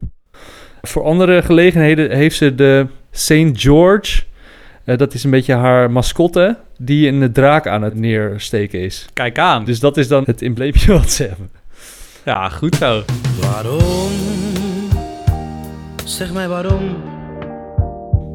Voor 0.83 1.05
andere 1.05 1.43
gelegenheden 1.43 2.11
heeft 2.11 2.37
ze 2.37 2.55
de 2.55 2.87
St. 3.11 3.51
George. 3.53 4.23
Eh, 4.87 4.97
dat 4.99 5.15
is 5.15 5.25
een 5.25 5.31
beetje 5.31 5.55
haar 5.55 5.91
mascotte, 5.91 6.57
die 6.79 7.09
een 7.09 7.33
draak 7.33 7.67
aan 7.67 7.83
het 7.83 7.95
neersteken 7.95 8.81
is. 8.81 9.07
Kijk 9.13 9.39
aan. 9.39 9.65
Dus 9.65 9.81
dat 9.81 9.97
is 9.97 10.09
dan 10.09 10.23
het 10.27 10.43
embleempje 10.43 10.93
wat 10.93 11.11
ze 11.11 11.23
hebben. 11.23 11.51
ja, 12.25 12.49
goed 12.49 12.75
zo. 12.75 13.03
Waarom? 13.41 14.11
Zeg 16.05 16.33
mij 16.33 16.49
waarom? 16.49 16.97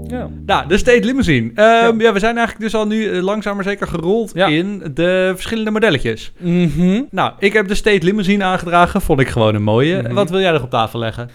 Ja. 0.07 0.29
Nou, 0.45 0.67
de 0.67 0.77
State 0.77 1.05
Limousine. 1.05 1.51
Ehm, 1.55 2.01
ja. 2.01 2.13
we 2.13 2.19
zijn 2.19 2.37
eigenlijk 2.37 2.59
dus 2.71 2.75
al 2.81 2.87
nu 2.87 3.09
eh, 3.11 3.21
langzaam 3.21 3.55
maar 3.55 3.63
zeker 3.63 3.87
gerold 3.87 4.31
Ja. 4.33 4.47
in 4.47 4.81
de 4.93 5.31
verschillende 5.33 5.71
modelletjes. 5.71 6.31
Mhm. 6.37 7.01
Nou, 7.11 7.31
ik 7.39 7.53
heb 7.53 7.67
de 7.67 7.75
State 7.75 8.05
Limousine 8.05 8.43
aangedragen. 8.43 9.01
Vond 9.01 9.19
ik 9.19 9.27
gewoon 9.27 9.55
een 9.55 9.63
mooie. 9.63 10.01
Mhm. 10.01 10.13
Wat 10.13 10.29
wil 10.29 10.39
jij 10.39 10.51
nog 10.51 10.63
op 10.63 10.69
tafel 10.69 10.99
leggen? 10.99 11.29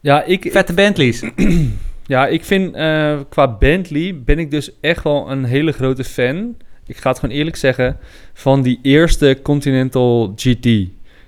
Ja, 0.00 0.22
ik, 0.22 0.48
Vette 0.52 0.72
Bentleys. 0.72 1.22
Ja, 2.06 2.26
ik 2.26 2.44
vind 2.44 2.74
eh, 2.74 3.18
qua 3.28 3.56
Bentley 3.56 4.22
ben 4.24 4.38
ik 4.38 4.50
dus 4.50 4.70
echt 4.80 5.04
wel 5.04 5.30
een 5.30 5.44
hele 5.44 5.72
grote 5.72 6.04
fan. 6.04 6.56
Ik 6.86 6.96
ga 6.96 7.10
het 7.10 7.18
gewoon 7.18 7.34
eerlijk 7.34 7.56
zeggen. 7.56 7.98
Van 8.32 8.62
die 8.62 8.78
eerste 8.82 9.38
Continental 9.42 10.32
GT. 10.36 10.62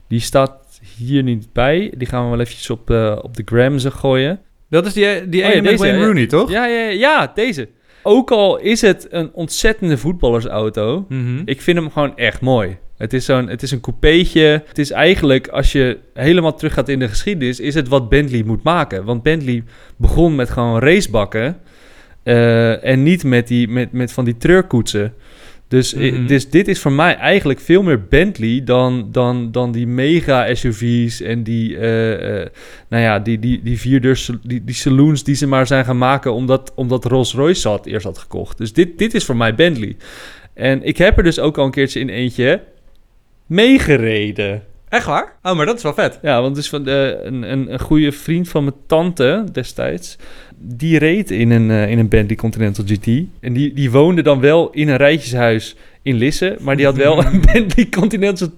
Die 0.08 0.20
staat 0.20 0.80
hier 0.96 1.22
niet 1.22 1.52
bij. 1.52 1.92
Die 1.96 2.08
gaan 2.08 2.24
we 2.24 2.30
wel 2.30 2.40
eventjes 2.40 2.70
op, 2.70 2.90
eh, 2.90 3.18
op 3.22 3.36
de 3.36 3.42
gram 3.44 3.78
ze 3.78 3.90
gooien. 3.90 4.40
Dat 4.68 4.86
is 4.86 4.92
die, 4.92 5.28
die 5.28 5.42
Oh 5.42 5.48
ja, 5.48 5.54
ene 5.54 5.70
met 5.70 5.78
Wayne. 5.78 6.04
Rooney, 6.04 6.26
toch? 6.26 6.50
Ja, 6.50 6.66
ja, 6.66 6.80
ja, 6.80 6.90
ja, 6.90 7.32
deze. 7.34 7.68
Ook 8.02 8.30
al 8.30 8.58
is 8.58 8.80
het 8.80 9.06
een 9.10 9.30
ontzettende 9.32 9.98
voetballersauto. 9.98 11.06
Mhm. 11.08 11.42
Ik 11.44 11.62
vind 11.62 11.78
hem 11.78 11.90
gewoon 11.90 12.16
echt 12.16 12.40
mooi. 12.40 12.76
Het 12.96 13.12
is, 13.12 13.24
zo'n, 13.24 13.48
het 13.48 13.62
is 13.62 13.70
een 13.70 13.80
coupeetje. 13.80 14.62
Het 14.66 14.78
is 14.78 14.90
eigenlijk, 14.90 15.48
als 15.48 15.72
je 15.72 15.98
helemaal 16.14 16.54
terug 16.54 16.72
gaat 16.74 16.88
in 16.88 16.98
de 16.98 17.08
geschiedenis, 17.08 17.60
is 17.60 17.74
het 17.74 17.88
wat 17.88 18.08
Bentley 18.08 18.42
moet 18.42 18.62
maken. 18.62 19.04
Want 19.04 19.22
Bentley 19.22 19.62
begon 19.96 20.34
met 20.34 20.50
gewoon 20.50 20.78
racebakken. 20.80 21.56
eh, 22.22 22.84
en 22.84 23.02
niet 23.02 23.24
met, 23.24 23.48
die, 23.48 23.68
met, 23.68 23.92
met 23.92 24.12
van 24.12 24.24
die 24.24 24.36
treurkoetsen. 24.36 25.12
Dus, 25.68 25.94
i- 25.94 26.10
Mhm. 26.10 26.26
dus 26.26 26.50
dit 26.50 26.68
is 26.68 26.80
voor 26.80 26.92
mij 26.92 27.16
eigenlijk 27.16 27.60
veel 27.60 27.82
meer 27.82 28.02
Bentley 28.08 28.60
dan, 28.64 29.08
dan, 29.12 29.52
dan 29.52 29.72
die 29.72 29.86
mega 29.86 30.54
SUV's 30.54 31.20
en 31.20 31.42
die, 31.42 31.76
eh, 31.78 32.40
eh, 32.40 32.46
nou 32.88 33.02
ja, 33.02 33.18
die, 33.18 33.38
die, 33.38 33.60
die 33.62 33.78
vierdeurs, 33.80 34.30
die, 34.42 34.64
die 34.64 34.74
saloons 34.74 35.24
die 35.24 35.34
ze 35.34 35.46
maar 35.46 35.66
zijn 35.66 35.84
gaan 35.84 35.98
maken 35.98 36.32
omdat, 36.32 36.72
omdat 36.74 37.04
Rolls-Royce 37.04 37.68
had, 37.68 37.86
eerst 37.86 38.04
had 38.06 38.18
gekocht. 38.18 38.58
Dus 38.58 38.72
dit, 38.72 38.98
dit 38.98 39.14
is 39.14 39.24
voor 39.24 39.36
mij 39.36 39.54
Bentley. 39.54 39.96
En 40.54 40.82
ik 40.82 40.96
heb 40.96 41.16
er 41.16 41.22
dus 41.24 41.38
ook 41.38 41.58
al 41.58 41.64
een 41.64 41.70
keertje 41.70 42.00
in 42.00 42.08
eentje 42.08 42.60
meegereden. 43.46 44.62
Echt 44.88 45.06
waar? 45.06 45.32
Oh, 45.42 45.56
maar 45.56 45.66
dat 45.66 45.76
is 45.76 45.82
wel 45.82 45.94
vet. 45.94 46.18
Ja, 46.22 46.42
want 46.42 46.54
dus 46.54 46.68
van 46.68 46.86
een, 46.86 47.50
een, 47.52 47.72
een 47.72 47.80
goede 47.80 48.12
vriend 48.12 48.48
van 48.48 48.64
mijn 48.64 48.76
tante 48.86 49.44
destijds, 49.52 50.16
die 50.58 50.98
reed 50.98 51.30
in 51.30 51.50
een, 51.50 51.70
eh, 51.70 51.90
in 51.90 51.98
een 51.98 52.08
Bentley 52.08 52.36
Continental 52.36 52.84
GT. 52.84 53.06
En 53.40 53.52
die, 53.52 53.72
die 53.72 53.90
woonde 53.90 54.22
dan 54.22 54.40
wel 54.40 54.70
in 54.70 54.88
een 54.88 54.96
rijtjeshuis 54.96 55.76
in 56.02 56.16
Lisse, 56.16 56.56
maar 56.60 56.76
die 56.76 56.84
had 56.84 56.96
wel 56.96 57.24
een 57.24 57.40
Bentley 57.52 57.88
Continental, 57.88 58.48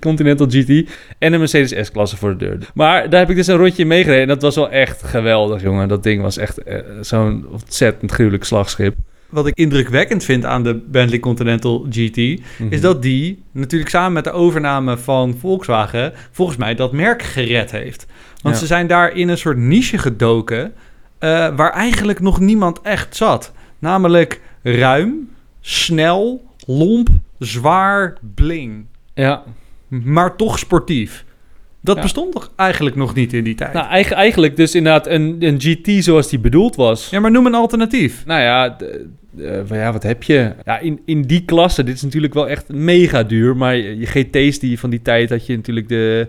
Continental 0.00 0.46
GT 0.46 0.90
en 1.18 1.32
een 1.32 1.38
Mercedes 1.38 1.86
S-klasse 1.86 2.16
voor 2.16 2.30
de 2.30 2.44
deur. 2.44 2.58
Maar 2.74 3.10
daar 3.10 3.20
heb 3.20 3.30
ik 3.30 3.36
dus 3.36 3.46
een 3.46 3.56
rondje 3.56 3.82
in 3.82 3.88
meegereden 3.88 4.22
en 4.22 4.28
dat 4.28 4.42
was 4.42 4.54
wel 4.54 4.70
echt 4.70 5.02
geweldig, 5.02 5.62
jongen. 5.62 5.88
Dat 5.88 6.02
ding 6.02 6.22
was 6.22 6.36
echt 6.36 6.62
eh, 6.62 6.78
zo'n 7.00 7.46
ontzettend 7.50 8.12
gruwelijk 8.12 8.44
slagschip. 8.44 8.96
Wat 9.34 9.46
ik 9.46 9.56
indrukwekkend 9.56 10.24
vind 10.24 10.44
aan 10.44 10.62
de 10.62 10.74
Bentley 10.86 11.18
Continental 11.20 11.86
GT... 11.90 12.16
Mhm. 12.16 12.38
is 12.72 12.80
dat 12.80 13.02
die 13.02 13.42
natuurlijk 13.52 13.90
samen 13.90 14.12
met 14.12 14.24
de 14.24 14.30
overname 14.30 14.96
van 14.98 15.36
Volkswagen... 15.38 16.12
volgens 16.30 16.56
mij 16.58 16.74
dat 16.74 16.92
merk 16.92 17.22
gered 17.22 17.70
heeft. 17.70 18.06
Want 18.42 18.54
Ja. 18.54 18.60
ze 18.60 18.66
zijn 18.66 18.86
daar 18.86 19.12
in 19.16 19.28
een 19.28 19.38
soort 19.38 19.56
niche 19.56 19.98
gedoken... 19.98 20.72
eh, 21.18 21.28
waar 21.56 21.72
eigenlijk 21.72 22.20
nog 22.20 22.40
niemand 22.40 22.80
echt 22.80 23.16
zat. 23.16 23.52
Namelijk 23.78 24.40
ruim, 24.62 25.28
snel, 25.60 26.44
lomp, 26.66 27.08
zwaar, 27.38 28.16
bling. 28.34 28.84
Ja, 29.14 29.42
Maar 29.88 30.36
toch 30.36 30.58
sportief. 30.58 31.24
Dat 31.80 31.96
Ja. 31.96 32.02
bestond 32.02 32.32
toch 32.32 32.50
eigenlijk 32.56 32.96
nog 32.96 33.14
niet 33.14 33.32
in 33.32 33.44
die 33.44 33.54
tijd? 33.54 33.72
nou 33.72 33.86
eigen- 33.86 34.16
eigenlijk 34.16 34.56
dus 34.56 34.74
inderdaad 34.74 35.06
een, 35.06 35.36
een 35.40 35.60
GT 35.60 36.04
zoals 36.04 36.28
die 36.28 36.38
bedoeld 36.38 36.76
was. 36.76 37.10
Ja, 37.10 37.20
maar 37.20 37.30
noem 37.30 37.46
een 37.46 37.54
alternatief. 37.54 38.22
Nou 38.26 38.40
ja, 38.40 38.76
eh, 39.38 39.60
van 39.64 39.76
ja, 39.76 39.92
wat 39.92 40.02
heb 40.02 40.22
je? 40.22 40.52
Ja, 40.64 40.78
in, 40.78 41.00
in 41.04 41.22
die 41.22 41.44
klasse, 41.44 41.84
dit 41.84 41.94
is 41.94 42.02
natuurlijk 42.02 42.34
wel 42.34 42.48
echt 42.48 42.68
mega 42.68 43.22
duur. 43.22 43.56
Maar 43.56 43.76
je 43.76 44.06
GT's 44.06 44.58
die 44.58 44.78
van 44.78 44.90
die 44.90 45.02
tijd 45.02 45.30
had 45.30 45.46
je 45.46 45.56
natuurlijk 45.56 45.88
de, 45.88 46.28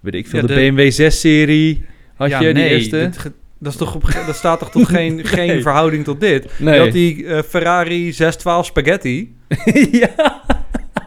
weet 0.00 0.14
ik 0.14 0.26
veel, 0.26 0.40
Ja, 0.40 0.46
de, 0.46 0.54
de- 0.54 0.60
BMW 0.72 1.02
6-serie. 1.02 1.84
Had 2.14 2.28
ja, 2.30 2.40
je 2.40 2.44
die 2.54 2.62
nee, 2.62 2.70
eerste? 2.74 2.98
dit 2.98 3.18
ge- 3.18 3.32
dat, 3.58 3.72
is 3.72 3.78
toch 3.78 3.94
op, 3.94 4.02
dat 4.26 4.36
staat 4.36 4.58
toch 4.58 4.70
tot 4.70 4.88
geen, 4.96 5.24
geen 5.24 5.62
verhouding 5.62 6.04
tot 6.04 6.20
dit? 6.20 6.58
Nee. 6.58 6.74
Je 6.74 6.80
had 6.80 6.92
die 6.92 7.26
eh, 7.26 7.42
Ferrari 7.42 8.12
612 8.12 8.66
Spaghetti. 8.66 9.34
ja. 10.02 10.42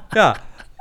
Ja, 0.09 0.37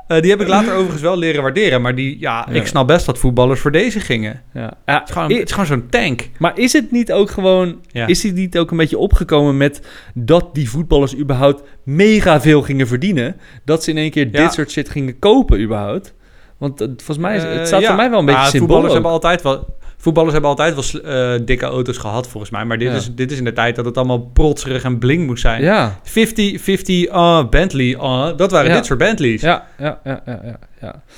eh, 0.08 0.20
die 0.20 0.30
heb 0.30 0.40
ik 0.40 0.48
later 0.48 0.72
overigens 0.74 1.02
wel 1.02 1.16
leren 1.18 1.42
waarderen. 1.42 1.82
Maar 1.82 1.94
die, 1.94 2.16
ja, 2.20 2.46
Ja. 2.50 2.54
ik 2.60 2.66
snap 2.66 2.86
best 2.86 3.06
dat 3.06 3.18
voetballers 3.18 3.60
voor 3.60 3.72
deze 3.72 4.00
gingen. 4.00 4.42
Ja. 4.54 4.72
Ja, 4.86 4.98
Het 5.04 5.30
is 5.48 5.52
gewoon, 5.52 5.66
zo'n 5.66 5.86
tank. 5.90 6.28
Maar 6.38 6.58
is 6.58 6.72
het 6.72 6.90
niet 6.90 7.12
ook 7.12 7.30
gewoon... 7.30 7.80
Ja. 7.90 8.06
Is 8.06 8.22
het 8.22 8.34
niet 8.34 8.58
ook 8.58 8.70
een 8.70 8.76
beetje 8.76 8.98
opgekomen 8.98 9.56
met... 9.56 9.80
dat 10.14 10.54
die 10.54 10.70
voetballers 10.70 11.16
überhaupt 11.16 11.62
mega 11.84 12.40
veel 12.40 12.62
gingen 12.62 12.86
verdienen? 12.86 13.36
Dat 13.64 13.84
ze 13.84 13.90
in 13.90 13.96
één 13.96 14.10
keer 14.10 14.30
dit 14.32 14.52
soort 14.52 14.70
shit 14.70 14.88
gingen 14.88 15.18
kopen 15.18 15.60
überhaupt? 15.60 16.14
Want 16.58 16.80
eh, 16.80 16.86
volgens 16.96 17.18
mij... 17.18 17.36
is- 17.36 17.42
Eh, 17.42 17.52
het 17.52 17.66
staat 17.66 17.80
ja. 17.80 17.86
voor 17.86 17.96
mij 17.96 18.10
wel 18.10 18.18
een 18.18 18.24
beetje 18.24 18.40
Ah, 18.40 18.46
symbool 18.46 18.60
voetballers 18.68 18.88
ook. 18.88 18.94
hebben 18.94 19.10
altijd 19.12 19.42
wel... 19.42 19.76
Voetballers 20.08 20.32
hebben 20.32 20.50
altijd 20.50 20.74
wel 20.92 21.02
eh, 21.02 21.40
dikke 21.44 21.64
auto's 21.66 21.96
gehad, 21.98 22.28
volgens 22.28 22.52
mij. 22.52 22.64
Maar 22.64 22.78
dit, 22.78 22.88
Ja. 22.88 22.94
is, 22.94 23.14
dit 23.14 23.30
is 23.32 23.38
in 23.38 23.44
de 23.44 23.52
tijd 23.52 23.76
dat 23.76 23.84
het 23.84 23.96
allemaal 23.96 24.18
protserig 24.20 24.82
en 24.84 24.98
bling 24.98 25.26
moest 25.26 25.40
zijn. 25.40 25.62
Ja. 25.62 25.98
50, 26.02 26.60
50 26.60 27.08
ah, 27.08 27.48
Bentley, 27.48 27.96
ah, 27.98 28.36
dat 28.36 28.50
waren 28.50 28.72
dit 28.72 28.86
soort 28.86 28.98
Bentleys. 28.98 29.40
Ja, 29.40 29.66
ja, 29.78 30.00
ja, 30.04 30.22
ja, 30.26 30.40
ja, 30.44 30.58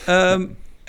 ja. 0.07 0.38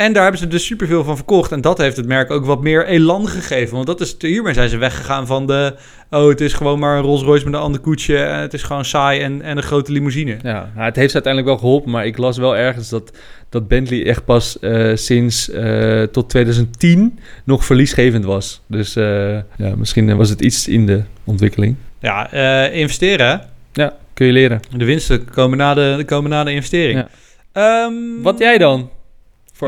En 0.02 0.14
daar 0.14 0.22
hebben 0.24 0.41
ze 0.41 0.47
dus 0.47 0.66
superveel 0.66 1.04
van 1.04 1.16
verkocht. 1.16 1.52
En 1.52 1.62
dat 1.62 1.78
heeft 1.78 1.97
het 1.97 2.08
merk 2.08 2.32
ook 2.32 2.45
wat 2.45 2.62
meer 2.62 2.86
elan 2.86 3.28
gegeven. 3.28 3.76
Want 3.76 3.88
dat 3.88 4.02
is, 4.02 4.16
hiermee 4.20 4.54
zijn 4.54 4.70
ze 4.70 4.78
weggegaan 4.78 5.28
van 5.28 5.47
de... 5.47 5.76
Oh, 6.10 6.28
het 6.28 6.41
is 6.41 6.54
gewoon 6.54 6.80
maar 6.80 6.97
een 6.97 7.04
Rolls 7.04 7.22
Royce 7.22 7.45
met 7.45 7.54
een 7.54 7.60
ander 7.60 7.82
koetsje. 7.82 8.18
En 8.18 8.39
het 8.39 8.54
is 8.54 8.64
gewoon 8.64 8.86
saai 8.86 9.22
en, 9.22 9.41
en 9.41 9.58
een 9.58 9.64
grote 9.64 9.91
limousine. 9.91 10.38
Ja, 10.43 10.72
nou, 10.74 10.86
het 10.86 10.95
heeft 10.95 11.12
ze 11.12 11.14
uiteindelijk 11.14 11.54
wel 11.54 11.58
geholpen, 11.58 11.91
maar 11.91 12.06
ik 12.06 12.18
las 12.18 12.38
wel 12.38 12.58
ergens 12.58 12.89
dat, 12.89 13.18
dat 13.49 13.68
Bentley 13.68 14.06
echt 14.06 14.26
pas 14.26 14.60
eh, 14.60 14.91
sinds 14.95 15.49
eh, 15.49 16.04
tot 16.04 16.30
2010 16.30 17.20
nog 17.43 17.66
verliesgevend 17.66 18.26
was. 18.26 18.62
Dus 18.68 18.95
eh, 18.95 19.36
ja, 19.58 19.76
misschien 19.76 20.10
eh, 20.10 20.16
was 20.16 20.30
het 20.30 20.41
iets 20.41 20.68
in 20.68 20.86
de 20.86 21.04
ontwikkeling. 21.24 21.76
Ja, 21.99 22.32
eh, 22.32 22.80
investeren. 22.80 23.41
Ja, 23.74 23.97
kun 24.14 24.26
je 24.26 24.34
leren. 24.34 24.60
De 24.78 24.86
winsten 24.86 25.26
komen 25.26 25.58
na 25.58 25.74
de, 25.74 26.04
komen 26.06 26.30
na 26.30 26.43
de 26.43 26.54
investering. 26.54 26.99
Ja. 26.99 27.08
Ehm, 27.52 28.22
Wat 28.22 28.39
jij 28.39 28.58
dan? 28.58 28.89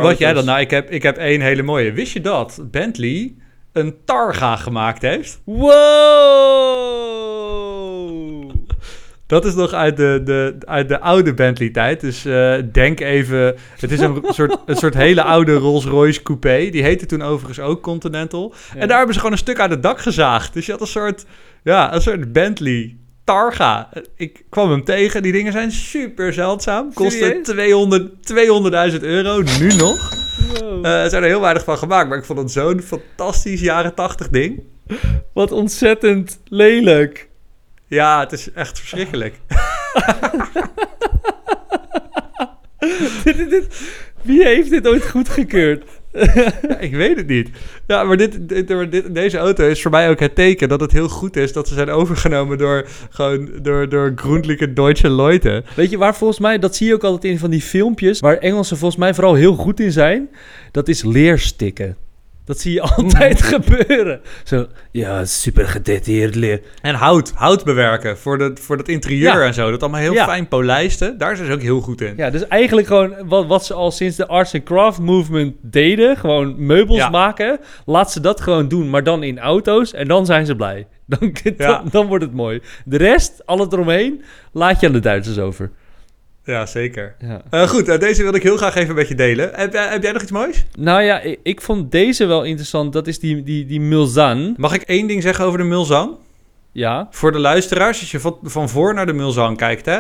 Wat 0.02 0.18
jij 0.18 0.34
dan? 0.34 0.46
Nou, 0.46 0.60
ik 0.60 0.70
heb, 0.70 0.90
ik 0.92 1.04
heb 1.04 1.18
één 1.18 1.42
hele 1.42 1.64
mooie. 1.64 1.92
Wist 1.92 2.14
je 2.14 2.22
dat 2.22 2.64
Bentley 2.72 3.34
een 3.72 3.96
Targa 4.06 4.56
gemaakt 4.56 5.02
heeft? 5.02 5.42
Wow! 5.46 6.94
Dat 9.26 9.46
is 9.46 9.56
nog 9.56 9.74
uit 9.74 9.98
de, 9.98 10.22
de, 10.24 10.56
uit 10.60 10.88
de 10.88 11.00
oude 11.00 11.34
Bentley-tijd. 11.34 12.02
Dus 12.02 12.26
eh, 12.26 12.56
denk 12.72 13.00
even... 13.00 13.56
Het 13.80 13.92
is 13.92 14.00
een 14.00 14.24
soort, 14.28 14.58
een 14.66 14.76
soort 14.76 14.94
hele 14.94 15.24
oude 15.24 15.54
Rolls-Royce 15.54 16.24
coupé. 16.24 16.70
Die 16.70 16.84
heette 16.84 17.06
toen 17.06 17.22
overigens 17.22 17.60
ook 17.60 17.82
Continental. 17.82 18.54
Ja. 18.74 18.80
En 18.80 18.88
daar 18.88 18.98
hebben 18.98 19.14
ze 19.14 19.20
gewoon 19.20 19.36
een 19.36 19.42
stuk 19.42 19.60
uit 19.60 19.72
het 19.72 19.84
dak 19.84 20.00
gezaagd. 20.00 20.54
Dus 20.54 20.66
je 20.66 20.72
had 20.72 20.82
een 20.82 20.88
soort... 20.88 21.26
Ja, 21.64 21.94
een 21.94 22.02
soort 22.02 22.32
Bentley 22.32 22.96
Targa. 23.24 23.90
Ik 24.16 24.44
kwam 24.50 24.70
hem 24.72 24.84
tegen. 24.84 25.22
Die 25.24 25.32
dingen 25.32 25.52
zijn 25.52 25.72
super 25.72 26.34
zeldzaam. 26.34 26.94
Kosten 26.94 27.46
Serieus? 27.46 27.46
200 27.46 28.94
200.000 28.96 29.02
euro. 29.02 29.42
Nu 29.60 29.68
nog. 29.74 30.14
Wow. 30.60 30.86
Eh, 30.86 31.04
er 31.04 31.10
zijn 31.10 31.24
er 31.24 31.30
heel 31.30 31.42
weinig 31.42 31.64
van 31.64 31.78
gemaakt. 31.78 32.10
Maar 32.10 32.18
ik 32.18 32.26
vond 32.26 32.40
het 32.40 32.52
zo'n 32.52 32.82
fantastisch 32.82 33.62
jaren 33.62 33.94
80 33.96 34.30
ding. 34.30 34.64
Wat 35.34 35.52
ontzettend 35.52 36.40
lelijk. 36.48 37.30
Ja, 37.88 38.20
het 38.20 38.32
is 38.32 38.52
echt 38.52 38.80
verschrikkelijk. 38.80 39.36
Dit- 43.24 43.38
dit- 43.38 43.50
dit- 43.50 43.82
Wie 44.22 44.44
heeft 44.46 44.70
dit 44.70 44.88
ooit 44.88 45.10
goedgekeurd? 45.10 45.84
Ik 46.80 46.92
weet 46.92 47.18
het 47.18 47.28
niet. 47.28 47.50
Ja, 47.88 48.04
maar 48.04 48.18
dit, 48.18 48.50
dit, 48.50 49.14
deze 49.14 49.38
auto 49.38 49.68
is 49.68 49.82
voor 49.82 49.92
mij 49.92 50.10
ook 50.10 50.20
het 50.20 50.36
teken 50.36 50.70
dat 50.70 50.80
het 50.80 50.92
heel 50.92 51.10
goed 51.10 51.36
is 51.36 51.54
dat 51.54 51.68
ze 51.68 51.74
zijn 51.74 51.90
overgenomen 51.90 52.58
door, 52.58 52.88
gewoon, 53.10 53.50
door, 53.62 53.90
door 53.90 54.12
Grundliche 54.16 54.74
Deutsche 54.74 55.12
Leute. 55.12 55.64
Weet 55.76 55.90
je 55.90 55.98
waar 55.98 56.16
volgens 56.16 56.40
mij, 56.40 56.60
dat 56.60 56.76
zie 56.76 56.88
je 56.88 56.94
ook 56.94 57.04
altijd 57.04 57.34
in 57.34 57.40
van 57.40 57.50
die 57.50 57.62
filmpjes, 57.62 58.20
waar 58.20 58.38
Engelsen 58.38 58.78
volgens 58.78 59.00
mij 59.00 59.14
vooral 59.14 59.34
heel 59.34 59.56
goed 59.56 59.80
in 59.80 59.92
zijn, 59.92 60.30
dat 60.72 60.88
is 60.88 61.04
leerstikken. 61.04 61.98
Dat 62.46 62.60
zie 62.60 62.74
je 62.74 62.82
altijd 62.82 63.42
gebeuren. 63.54 64.22
Zo, 64.44 64.68
ja, 64.92 65.26
super 65.26 65.68
gedetailleerd 65.68 66.36
leer. 66.36 66.62
En 66.82 66.96
hout, 66.96 67.32
hout 67.36 67.64
bewerken 67.64 68.18
voor, 68.18 68.38
de, 68.38 68.52
voor 68.62 68.78
dat 68.78 68.88
interieur 68.88 69.40
Ja. 69.40 69.46
en 69.46 69.54
zo. 69.54 69.72
Dat 69.72 69.82
allemaal 69.82 70.00
heel 70.00 70.14
Ja. 70.14 70.26
fijn 70.26 70.48
polijsten. 70.48 71.18
Daar 71.18 71.36
zijn 71.36 71.48
ze 71.48 71.54
ook 71.54 71.62
heel 71.62 71.82
goed 71.82 72.02
in. 72.02 72.14
Ja, 72.18 72.30
dus 72.30 72.48
eigenlijk 72.48 72.88
gewoon 72.88 73.14
wat, 73.28 73.48
wat 73.48 73.66
ze 73.66 73.74
al 73.74 73.92
sinds 73.92 74.16
de 74.18 74.28
arts 74.28 74.54
and 74.54 74.64
craft 74.64 75.00
movement 75.00 75.56
deden, 75.62 76.18
gewoon 76.18 76.66
meubels 76.66 76.98
Ja. 76.98 77.10
maken, 77.10 77.60
laat 77.86 78.12
ze 78.12 78.20
dat 78.20 78.42
gewoon 78.42 78.68
doen, 78.68 78.90
maar 78.90 79.04
dan 79.04 79.24
in 79.24 79.40
auto's 79.40 79.94
en 79.94 80.08
dan 80.08 80.26
zijn 80.26 80.46
ze 80.46 80.56
blij. 80.56 80.88
Dan, 81.06 81.20
dan, 81.44 81.54
Ja. 81.58 81.84
dan 81.92 82.08
wordt 82.08 82.24
het 82.24 82.34
mooi. 82.34 82.62
De 82.86 82.98
rest, 82.98 83.42
al 83.46 83.60
het 83.60 83.74
eromheen, 83.74 84.22
laat 84.52 84.80
je 84.80 84.88
aan 84.88 84.94
de 84.94 85.00
Duitsers 85.00 85.40
over. 85.40 85.72
Ja, 86.46 86.66
zeker. 86.66 87.16
Ja. 87.20 87.42
Eh, 87.50 87.68
goed, 87.68 87.88
eh, 87.88 88.00
deze 88.00 88.24
wil 88.24 88.34
ik 88.36 88.44
heel 88.44 88.58
graag 88.58 88.76
even 88.76 88.96
met 88.96 89.08
je 89.08 89.16
delen. 89.16 89.50
Heb, 89.54 89.74
jij- 89.74 89.88
heb 89.88 90.04
jij 90.04 90.12
nog 90.12 90.22
iets 90.22 90.32
moois? 90.32 90.66
Nou 90.78 91.02
ja, 91.02 91.20
ik, 91.20 91.40
ik 91.44 91.62
vond 91.62 91.92
deze 91.92 92.26
wel 92.26 92.44
interessant. 92.44 92.94
Dat 92.94 93.08
is 93.08 93.20
die, 93.20 93.44
die, 93.44 93.66
die 93.66 93.82
Mulzan. 93.82 94.54
Mag 94.58 94.74
ik 94.74 94.82
één 94.82 95.08
ding 95.08 95.22
zeggen 95.22 95.46
over 95.46 95.58
de 95.58 95.64
Mulzan? 95.66 96.18
Ja. 96.72 97.08
Voor 97.12 97.32
de 97.32 97.40
luisteraars, 97.40 98.00
als 98.00 98.12
je 98.12 98.20
van, 98.20 98.38
van 98.44 98.70
voor 98.70 98.94
naar 98.94 99.06
de 99.06 99.14
Mulzan 99.14 99.56
kijkt, 99.56 99.86
hè, 99.86 100.00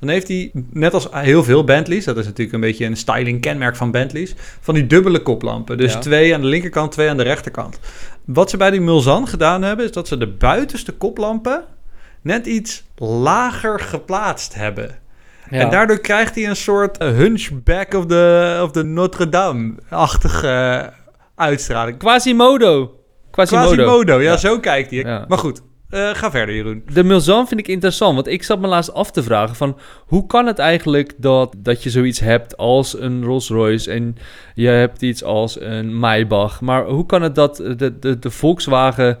dan 0.00 0.08
heeft 0.08 0.28
hij, 0.28 0.50
net 0.70 0.94
als 0.94 1.08
heel 1.10 1.44
veel 1.44 1.64
Bentleys, 1.64 2.04
dat 2.04 2.16
is 2.16 2.24
natuurlijk 2.24 2.52
een 2.54 2.60
beetje 2.60 2.84
een 2.86 2.96
styling 2.96 3.40
kenmerk 3.40 3.76
van 3.76 3.90
Bentleys, 3.90 4.34
van 4.60 4.74
die 4.74 4.86
dubbele 4.86 5.22
koplampen. 5.22 5.78
Dus 5.78 5.92
Ja. 5.92 5.98
twee 5.98 6.34
aan 6.34 6.40
de 6.40 6.46
linkerkant, 6.46 6.92
twee 6.92 7.08
aan 7.08 7.16
de 7.16 7.22
rechterkant. 7.22 7.78
Wat 8.24 8.50
ze 8.50 8.56
bij 8.56 8.70
die 8.70 8.80
Mulzan 8.80 9.28
gedaan 9.28 9.62
hebben, 9.62 9.84
is 9.84 9.92
dat 9.92 10.08
ze 10.08 10.16
de 10.16 10.28
buitenste 10.28 10.92
koplampen 10.92 11.64
net 12.22 12.46
iets 12.46 12.84
lager 12.96 13.80
geplaatst 13.80 14.54
hebben. 14.54 14.98
Ja. 15.50 15.58
En 15.58 15.70
daardoor 15.70 15.98
krijgt 15.98 16.34
hij 16.34 16.48
een 16.48 16.56
soort 16.56 16.98
eh, 16.98 17.08
hunchback 17.08 17.94
of 17.94 18.06
the, 18.06 18.58
of 18.62 18.70
the 18.70 18.82
Notre 18.82 19.28
Dame-achtige 19.28 20.48
eh, 20.48 20.86
uitstraling. 21.36 21.98
Quasimodo. 21.98 22.98
Quasimodo. 23.30 23.74
Quasimodo, 23.74 24.14
ja, 24.22 24.30
Ja. 24.30 24.36
zo 24.36 24.58
kijkt 24.60 24.90
hij. 24.90 24.98
Ja. 24.98 25.24
Maar 25.28 25.38
goed, 25.38 25.62
eh, 25.88 26.10
ga 26.12 26.30
verder 26.30 26.54
Jeroen. 26.54 26.82
De 26.92 27.04
Mulzan 27.04 27.48
vind 27.48 27.60
ik 27.60 27.68
interessant, 27.68 28.14
want 28.14 28.26
ik 28.26 28.42
zat 28.42 28.60
me 28.60 28.66
laatst 28.66 28.94
af 28.94 29.10
te 29.10 29.22
vragen 29.22 29.56
van... 29.56 29.78
hoe 30.06 30.26
kan 30.26 30.46
het 30.46 30.58
eigenlijk 30.58 31.12
dat, 31.16 31.54
dat 31.58 31.82
je 31.82 31.90
zoiets 31.90 32.20
hebt 32.20 32.56
als 32.56 33.00
een 33.00 33.24
Rolls 33.24 33.48
Royce 33.48 33.90
en 33.90 34.16
je 34.54 34.68
hebt 34.68 35.02
iets 35.02 35.24
als 35.24 35.60
een 35.60 35.98
Maybach... 35.98 36.60
maar 36.60 36.84
hoe 36.84 37.06
kan 37.06 37.22
het 37.22 37.34
dat 37.34 37.56
de, 37.56 37.98
de, 37.98 38.18
de 38.18 38.30
Volkswagen 38.30 39.18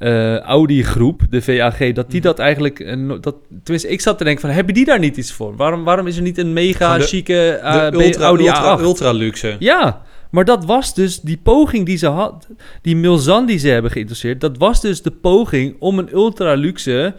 eh, 0.00 0.38
Audi 0.38 0.82
groep, 0.84 1.22
de 1.30 1.42
VAG, 1.42 1.78
dat 1.92 2.10
die 2.10 2.18
Mhm. 2.20 2.28
dat 2.28 2.38
eigenlijk... 2.38 2.80
eh, 2.80 2.96
dat, 3.20 3.34
tenminste, 3.62 3.88
ik 3.88 4.00
zat 4.00 4.18
te 4.18 4.24
denken 4.24 4.42
van, 4.42 4.50
hebben 4.50 4.74
die 4.74 4.84
daar 4.84 4.98
niet 4.98 5.16
iets 5.16 5.32
voor? 5.32 5.56
Waarom, 5.56 5.84
waarom 5.84 6.06
is 6.06 6.16
er 6.16 6.22
niet 6.22 6.38
een 6.38 6.52
mega 6.52 6.98
de- 6.98 7.02
chique 7.04 7.50
eh, 7.52 7.84
De 7.90 7.96
B- 7.96 8.00
ultra, 8.00 8.24
Audi 8.24 8.46
ultra, 8.46 8.78
A8? 8.78 8.80
ultra 8.82 9.12
luxe. 9.12 9.56
Ja, 9.58 10.02
maar 10.30 10.44
dat 10.44 10.64
was 10.64 10.94
dus 10.94 11.20
die 11.20 11.40
poging 11.42 11.86
die 11.86 11.96
ze 11.96 12.06
had, 12.06 12.48
die 12.82 12.96
Milzan 12.96 13.46
die 13.46 13.58
ze 13.58 13.68
hebben 13.68 13.90
geïnteresseerd, 13.90 14.40
dat 14.40 14.56
was 14.58 14.80
dus 14.80 15.02
de 15.02 15.10
poging 15.10 15.76
om 15.78 15.98
een 15.98 16.08
ultra 16.12 16.54
luxe 16.54 17.14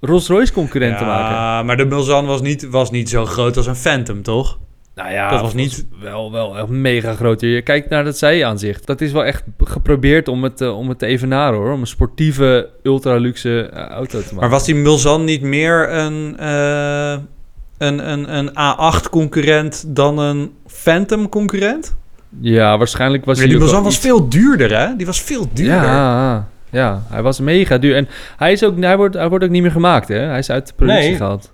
Rolls-Royce 0.00 0.52
concurrent 0.52 0.98
te 0.98 1.04
maken. 1.04 1.34
Ja, 1.36 1.62
maar 1.62 1.76
de 1.76 1.84
Mulzan 1.84 2.26
was 2.26 2.40
niet, 2.42 2.68
was 2.68 2.90
niet 2.90 3.08
zo 3.08 3.24
groot 3.26 3.56
als 3.56 3.66
een 3.66 3.76
Phantom, 3.76 4.22
toch? 4.22 4.58
Nou 4.94 5.10
ja, 5.12 5.30
dat 5.30 5.40
was 5.40 5.54
niet- 5.54 5.86
wel, 6.00 6.32
wel 6.32 6.56
echt 6.58 6.68
mega 6.68 7.14
groot. 7.14 7.40
Je 7.40 7.62
kijkt 7.62 7.88
naar 7.88 8.04
dat 8.04 8.18
zijaanzicht. 8.18 8.86
Dat 8.86 9.00
is 9.00 9.12
wel 9.12 9.24
echt 9.24 9.42
geprobeerd 9.58 10.28
om 10.28 10.42
het, 10.44 10.60
eh, 10.60 10.78
om 10.78 10.88
het 10.88 10.98
te 10.98 11.06
evenaren 11.06 11.58
hoor, 11.58 11.72
om 11.72 11.80
een 11.80 11.86
sportieve 11.86 12.68
ultra 12.82 13.16
luxe 13.16 13.62
eh, 13.72 13.86
auto 13.86 14.18
te 14.18 14.24
maken. 14.24 14.36
Maar 14.36 14.48
was 14.50 14.64
die 14.64 14.74
Mulzan 14.74 15.24
niet 15.24 15.42
meer 15.42 15.92
een, 15.92 16.36
eh, 16.38 17.12
een, 17.78 18.10
een, 18.10 18.36
een 18.36 18.48
A8-concurrent 18.50 19.84
dan 19.96 20.18
een 20.18 20.52
Phantom-concurrent? 20.66 21.94
Ja, 22.40 22.78
waarschijnlijk 22.78 23.24
was 23.24 23.34
Ja, 23.36 23.42
hij 23.42 23.50
die 23.52 23.58
ook 23.60 23.64
Mulzan 23.66 23.84
was 23.84 23.94
iets- 23.94 24.02
veel 24.04 24.28
duurder, 24.28 24.78
hè? 24.78 24.96
Die 24.96 25.06
was 25.06 25.20
veel 25.22 25.48
duurder. 25.52 25.74
Ja, 25.82 26.48
ja, 26.70 27.02
hij 27.08 27.22
was 27.22 27.40
mega 27.40 27.78
duur. 27.78 27.96
En 27.96 28.08
hij, 28.36 28.52
is 28.52 28.64
ook, 28.64 28.80
hij, 28.80 28.96
wordt, 28.96 29.14
hij 29.14 29.28
wordt 29.28 29.44
ook 29.44 29.50
niet 29.50 29.62
meer 29.62 29.70
gemaakt, 29.70 30.08
hè? 30.08 30.18
Hij 30.18 30.38
is 30.38 30.50
uit 30.50 30.66
de 30.66 30.72
productie 30.76 31.08
Nee. 31.08 31.16
gehaald. 31.16 31.52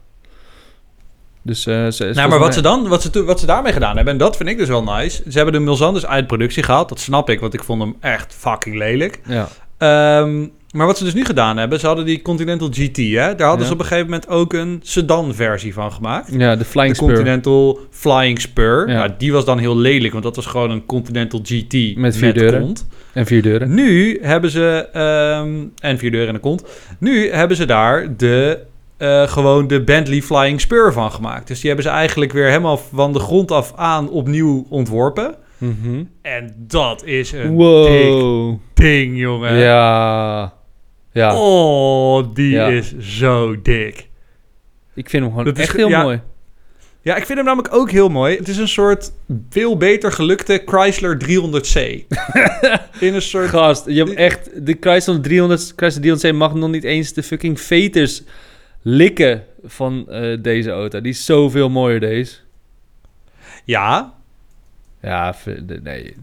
Dus, 1.43 1.67
eh, 1.67 1.87
ze, 1.89 2.11
Nou, 2.15 2.29
maar 2.29 2.39
wat 2.39 2.55
ze, 2.55 2.61
dan, 2.61 2.89
wat, 2.89 3.03
ze, 3.03 3.25
wat 3.25 3.41
ze 3.41 3.47
daarmee 3.47 3.73
gedaan 3.73 3.95
hebben, 3.97 4.13
en 4.13 4.19
dat 4.19 4.37
vind 4.37 4.49
ik 4.49 4.59
dus 4.59 4.69
wel 4.69 4.83
nice. 4.83 5.23
Ze 5.29 5.37
hebben 5.37 5.55
de 5.55 5.61
Mulzan 5.61 5.95
dus 5.95 6.07
uit 6.07 6.27
productie 6.27 6.63
gehaald. 6.63 6.89
Dat 6.89 7.01
snap 7.01 7.31
ik, 7.31 7.41
want 7.41 7.55
ik 7.55 7.65
vond 7.65 7.83
hem 7.83 7.97
echt 8.01 8.35
fucking 8.39 8.77
lelijk. 8.77 9.21
Ja, 9.27 9.49
Ehm, 9.79 10.47
maar 10.73 10.87
wat 10.87 10.99
ze 10.99 11.05
dus 11.05 11.15
nu 11.15 11.25
gedaan 11.25 11.57
hebben, 11.57 11.81
ze 11.81 11.87
hadden 11.87 12.05
die 12.05 12.23
Continental 12.23 12.69
GT, 12.73 12.97
hè? 12.97 13.35
Daar 13.35 13.47
hadden 13.47 13.59
Ja. 13.59 13.65
ze 13.67 13.73
op 13.73 13.79
een 13.79 13.85
gegeven 13.87 14.05
moment 14.05 14.29
ook 14.29 14.53
een 14.53 14.81
sedan-versie 14.83 15.73
van 15.73 15.93
gemaakt. 15.93 16.31
ja 16.33 16.57
de 16.57 16.65
Flying 16.65 16.91
de 16.91 16.97
Spur. 16.97 17.09
Continental 17.09 17.79
Flying 17.91 18.41
Spur. 18.41 18.89
Ja. 18.89 18.95
Nou, 18.95 19.11
die 19.19 19.33
was 19.33 19.45
dan 19.45 19.59
heel 19.59 19.77
lelijk, 19.77 20.13
want 20.13 20.25
dat 20.25 20.37
was 20.37 20.47
gewoon 20.47 20.71
een 20.71 20.87
Continental 20.87 21.41
GT 21.43 21.97
Met 21.97 22.17
vier 22.17 22.35
deuren. 22.35 22.61
kont. 22.61 22.87
En 23.13 23.27
vier 23.27 23.43
deuren. 23.43 23.75
Nu 23.75 24.19
hebben 24.23 24.51
ze, 24.51 24.89
ehm, 24.93 25.55
en 25.81 25.99
vier 25.99 26.11
deuren 26.11 26.29
en 26.29 26.35
een 26.35 26.41
kont. 26.41 26.65
Nu 26.99 27.31
hebben 27.31 27.57
ze 27.57 27.65
daar 27.65 28.17
de 28.17 28.59
eh, 28.99 29.29
gewoon 29.29 29.67
de 29.67 29.85
Bentley 29.85 30.23
Flying 30.23 30.61
Spur 30.61 30.93
van 30.93 31.13
gemaakt. 31.13 31.47
Dus 31.49 31.59
die 31.61 31.67
hebben 31.71 31.91
ze 31.91 31.93
eigenlijk 31.93 32.33
weer 32.33 32.47
helemaal 32.47 32.79
van 32.79 33.13
de 33.13 33.19
grond 33.19 33.51
af 33.51 33.73
aan 33.77 34.11
opnieuw 34.11 34.67
ontworpen. 34.69 35.35
Mhm. 35.59 36.05
En 36.23 36.55
dat 36.57 37.05
is 37.05 37.33
een 37.33 37.57
dik 37.57 38.59
ding, 38.75 39.19
jongen. 39.19 39.55
Ja. 39.57 40.53
Ja. 41.13 41.37
Oh, 41.37 42.25
die 42.35 42.51
Ja. 42.51 42.67
is 42.67 42.99
zo 42.99 43.63
dik. 43.63 44.09
Ik 44.95 45.11
vind 45.11 45.23
hem 45.23 45.31
gewoon 45.33 45.45
Dat 45.45 45.59
echt 45.59 45.77
heel 45.77 45.89
ja. 45.89 46.03
mooi. 46.03 46.21
Ja, 47.03 47.17
ik 47.17 47.27
vind 47.27 47.39
hem 47.39 47.47
namelijk 47.47 47.75
ook 47.75 47.91
heel 47.91 48.09
mooi. 48.09 48.37
Het 48.37 48.49
is 48.49 48.57
een 48.57 48.69
soort 48.69 49.13
veel 49.51 49.77
beter 49.77 50.13
gelukte 50.13 50.63
Chrysler 50.67 51.19
300C. 51.19 52.07
In 53.07 53.15
een 53.15 53.23
soort... 53.23 53.49
Gast, 53.49 53.85
je 53.87 54.05
hebt 54.05 54.15
echt... 54.15 54.67
De 54.67 54.77
Chrysler 54.81 55.21
300, 55.21 55.73
Chrysler 55.77 56.33
300C 56.33 56.37
mag 56.37 56.55
nog 56.55 56.71
niet 56.71 56.85
eens 56.85 57.13
de 57.13 57.23
fucking 57.23 57.61
veters 57.61 58.23
likken 58.89 59.45
van 59.65 60.09
eh, 60.09 60.37
deze 60.43 60.71
auto. 60.71 61.01
Die 61.01 61.13
is 61.13 61.25
zoveel 61.25 61.69
mooier, 61.69 62.01
deze. 62.01 62.35
Ja, 63.65 64.15
Ja, 65.03 65.35
nee. 65.83 66.17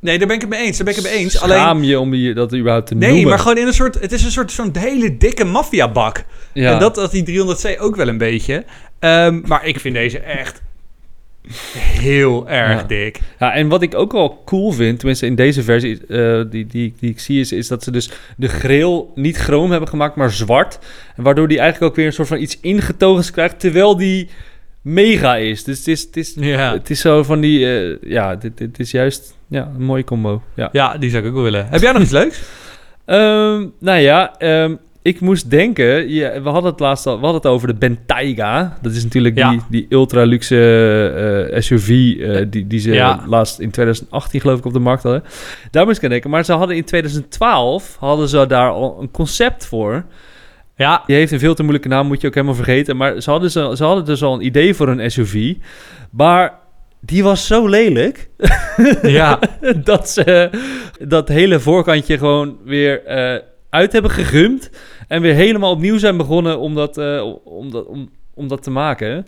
nee, 0.00 0.18
daar 0.18 0.26
ben 0.26 0.36
ik 0.36 0.40
het 0.40 0.50
mee 0.50 0.60
eens. 0.60 0.76
Daar 0.76 0.86
ben 0.86 0.96
ik 0.96 1.02
het 1.02 1.12
mee 1.12 1.20
eens. 1.20 1.40
Alleen, 1.40 1.56
Schaam 1.58 1.82
je 1.82 2.00
om 2.00 2.14
je 2.14 2.34
dat 2.34 2.54
überhaupt 2.54 2.86
te 2.86 2.94
nee, 2.94 3.10
noemen. 3.10 3.28
maar 3.28 3.38
gewoon 3.38 3.58
in 3.58 3.66
een 3.66 3.72
soort... 3.72 4.00
Het 4.00 4.12
is 4.12 4.24
een 4.24 4.30
soort 4.30 4.52
zo'n 4.52 4.76
hele 4.78 5.16
dikke 5.16 5.44
maffiabak. 5.44 6.24
Ja. 6.52 6.72
En 6.72 6.78
dat 6.78 6.96
had 6.96 7.10
die 7.10 7.44
300C 7.44 7.80
ook 7.80 7.96
wel 7.96 8.08
een 8.08 8.18
beetje. 8.18 8.64
Ehm, 8.98 9.40
maar 9.44 9.66
ik 9.66 9.80
vind 9.80 9.94
deze 9.94 10.18
echt 10.18 10.62
heel 11.78 12.48
erg 12.48 12.80
Ja. 12.80 12.86
dik. 12.86 13.20
Ja, 13.38 13.54
en 13.54 13.68
wat 13.68 13.82
ik 13.82 13.94
ook 13.94 14.12
wel 14.12 14.42
cool 14.44 14.72
vind, 14.72 14.98
tenminste 14.98 15.26
in 15.26 15.34
deze 15.34 15.62
versie 15.62 16.06
eh, 16.06 16.42
die, 16.50 16.66
die, 16.66 16.94
die 17.00 17.10
ik 17.10 17.20
zie, 17.20 17.40
is, 17.40 17.52
is 17.52 17.68
dat 17.68 17.82
ze 17.82 17.90
dus 17.90 18.10
de 18.36 18.48
grill 18.48 19.04
niet 19.14 19.36
chroom 19.36 19.70
hebben 19.70 19.88
gemaakt, 19.88 20.16
maar 20.16 20.30
zwart. 20.30 20.78
En 21.16 21.22
waardoor 21.22 21.48
die 21.48 21.58
eigenlijk 21.58 21.90
ook 21.90 21.96
weer 21.96 22.06
een 22.06 22.12
soort 22.12 22.28
van 22.28 22.40
iets 22.40 22.58
ingetogens 22.60 23.30
krijgt, 23.30 23.60
terwijl 23.60 23.96
die 23.96 24.28
mega 24.82 25.36
is. 25.36 25.64
Dus 25.64 25.78
het 25.78 25.88
is, 25.88 26.02
het 26.02 26.16
is, 26.16 26.34
Ja. 26.36 26.72
het 26.72 26.90
is 26.90 27.00
zo 27.00 27.22
van 27.22 27.40
die, 27.40 27.66
eh, 27.66 27.96
ja, 28.10 28.36
dit, 28.36 28.58
dit 28.58 28.78
is 28.78 28.90
juist 28.90 29.34
ja, 29.48 29.72
een 29.76 29.84
mooie 29.84 30.04
combo. 30.04 30.42
Ja. 30.54 30.68
ja, 30.72 30.98
die 30.98 31.10
zou 31.10 31.24
ik 31.26 31.34
ook 31.36 31.42
willen. 31.42 31.66
Heb 31.68 31.80
jij 31.80 31.92
nog 31.92 32.02
iets 32.02 32.10
leuks? 32.10 32.42
Ehm, 33.04 33.66
nou 33.80 33.98
ja, 33.98 34.38
ehm, 34.38 34.74
ik 35.04 35.20
moest 35.20 35.50
denken, 35.50 36.08
ja, 36.08 36.42
we 36.42 36.48
hadden 36.48 36.70
het 36.70 36.80
laatst 36.80 37.06
al, 37.06 37.14
we 37.18 37.22
hadden 37.24 37.40
het 37.42 37.50
over 37.50 37.68
de 37.68 37.74
Bentayga. 37.74 38.78
Dat 38.82 38.92
is 38.92 39.02
natuurlijk 39.04 39.36
Ja. 39.38 39.50
die, 39.50 39.60
die 39.70 39.86
ultra 39.88 40.24
luxe 40.24 41.48
eh, 41.52 41.60
SUV 41.60 41.88
eh, 41.88 42.46
die, 42.50 42.66
die 42.66 42.78
ze 42.80 42.92
Ja. 42.92 43.24
laatst 43.26 43.58
in 43.58 43.70
2018 43.70 44.40
geloof 44.40 44.58
ik 44.58 44.64
op 44.64 44.72
de 44.72 44.78
markt 44.78 45.02
hadden. 45.02 45.22
Daar 45.70 45.84
moest 45.86 45.96
ik 45.98 46.04
aan 46.04 46.10
denken. 46.10 46.30
Maar 46.30 46.44
ze 46.44 46.52
hadden 46.52 46.76
in 46.76 46.84
2012 46.84 47.96
hadden 48.00 48.28
ze 48.28 48.46
daar 48.46 48.70
al 48.70 48.96
een 49.00 49.10
concept 49.10 49.66
voor. 49.66 50.04
Ja, 50.76 51.02
Die 51.06 51.16
heeft 51.16 51.32
een 51.32 51.38
veel 51.38 51.54
te 51.54 51.62
moeilijke 51.62 51.88
naam, 51.88 52.06
moet 52.06 52.20
je 52.20 52.26
ook 52.26 52.34
helemaal 52.34 52.54
vergeten. 52.56 52.96
Maar 52.96 53.20
ze 53.20 53.30
hadden, 53.30 53.50
ze, 53.50 53.72
ze 53.76 53.84
hadden 53.84 54.04
dus 54.04 54.22
al 54.22 54.34
een 54.34 54.44
idee 54.44 54.74
voor 54.74 54.88
een 54.88 55.10
SUV. 55.10 55.54
Maar 56.10 56.52
die 57.00 57.22
was 57.22 57.46
zo 57.46 57.66
lelijk 57.68 58.28
ja. 59.02 59.38
dat 59.84 60.10
ze 60.10 60.50
dat 61.08 61.28
hele 61.28 61.60
voorkantje 61.60 62.18
gewoon 62.18 62.56
weer 62.64 63.04
eh, 63.04 63.40
uit 63.70 63.92
hebben 63.92 64.10
gegumd. 64.10 64.70
En 65.08 65.22
weer 65.22 65.34
helemaal 65.34 65.70
opnieuw 65.70 65.98
zijn 65.98 66.16
begonnen 66.16 66.58
om 66.58 66.74
dat, 66.74 66.98
eh, 66.98 67.34
om 67.44 67.70
dat, 67.70 67.86
om, 67.86 68.10
om 68.34 68.48
dat 68.48 68.62
te 68.62 68.70
maken. 68.70 69.26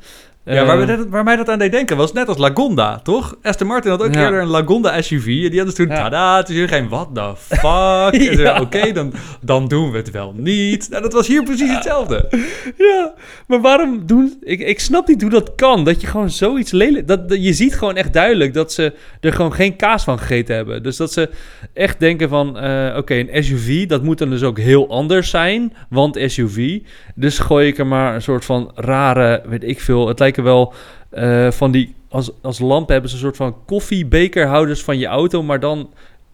Ja, 0.54 0.64
waar, 0.64 0.76
we 0.86 0.92
Eh, 0.92 0.98
dat, 0.98 1.06
waar 1.08 1.24
mij 1.24 1.36
dat 1.36 1.48
aan 1.48 1.58
deed 1.58 1.72
denken 1.72 1.96
was 1.96 2.12
net 2.12 2.28
als 2.28 2.36
Lagonda, 2.38 2.98
toch? 2.98 3.36
Aston 3.42 3.66
Martin 3.66 3.90
had 3.90 4.02
ook 4.02 4.14
Ja. 4.14 4.24
eerder 4.24 4.40
een 4.40 4.46
Lagonda 4.48 5.02
SUV. 5.02 5.26
En 5.26 5.32
die 5.50 5.56
hadden 5.56 5.74
toen, 5.74 5.88
Ja. 5.88 5.94
tada, 5.94 6.36
het 6.36 6.48
is 6.48 6.54
hier 6.54 6.68
geen 6.68 6.88
what 6.88 7.08
the 7.14 7.32
fuck. 7.36 8.22
Ja. 8.40 8.60
Oké, 8.60 8.92
dan, 8.92 9.12
dan 9.40 9.68
doen 9.68 9.90
we 9.90 9.96
het 9.96 10.10
wel 10.10 10.34
niet. 10.36 10.88
Nou, 10.90 11.02
dat 11.02 11.12
was 11.12 11.26
hier 11.26 11.42
precies 11.42 11.70
hetzelfde. 11.74 12.28
Ja, 12.76 13.14
maar 13.46 13.60
waarom 13.60 14.06
doen... 14.06 14.36
Ik, 14.42 14.60
ik 14.60 14.80
snap 14.80 15.08
niet 15.08 15.20
hoe 15.22 15.30
dat 15.30 15.54
kan. 15.54 15.84
Dat 15.84 16.00
je 16.00 16.06
gewoon 16.06 16.30
zoiets 16.30 16.70
lelijk... 16.72 17.08
Dat, 17.08 17.28
dat- 17.28 17.44
je 17.44 17.52
ziet 17.52 17.74
gewoon 17.78 17.96
echt 17.96 18.12
duidelijk 18.12 18.54
dat 18.54 18.72
ze 18.72 18.92
er 19.20 19.32
gewoon 19.32 19.52
geen 19.52 19.76
kaas 19.76 20.04
van 20.04 20.18
gegeten 20.18 20.56
hebben. 20.56 20.82
Dus 20.82 20.96
dat 20.96 21.12
ze 21.12 21.30
echt 21.74 22.00
denken 22.00 22.28
van... 22.28 22.58
eh, 22.58 22.96
Oké, 22.96 23.14
een 23.14 23.44
SUV, 23.44 23.86
dat 23.86 24.02
moet 24.02 24.18
dan 24.18 24.30
dus 24.30 24.42
ook 24.42 24.58
heel 24.58 24.88
anders 24.88 25.30
zijn. 25.30 25.72
Want 25.88 26.18
SUV. 26.26 26.78
Dus 27.14 27.38
gooi 27.38 27.66
ik 27.68 27.78
er 27.78 27.86
maar 27.86 28.14
een 28.14 28.22
soort 28.22 28.44
van 28.44 28.70
rare... 28.74 29.42
Weet 29.46 29.64
ik 29.64 29.80
veel. 29.80 30.08
Het 30.08 30.16
lijken 30.36 30.44
wel 30.44 30.72
eh, 31.10 31.50
van 31.50 31.70
die... 31.70 31.94
Als, 32.08 32.30
als 32.42 32.58
lampen 32.58 32.92
hebben 32.92 33.10
ze 33.10 33.16
een 33.16 33.22
soort 33.22 33.36
van 33.36 33.56
koffiebekerhouders 33.64 34.82
van 34.82 34.98
je 34.98 35.06
auto... 35.06 35.42
Maar 35.42 35.60
dan 35.60 35.90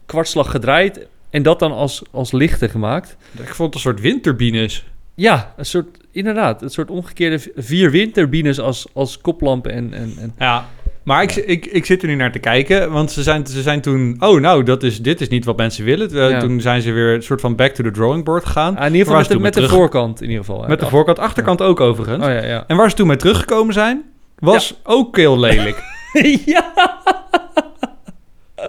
kwartslag 0.06 0.50
gedraaid... 0.50 1.06
En 1.30 1.42
dat 1.42 1.58
dan 1.58 1.72
als, 1.72 2.02
als 2.10 2.32
lichten 2.32 2.70
gemaakt. 2.70 3.16
Ik 3.38 3.54
vond 3.54 3.58
het 3.58 3.74
een 3.74 3.80
soort 3.90 4.00
windturbines. 4.00 4.84
Ja, 5.14 5.54
een 5.56 5.66
soort, 5.66 5.98
inderdaad, 6.10 6.62
een 6.62 6.70
soort 6.70 6.90
omgekeerde 6.90 7.52
vier 7.56 7.90
windturbines 7.90 8.60
als, 8.60 8.86
als 8.92 9.20
koplampen 9.20 9.72
en, 9.72 9.92
en, 9.92 10.14
en 10.18 10.34
Ja. 10.38 10.66
Maar 11.04 11.22
ik, 11.22 11.34
ik, 11.34 11.66
ik 11.66 11.86
zit 11.86 12.02
er 12.02 12.08
nu 12.08 12.14
naar 12.14 12.32
te 12.32 12.38
kijken, 12.38 12.92
want 12.92 13.10
ze 13.10 13.22
zijn, 13.22 13.46
ze 13.46 13.62
zijn 13.62 13.80
toen... 13.80 14.16
Oh, 14.18 14.40
nou, 14.40 14.62
dat 14.62 14.82
is, 14.82 15.02
dit 15.02 15.20
is 15.20 15.28
niet 15.28 15.44
wat 15.44 15.56
mensen 15.56 15.84
willen. 15.84 16.10
Eh. 16.10 16.38
Toen 16.38 16.60
zijn 16.60 16.82
ze 16.82 16.92
weer 16.92 17.14
een 17.14 17.22
soort 17.22 17.40
van 17.40 17.56
back 17.56 17.72
to 17.72 17.84
the 17.84 17.90
drawing 17.90 18.24
board 18.24 18.44
gegaan. 18.44 18.76
Ah, 18.76 18.86
in 18.86 18.94
ieder 18.94 19.16
geval 19.16 19.38
met 19.38 19.54
de, 19.54 19.68
voorkant 19.68 20.22
in 20.22 20.28
ieder 20.28 20.44
geval. 20.44 20.62
hè. 20.62 20.68
Met 20.68 20.80
de 20.80 20.86
voorkant, 20.86 21.18
achterkant 21.18 21.62
ook 21.62 21.80
overigens. 21.80 22.24
Oh 22.24 22.30
ja, 22.30 22.44
ja. 22.44 22.64
En 22.66 22.76
waar 22.76 22.90
ze 22.90 22.96
toen 22.96 23.06
mee 23.06 23.16
teruggekomen 23.16 23.74
zijn, 23.74 24.02
was 24.38 24.80
ook 24.82 25.16
heel 25.16 25.38
lelijk. 25.38 25.82
ja. 26.46 26.72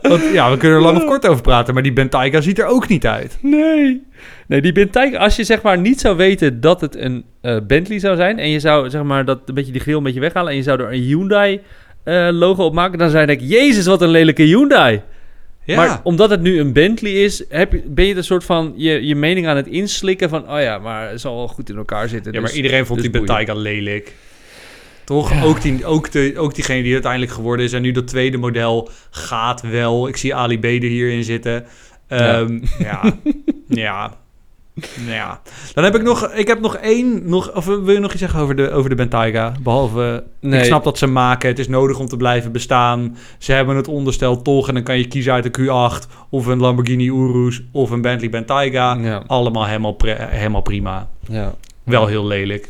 Want 0.01 0.23
ja, 0.33 0.51
we 0.51 0.57
kunnen 0.57 0.77
er 0.77 0.83
lang 0.83 0.97
of 0.97 1.05
kort 1.05 1.27
over 1.27 1.41
praten, 1.41 1.73
maar 1.73 1.83
die 1.83 1.93
Bentayga 1.93 2.41
ziet 2.41 2.59
er 2.59 2.65
ook 2.65 2.87
niet 2.87 3.07
uit. 3.07 3.37
Nee. 3.41 4.03
Nee, 4.47 4.61
die 4.61 4.71
Bentayga, 4.71 5.17
als 5.17 5.35
je 5.35 5.43
zeg 5.43 5.61
maar 5.61 5.77
niet 5.77 5.99
zou 5.99 6.15
weten 6.15 6.61
dat 6.61 6.81
het 6.81 6.95
een 6.95 7.23
eh, 7.41 7.57
Bentley 7.67 7.99
zou 7.99 8.15
zijn... 8.15 8.39
en 8.39 8.49
je 8.49 8.59
zou 8.59 8.89
zeg 8.89 9.03
maar 9.03 9.25
dat 9.25 9.39
een 9.45 9.53
beetje 9.53 9.71
die 9.71 9.81
grill 9.81 9.95
een 9.95 10.03
beetje 10.03 10.19
weghalen... 10.19 10.51
en 10.51 10.57
je 10.57 10.63
zou 10.63 10.79
er 10.81 10.93
een 10.93 11.01
Hyundai 11.01 11.61
eh, 12.03 12.27
logo 12.31 12.65
op 12.65 12.73
maken... 12.73 12.97
dan 12.97 13.19
je 13.19 13.25
denken, 13.25 13.47
jezus, 13.47 13.85
wat 13.85 14.01
een 14.01 14.09
lelijke 14.09 14.43
Hyundai. 14.43 15.01
Ja, 15.65 15.75
Maar 15.75 15.99
omdat 16.03 16.29
het 16.29 16.41
nu 16.41 16.59
een 16.59 16.73
Bentley 16.73 17.11
is... 17.11 17.45
Heb, 17.49 17.73
ben 17.85 18.05
je 18.05 18.15
een 18.15 18.23
soort 18.23 18.43
van 18.43 18.73
je, 18.75 19.05
je 19.05 19.15
mening 19.15 19.47
aan 19.47 19.55
het 19.55 19.67
inslikken 19.67 20.29
van... 20.29 20.51
oh 20.51 20.61
ja, 20.61 20.77
maar 20.77 21.09
het 21.09 21.21
zal 21.21 21.35
wel 21.35 21.47
goed 21.47 21.69
in 21.69 21.77
elkaar 21.77 22.09
zitten. 22.09 22.33
ja 22.33 22.39
maar 22.39 22.49
dus- 22.49 22.57
iedereen 22.57 22.85
vond 22.85 23.01
dus 23.01 23.11
die. 23.11 23.19
Bentayga 23.19 23.53
lelijk. 23.53 24.13
Toch? 25.03 25.43
Ook, 25.43 25.61
die, 25.61 25.85
ook, 25.85 26.11
de, 26.11 26.33
ook 26.37 26.55
diegene 26.55 26.83
die 26.83 26.93
uiteindelijk 26.93 27.31
geworden 27.31 27.65
is. 27.65 27.73
En 27.73 27.81
nu 27.81 27.91
dat 27.91 28.07
tweede 28.07 28.37
model 28.37 28.89
gaat 29.09 29.61
wel. 29.61 30.07
Ik 30.07 30.17
zie 30.17 30.35
Ali 30.35 30.59
B 30.59 30.63
er 30.63 30.69
hierin 30.69 31.23
zitten. 31.23 31.65
Ehm, 32.07 32.59
ja. 32.79 33.01
ja. 33.17 33.17
Ja. 33.67 34.22
Dan 35.73 35.83
heb 35.83 35.95
ik 35.95 36.01
nog, 36.01 36.31
ik 36.31 36.47
heb 36.47 36.59
nog 36.59 36.75
één, 36.75 37.29
nog, 37.29 37.55
of 37.55 37.65
wil 37.65 37.91
je 37.91 37.99
nog 37.99 38.11
iets 38.11 38.19
zeggen 38.19 38.39
over 38.39 38.55
de, 38.55 38.71
over 38.71 38.89
de 38.89 38.95
Bentayga? 38.95 39.53
Behalve, 39.61 40.23
Nee. 40.39 40.59
ik 40.59 40.65
snap 40.65 40.83
dat 40.83 40.97
ze 40.97 41.07
maken, 41.07 41.49
het 41.49 41.59
is 41.59 41.67
nodig 41.67 41.99
om 41.99 42.07
te 42.07 42.17
blijven 42.17 42.51
bestaan. 42.51 43.17
Ze 43.37 43.51
hebben 43.51 43.75
het 43.75 43.87
onderstel 43.87 44.41
toch 44.41 44.67
en 44.67 44.73
dan 44.73 44.83
kan 44.83 44.97
je 44.97 45.07
kiezen 45.07 45.33
uit 45.33 45.45
een 45.57 45.65
Q8 45.67 46.07
of 46.29 46.45
een 46.45 46.59
Lamborghini 46.59 47.07
Urus 47.07 47.61
of 47.71 47.89
een 47.89 48.01
Bentley 48.01 48.29
Bentayga. 48.29 48.93
Ja, 49.01 49.23
Allemaal 49.27 49.65
helemaal, 49.65 49.95
helemaal 50.05 50.61
prima. 50.61 51.09
ja. 51.27 51.53
Wel 51.83 52.07
heel 52.07 52.25
lelijk. 52.27 52.69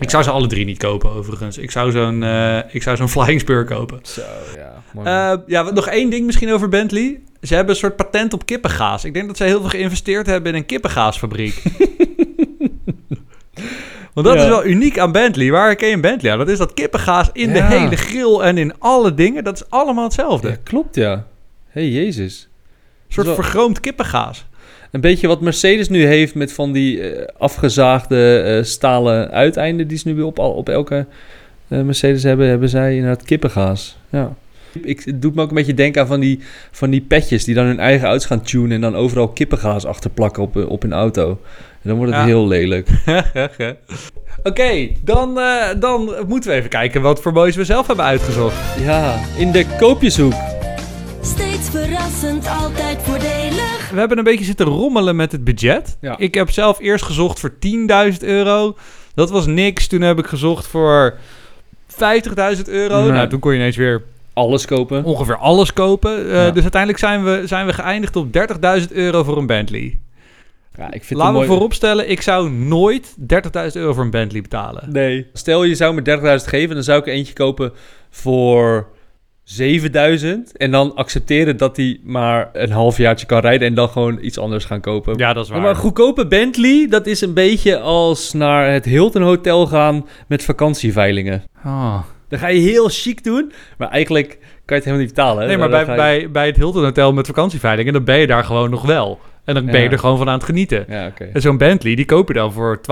Ik 0.00 0.10
zou 0.10 0.22
ze 0.22 0.30
alle 0.30 0.46
drie 0.46 0.64
niet 0.64 0.78
kopen, 0.78 1.10
overigens. 1.10 1.58
Ik 1.58 1.70
zou 1.70 1.90
zo'n 1.90 2.22
eh, 2.22 2.58
ik 2.68 2.82
zou 2.82 2.96
zo'n 2.96 3.08
Flying 3.16 3.40
Spur 3.40 3.64
kopen. 3.64 3.98
Zo, 4.02 4.22
ja. 4.56 5.32
Eh, 5.32 5.38
ja, 5.46 5.62
nog 5.70 5.86
één 5.86 6.10
ding 6.10 6.26
misschien 6.26 6.52
over 6.52 6.68
Bentley. 6.68 7.20
Ze 7.42 7.54
hebben 7.54 7.74
een 7.74 7.80
soort 7.80 7.96
patent 7.96 8.32
op 8.32 8.46
kippengaas. 8.46 9.04
Ik 9.04 9.14
denk 9.14 9.26
dat 9.26 9.36
ze 9.36 9.44
heel 9.44 9.60
veel 9.60 9.68
geïnvesteerd 9.68 10.26
hebben 10.26 10.52
in 10.52 10.58
een 10.58 10.66
kippengaasfabriek. 10.66 11.62
Want 14.14 14.26
dat 14.26 14.36
Ja. 14.36 14.42
is 14.42 14.48
wel 14.48 14.64
uniek 14.66 14.98
aan 14.98 15.12
Bentley. 15.12 15.50
Waar 15.50 15.74
ken 15.76 15.88
je 15.88 15.94
een 15.94 16.00
Bentley 16.00 16.32
aan? 16.32 16.38
Dat 16.38 16.48
is 16.48 16.58
dat 16.58 16.74
kippengaas 16.74 17.30
in 17.32 17.52
de 17.52 17.62
hele 17.62 17.96
grill 17.96 18.38
en 18.40 18.58
in 18.58 18.72
alle 18.78 19.14
dingen. 19.14 19.44
Dat 19.44 19.54
is 19.56 19.70
allemaal 19.70 20.04
hetzelfde. 20.04 20.48
ja, 20.48 20.54
Een 20.54 20.62
klopt, 20.62 20.94
ja. 20.94 21.26
hey, 21.68 21.88
jezus. 21.88 22.48
soort 23.08 23.26
Zo. 23.26 23.34
vergroomd 23.34 23.80
kippengaas. 23.80 24.46
Een 24.90 25.00
beetje 25.00 25.26
wat 25.26 25.40
Mercedes 25.40 25.88
nu 25.88 26.04
heeft 26.06 26.34
met 26.34 26.52
van 26.52 26.72
die 26.72 27.00
eh, 27.10 27.28
afgezaagde 27.38 28.38
eh, 28.40 28.64
stalen 28.64 29.30
uiteinden... 29.30 29.88
die 29.88 29.98
ze 29.98 30.08
nu 30.08 30.14
weer 30.14 30.24
op, 30.24 30.38
op 30.38 30.68
elke 30.68 31.06
eh, 31.68 31.80
Mercedes 31.80 32.22
hebben, 32.22 32.48
hebben 32.48 32.68
zij 32.68 32.94
inderdaad 32.96 33.22
kippengaas. 33.24 33.96
Ja. 34.10 34.34
Ik, 34.84 35.02
het 35.04 35.22
doet 35.22 35.34
me 35.34 35.42
ook 35.42 35.48
een 35.48 35.54
beetje 35.54 35.74
denken 35.74 36.00
aan 36.02 36.06
van 36.06 36.20
die, 36.20 36.40
van 36.70 36.90
die 36.90 37.00
petjes... 37.00 37.44
die 37.44 37.54
dan 37.54 37.64
hun 37.64 37.78
eigen 37.78 38.06
auto's 38.08 38.26
gaan 38.26 38.42
tunen... 38.42 38.70
en 38.72 38.80
dan 38.80 38.96
overal 38.96 39.28
kippengaas 39.28 39.84
achterplakken 39.84 40.42
op, 40.42 40.56
eh, 40.56 40.68
op 40.70 40.82
hun 40.82 40.92
auto. 40.92 41.28
En 41.82 41.88
dan 41.92 41.96
wordt 41.96 42.12
het 42.12 42.20
Ja. 42.20 42.26
heel 42.26 42.46
lelijk. 42.48 42.88
Oké, 44.42 44.88
dan, 45.04 45.38
eh, 45.40 45.80
dan 45.80 46.14
moeten 46.28 46.50
we 46.50 46.56
even 46.56 46.70
kijken 46.70 47.02
wat 47.02 47.22
voor 47.22 47.32
moois 47.32 47.56
we 47.56 47.64
zelf 47.64 47.86
hebben 47.86 48.04
uitgezocht. 48.04 48.56
Ja, 48.80 49.20
in 49.36 49.52
de 49.52 49.66
koopjeshoek. 49.78 50.32
Steeds 51.22 51.70
verrassend, 51.70 52.48
altijd 52.48 52.98
voordelig. 53.02 53.90
We 53.92 53.98
hebben 53.98 54.18
een 54.18 54.24
beetje 54.24 54.44
zitten 54.44 54.66
rommelen 54.66 55.16
met 55.16 55.32
het 55.32 55.44
budget. 55.44 55.96
Ja. 56.00 56.18
Ik 56.18 56.34
heb 56.34 56.50
zelf 56.50 56.80
eerst 56.80 57.04
gezocht 57.04 57.40
voor 57.40 57.52
10.000 57.58 58.22
euro. 58.24 58.76
Dat 59.14 59.30
was 59.30 59.46
niks. 59.46 59.86
Toen 59.86 60.00
heb 60.00 60.18
ik 60.18 60.26
gezocht 60.26 60.66
voor 60.66 61.14
50.000 61.88 62.68
euro. 62.68 63.02
Nee. 63.02 63.10
Nou, 63.10 63.28
toen 63.28 63.40
kon 63.40 63.52
je 63.52 63.58
ineens 63.58 63.76
weer 63.76 64.02
Alles 64.36 64.64
kopen. 64.66 65.04
ongeveer 65.04 65.36
alles 65.36 65.72
kopen. 65.72 66.26
Eh, 66.26 66.32
Ja. 66.32 66.50
Dus 66.50 66.62
uiteindelijk 66.62 67.00
zijn 67.02 67.24
we, 67.24 67.42
zijn 67.44 67.66
we 67.66 67.72
geëindigd 67.72 68.16
op 68.16 68.32
30.000 68.32 68.92
euro 68.92 69.22
voor 69.24 69.36
een 69.38 69.46
Bentley. 69.46 69.98
Ja, 70.76 70.84
ik 70.92 71.04
vind 71.04 71.20
Laten 71.20 71.24
het 71.24 71.32
we 71.32 71.32
mooi. 71.32 71.46
vooropstellen, 71.48 72.10
ik 72.10 72.20
zou 72.20 72.50
nooit 72.50 73.14
30.000 73.18 73.26
euro 73.72 73.92
voor 73.92 74.04
een 74.04 74.10
Bentley 74.10 74.42
betalen. 74.42 74.92
Nee. 74.92 75.26
Stel 75.32 75.64
je 75.64 75.74
zou 75.74 75.94
me 75.94 76.02
30.000 76.42 76.48
geven, 76.48 76.74
dan 76.74 76.84
zou 76.84 76.98
ik 77.00 77.06
er 77.06 77.12
eentje 77.12 77.32
kopen 77.32 77.72
voor 78.10 78.88
7000 79.44 80.56
en 80.56 80.70
dan 80.70 80.94
accepteren 80.94 81.56
dat 81.56 81.76
hij 81.76 82.00
maar 82.04 82.50
een 82.52 82.70
halfjaartje 82.70 83.26
kan 83.26 83.40
rijden 83.40 83.68
en 83.68 83.74
dan 83.74 83.88
gewoon 83.88 84.18
iets 84.20 84.38
anders 84.38 84.64
gaan 84.64 84.80
kopen. 84.80 85.18
Ja, 85.18 85.32
dat 85.32 85.44
is 85.44 85.50
waar. 85.50 85.60
Maar 85.60 85.70
een 85.70 85.76
goedkope 85.76 86.26
Bentley, 86.26 86.86
dat 86.90 87.06
is 87.06 87.20
een 87.20 87.34
beetje 87.34 87.78
als 87.78 88.32
naar 88.32 88.72
het 88.72 88.84
Hilton 88.84 89.22
Hotel 89.22 89.66
gaan 89.66 90.06
met 90.28 90.44
vakantieveilingen. 90.44 91.42
Ah. 91.62 91.98
Dan 92.28 92.38
ga 92.38 92.46
je 92.48 92.60
heel 92.60 92.88
chic 92.88 93.24
doen, 93.24 93.52
maar 93.78 93.88
eigenlijk 93.88 94.28
kan 94.30 94.38
je 94.66 94.74
het 94.74 94.84
helemaal 94.84 95.04
niet 95.06 95.14
betalen. 95.14 95.42
hè? 95.42 95.48
Nee, 95.48 95.56
maar 95.58 95.68
bij, 95.68 95.80
je- 95.80 95.94
bij, 95.96 96.30
bij 96.30 96.46
het 96.46 96.56
Hilton 96.56 96.82
Hotel 96.84 97.12
met 97.12 97.26
vakantieveilingen, 97.26 97.92
dan 97.92 98.04
ben 98.04 98.18
je 98.18 98.26
daar 98.26 98.44
gewoon 98.44 98.70
nog 98.70 98.82
wel. 98.82 99.20
En 99.46 99.54
dan 99.54 99.66
ben 99.66 99.82
je 99.82 99.88
er 99.88 99.98
gewoon 99.98 100.18
van 100.18 100.28
aan 100.28 100.34
het 100.34 100.44
genieten. 100.44 100.88
En 101.32 101.40
zo'n 101.40 101.56
Bentley, 101.56 101.94
die 101.94 102.04
koop 102.04 102.28
je 102.28 102.34
dan 102.34 102.52
voor 102.52 102.80
12.000 102.80 102.84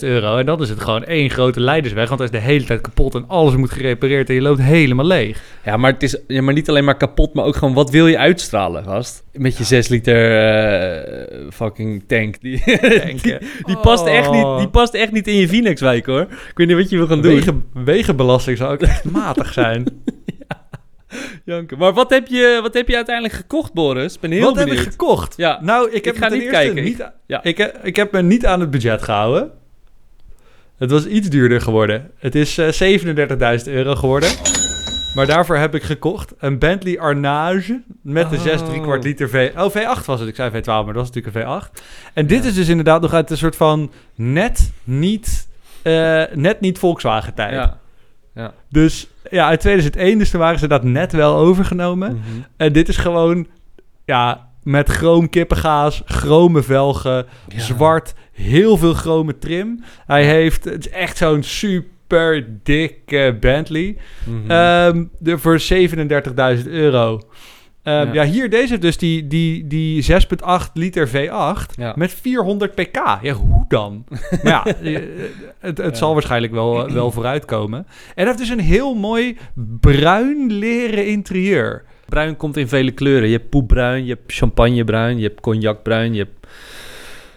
euro. 0.00 0.36
En 0.36 0.46
dan 0.46 0.62
is 0.62 0.68
het 0.68 0.80
gewoon 0.80 1.04
één 1.04 1.30
grote 1.30 1.60
leidersweg. 1.60 2.08
Want 2.08 2.20
hij 2.20 2.28
is 2.32 2.40
de 2.40 2.46
hele 2.46 2.64
tijd 2.64 2.80
kapot 2.80 3.14
en 3.14 3.24
alles 3.28 3.56
moet 3.56 3.70
gerepareerd. 3.70 4.28
En 4.28 4.34
je 4.34 4.42
loopt 4.42 4.60
helemaal 4.60 5.06
leeg. 5.06 5.42
Ja, 5.64 5.76
maar 5.76 5.92
het 5.92 6.02
is 6.02 6.20
ja, 6.26 6.42
maar 6.42 6.54
niet 6.54 6.68
alleen 6.68 6.84
maar 6.84 6.96
kapot, 6.96 7.34
maar 7.34 7.44
ook 7.44 7.56
gewoon 7.56 7.74
wat 7.74 7.90
wil 7.90 8.06
je 8.06 8.18
uitstralen, 8.18 8.84
gast? 8.84 9.24
Met 9.32 9.56
je 9.56 9.64
6 9.64 9.88
liter 9.88 10.38
eh, 10.38 11.38
fucking 11.50 12.04
tank. 12.06 12.40
Die, 12.40 12.62
die, 13.22 13.38
die 13.64 13.76
past 13.76 14.06
echt 14.06 14.30
niet, 14.30 14.58
die 14.58 14.68
past 14.68 14.94
echt 14.94 15.12
niet 15.12 15.26
in 15.26 15.36
je 15.36 15.48
Phoenixwijk, 15.48 16.06
hoor. 16.06 16.20
Ik 16.22 16.52
weet 16.54 16.66
niet 16.66 16.76
wat 16.76 16.90
je 16.90 16.96
wil 16.96 17.06
gaan 17.06 17.22
doen. 17.22 17.34
Wegen, 17.34 17.64
wegenbelasting 17.72 18.56
zou 18.56 18.72
ook 18.72 18.82
echt 18.82 19.04
matig 19.04 19.52
zijn. 19.52 19.84
Janken. 21.44 21.78
Maar 21.78 21.92
wat 21.92 22.10
heb, 22.10 22.26
je, 22.26 22.58
wat 22.62 22.74
heb 22.74 22.88
je 22.88 22.96
uiteindelijk 22.96 23.34
gekocht, 23.34 23.72
Boris? 23.72 24.14
Ik 24.14 24.20
ben 24.20 24.30
heel 24.30 24.42
Wat 24.42 24.56
heb 24.56 24.68
ik 24.68 24.78
gekocht? 24.78 25.36
Ja. 25.36 25.58
Nou, 25.62 25.90
ik 25.90 26.04
heb 26.04 26.16
ga 26.16 26.24
me 26.24 26.30
ten 26.30 26.38
niet 26.38 26.50
kijken. 26.50 26.84
Niet, 26.84 27.10
Ja. 27.26 27.42
ik, 27.42 27.58
ik 27.82 27.96
heb 27.96 28.12
me 28.12 28.22
niet 28.22 28.46
aan 28.46 28.60
het 28.60 28.70
budget 28.70 29.02
gehouden. 29.02 29.50
Het 30.78 30.90
was 30.90 31.06
iets 31.06 31.28
duurder 31.28 31.60
geworden. 31.60 32.10
Het 32.18 32.34
is 32.34 32.58
eh 32.58 32.98
37.000 32.98 33.64
euro 33.64 33.94
geworden. 33.94 34.30
Maar 35.14 35.26
daarvoor 35.26 35.56
heb 35.56 35.74
ik 35.74 35.82
gekocht 35.82 36.32
een 36.38 36.58
Bentley 36.58 36.98
Arnage 37.00 37.82
met 38.02 38.30
de 38.30 38.38
6 38.38 38.60
Oh. 38.60 38.68
3 38.68 38.80
kwart 38.80 39.04
liter 39.04 39.28
V... 39.28 39.52
Oh, 39.56 39.70
V8 39.70 40.04
was 40.04 40.20
het. 40.20 40.28
Ik 40.28 40.34
zei 40.34 40.50
V12, 40.50 40.64
maar 40.64 40.84
dat 40.84 40.94
was 40.94 41.10
natuurlijk 41.10 41.36
een 41.36 41.42
V8. 41.42 41.82
En 42.14 42.26
dit 42.26 42.44
is 42.44 42.54
dus 42.54 42.68
inderdaad 42.68 43.00
nog 43.00 43.12
uit 43.12 43.30
een 43.30 43.36
soort 43.36 43.56
van 43.56 43.92
net 44.14 44.72
niet, 44.84 45.48
eh, 45.82 46.22
net 46.34 46.60
niet 46.60 46.78
Volkswagen 46.78 47.34
tijd. 47.34 47.52
Ja. 47.52 47.78
Dus 48.68 49.08
ja, 49.30 49.46
uit 49.46 49.60
2001, 49.60 50.18
dus 50.18 50.30
toen 50.30 50.40
waren 50.40 50.58
ze 50.58 50.68
dat 50.68 50.84
net 50.84 51.12
wel 51.12 51.36
overgenomen. 51.36 52.12
Mhm. 52.12 52.22
En 52.56 52.72
dit 52.72 52.88
is 52.88 52.96
gewoon, 52.96 53.46
ja, 54.04 54.48
met 54.62 54.88
chroom 54.88 55.28
kippengaas, 55.28 56.02
chrome 56.04 56.62
velgen, 56.62 57.26
Ja. 57.48 57.60
zwart, 57.60 58.14
heel 58.32 58.76
veel 58.76 58.94
chrome 58.94 59.38
trim. 59.38 59.82
Hij 60.06 60.24
heeft, 60.24 60.64
het 60.64 60.86
is 60.86 60.92
echt 60.92 61.16
zo'n 61.16 61.42
super 61.42 62.48
dikke 62.62 63.36
Bentley. 63.40 63.96
Mhm. 64.24 64.50
Ehm, 64.50 65.04
de, 65.18 65.38
voor 65.38 65.58
37.000 65.60 66.68
euro. 66.68 67.20
Ehm, 67.82 68.06
Ja. 68.14 68.22
ja. 68.22 68.30
hier, 68.30 68.50
deze 68.50 68.78
dus 68.78 68.96
die, 68.98 69.26
die, 69.26 69.66
die 69.66 70.02
6,8 70.02 70.72
liter 70.74 71.08
V8 71.08 71.74
Ja. 71.76 71.92
met 71.96 72.12
400 72.14 72.74
pk. 72.74 72.96
Ja, 73.22 73.32
hoe 73.32 73.64
dan? 73.68 74.04
maar 74.08 74.40
ja, 74.42 74.66
eh, 74.82 75.00
het, 75.58 75.78
het 75.78 75.86
Ja. 75.92 75.94
zal 75.94 76.12
waarschijnlijk 76.12 76.52
wel, 76.52 76.92
wel 76.92 77.10
vooruitkomen. 77.16 77.86
En 78.14 78.26
heeft 78.26 78.38
dus 78.38 78.48
een 78.48 78.60
heel 78.60 78.94
mooi 78.94 79.36
bruin 79.80 80.52
leren 80.52 81.06
interieur. 81.06 81.84
Bruin 82.08 82.36
komt 82.36 82.56
in 82.56 82.68
vele 82.68 82.90
kleuren. 82.90 83.28
Je 83.28 83.36
hebt 83.36 83.48
poepbruin, 83.50 84.04
je 84.04 84.12
hebt 84.14 84.32
champagnebruin, 84.32 85.18
je 85.18 85.26
hebt 85.26 85.40
cognacbruin, 85.40 86.14
je 86.14 86.18
hebt... 86.18 86.46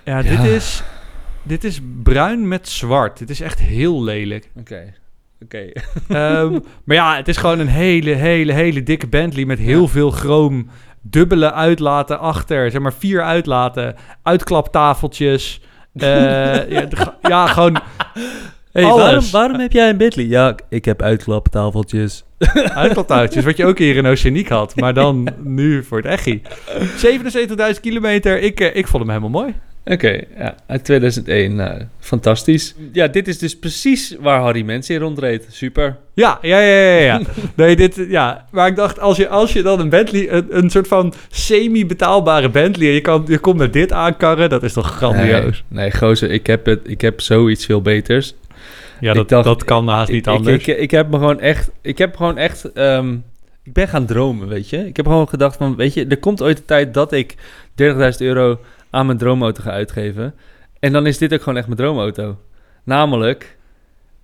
Ja. 0.04 0.22
Dit, 0.22 0.44
is, 0.44 0.84
dit 1.44 1.64
is 1.64 1.80
bruin 2.04 2.48
met 2.48 2.68
zwart. 2.70 3.18
Dit 3.18 3.30
is 3.30 3.42
echt 3.42 3.60
heel 3.60 4.04
lelijk. 4.04 4.50
Oké. 4.60 4.94
Oké. 5.44 5.72
Ehm, 6.10 6.60
maar 6.84 6.96
ja, 6.96 7.16
het 7.16 7.28
is 7.28 7.38
gewoon 7.38 7.60
een 7.60 7.68
hele, 7.68 8.12
hele, 8.12 8.52
hele 8.54 8.84
dikke 8.84 9.08
Bentley 9.08 9.46
met 9.46 9.60
heel 9.60 9.82
Ja. 9.82 9.88
veel 9.88 10.12
chroom. 10.12 10.70
Dubbele 11.02 11.54
uitlaten 11.54 12.20
achter, 12.20 12.72
zeg 12.72 12.82
maar 12.82 12.94
vier 12.94 13.24
uitlaten. 13.24 13.96
Uitklaptafeltjes. 14.24 15.62
Eh, 15.94 16.70
ja, 16.72 16.88
ja, 17.22 17.48
gewoon 17.48 17.78
Hey, 18.72 18.84
Alles. 18.84 19.02
waarom, 19.04 19.24
waarom 19.32 19.60
heb 19.60 19.72
jij 19.72 19.90
een 19.90 19.98
Bentley? 19.98 20.26
Ja, 20.26 20.56
ik 20.70 20.86
heb 20.86 21.02
uitklaptafeltjes. 21.02 22.24
uitklaptouwtjes. 22.84 23.44
wat 23.46 23.58
je 23.58 23.66
ook 23.66 23.78
hier 23.78 23.96
in 23.96 24.06
Oceaniek 24.06 24.50
had. 24.50 24.76
Maar 24.76 24.94
dan 24.94 25.28
nu 25.44 25.84
voor 25.84 25.98
het 25.98 26.06
echi. 26.08 26.42
77.000 27.74 27.80
kilometer. 27.82 28.40
Ik, 28.42 28.60
eh, 28.60 28.76
ik 28.76 28.88
vond 28.88 29.04
hem 29.04 29.12
helemaal 29.12 29.42
mooi. 29.42 29.54
Oké, 29.86 30.22
ja, 30.38 30.56
uit 30.68 30.84
2001. 30.84 31.56
Nou, 31.56 31.82
fantastisch. 32.00 32.76
Ja, 32.94 33.08
dit 33.08 33.28
is 33.28 33.38
dus 33.38 33.60
precies 33.60 34.16
waar 34.20 34.42
Harry 34.42 34.62
Mens 34.62 34.90
in 34.90 35.00
rondreed. 35.00 35.46
Super. 35.50 35.98
Ja, 36.14 36.40
ja, 36.42 36.60
ja, 36.60 36.82
ja. 36.82 37.00
ja. 37.00 37.22
Nee, 37.56 37.76
dit, 37.76 38.06
ja. 38.10 38.46
Maar 38.52 38.68
ik 38.68 38.76
dacht, 38.76 39.00
als 39.00 39.18
je, 39.18 39.28
als 39.28 39.54
je 39.54 39.62
dan 39.62 39.80
een 39.80 39.90
Bentley, 39.90 40.30
een, 40.32 40.46
een 40.50 40.70
soort 40.70 40.88
van 40.88 41.14
semi-betaalbare 41.30 42.50
Bentley, 42.50 42.88
en 42.88 42.94
je, 42.94 43.02
kan, 43.02 43.24
je 43.28 43.38
komt 43.38 43.58
met 43.58 43.74
dit 43.74 43.92
aankarren, 43.92 44.50
dat 44.50 44.64
is 44.64 44.74
toch 44.74 44.96
grandioos. 44.96 45.64
Nee, 45.68 45.82
nee 45.82 45.92
gozer, 45.98 46.32
ik 46.32 46.48
heb, 46.48 46.66
het, 46.66 46.80
ik 46.84 47.02
heb 47.02 47.22
zoiets 47.22 47.66
veel 47.66 47.82
beters. 47.82 48.34
Ja, 49.00 49.14
dat, 49.14 49.30
dacht- 49.30 49.46
dat 49.46 49.64
kan 49.64 49.88
haast 49.88 50.12
niet 50.12 50.28
ik, 50.28 50.34
anders. 50.34 50.56
Ik, 50.56 50.68
ik, 50.68 50.78
ik 50.78 50.92
heb 50.92 51.10
me 51.10 51.18
gewoon 51.18 51.40
echt... 51.40 51.72
Ik 51.82 51.98
heb 51.98 52.16
gewoon 52.16 52.38
echt... 52.38 52.72
ehm, 52.72 53.14
ik 53.64 53.74
ben 53.74 53.88
gaan 53.88 54.06
dromen, 54.06 54.48
weet 54.48 54.70
je. 54.70 54.88
Ik 54.88 54.96
heb 54.98 55.06
gewoon 55.06 55.30
gedacht 55.30 55.58
van... 55.58 55.76
Weet 55.76 55.94
je, 55.94 56.06
er 56.08 56.18
komt 56.20 56.42
ooit 56.42 56.58
een 56.58 56.66
tijd 56.66 56.94
dat 56.94 57.12
ik 57.12 57.36
30.000 57.82 57.86
euro 58.18 58.60
aan 58.90 59.06
mijn 59.06 59.18
droomauto 59.18 59.62
ga 59.62 59.72
uitgeven. 59.72 60.34
En 60.80 60.92
dan 60.92 61.06
is 61.08 61.18
dit 61.18 61.34
ook 61.34 61.40
gewoon 61.42 61.58
echt 61.58 61.68
mijn 61.68 61.80
droomauto. 61.80 62.40
Namelijk 62.84 63.58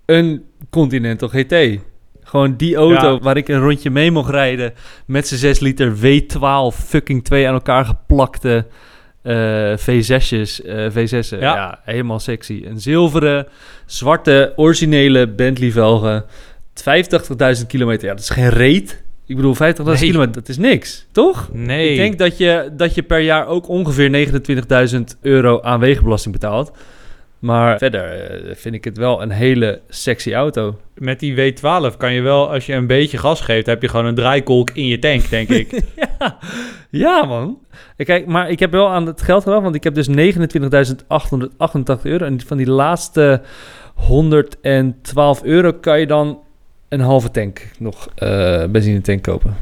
een 0.05 0.45
Continental 0.69 1.27
GT. 1.29 1.79
Gewoon 2.23 2.55
die 2.57 2.75
auto 2.75 3.13
Ja. 3.13 3.19
waar 3.19 3.37
ik 3.37 3.47
een 3.47 3.59
rondje 3.59 3.89
mee 3.89 4.11
mocht 4.11 4.29
rijden... 4.29 4.73
met 5.05 5.27
zijn 5.27 5.39
6 5.39 5.59
liter 5.59 5.95
W12 5.95 6.75
fucking 6.85 7.23
twee 7.23 7.47
aan 7.47 7.53
elkaar 7.53 7.85
geplakte... 7.85 8.65
eh, 9.21 9.77
V6'jes, 9.77 10.65
eh, 10.65 10.89
V6'en. 10.91 11.39
Ja. 11.39 11.55
Ja. 11.55 11.79
helemaal 11.83 12.19
sexy. 12.19 12.61
Een 12.65 12.79
zilveren, 12.79 13.47
zwarte, 13.85 14.53
originele 14.55 15.27
Bentley 15.29 15.71
velgen. 15.71 16.25
85.000 17.59 17.67
kilometer. 17.67 18.07
Ja, 18.07 18.13
dat 18.13 18.23
is 18.23 18.29
geen 18.29 18.49
reet. 18.49 19.03
Ik 19.31 19.37
bedoel, 19.37 19.55
50.000 19.55 19.83
Nee. 19.83 19.95
kilometer, 19.97 20.33
dat 20.33 20.49
is 20.49 20.57
niks, 20.57 21.07
toch? 21.11 21.49
nee. 21.53 21.89
Ik 21.89 21.97
denk 21.97 22.17
dat 22.17 22.37
je, 22.37 22.69
dat 22.77 22.95
je 22.95 23.03
per 23.03 23.19
jaar 23.19 23.47
ook 23.47 23.67
ongeveer 23.67 24.27
29.000 24.93 24.99
euro 25.21 25.61
aan 25.61 25.79
wegenbelasting 25.79 26.33
betaalt. 26.33 26.71
Maar 27.39 27.77
verder 27.77 28.03
eh, 28.03 28.55
vind 28.55 28.75
ik 28.75 28.83
het 28.83 28.97
wel 28.97 29.21
een 29.21 29.29
hele 29.31 29.81
sexy 29.89 30.33
auto. 30.33 30.77
Met 30.95 31.19
die 31.19 31.53
W12 31.53 31.97
kan 31.97 32.13
je 32.13 32.21
wel, 32.21 32.51
als 32.51 32.65
je 32.65 32.73
een 32.73 32.87
beetje 32.87 33.17
gas 33.17 33.41
geeft, 33.41 33.65
heb 33.65 33.81
je 33.81 33.87
gewoon 33.87 34.05
een 34.05 34.15
draaikolk 34.15 34.69
in 34.73 34.87
je 34.87 34.99
tank, 34.99 35.29
denk 35.29 35.49
ik. 35.49 35.71
ja. 36.19 36.37
ja, 36.89 37.25
man. 37.25 37.59
Eh, 37.97 38.05
Kijk, 38.05 38.25
maar 38.25 38.49
ik 38.49 38.59
heb 38.59 38.71
wel 38.71 38.89
aan 38.89 39.05
het 39.05 39.21
geld 39.21 39.43
gedaan, 39.43 39.63
want 39.63 39.75
ik 39.75 39.83
heb 39.83 39.93
dus 39.93 40.07
29.888 40.09 40.13
euro. 42.03 42.25
En 42.25 42.41
van 42.45 42.57
die 42.57 42.69
laatste 42.69 43.41
112 43.95 45.43
euro 45.43 45.71
kan 45.73 45.99
je 45.99 46.07
dan 46.07 46.39
een 46.91 46.99
halve 46.99 47.31
tank 47.31 47.61
nog 47.79 48.07
eh 48.15 48.65
benzine 48.65 49.01
tank 49.01 49.21
kopen. 49.23 49.55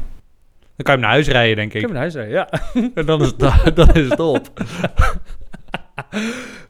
Dan 0.76 0.84
kan 0.84 0.84
je 0.84 0.90
hem 0.90 1.00
naar 1.00 1.10
huis 1.10 1.28
rijden, 1.28 1.56
denk 1.56 1.68
Ik 1.68 1.74
ik. 1.74 1.80
heb 1.80 1.90
een 1.90 1.96
huisrijden, 1.96 2.32
ja. 2.32 2.48
En 2.94 3.06
dan 3.10 3.20
is 3.22 3.32
het, 3.38 3.76
dan 3.76 3.94
is 3.94 4.08
het 4.08 4.20
op. 4.20 4.48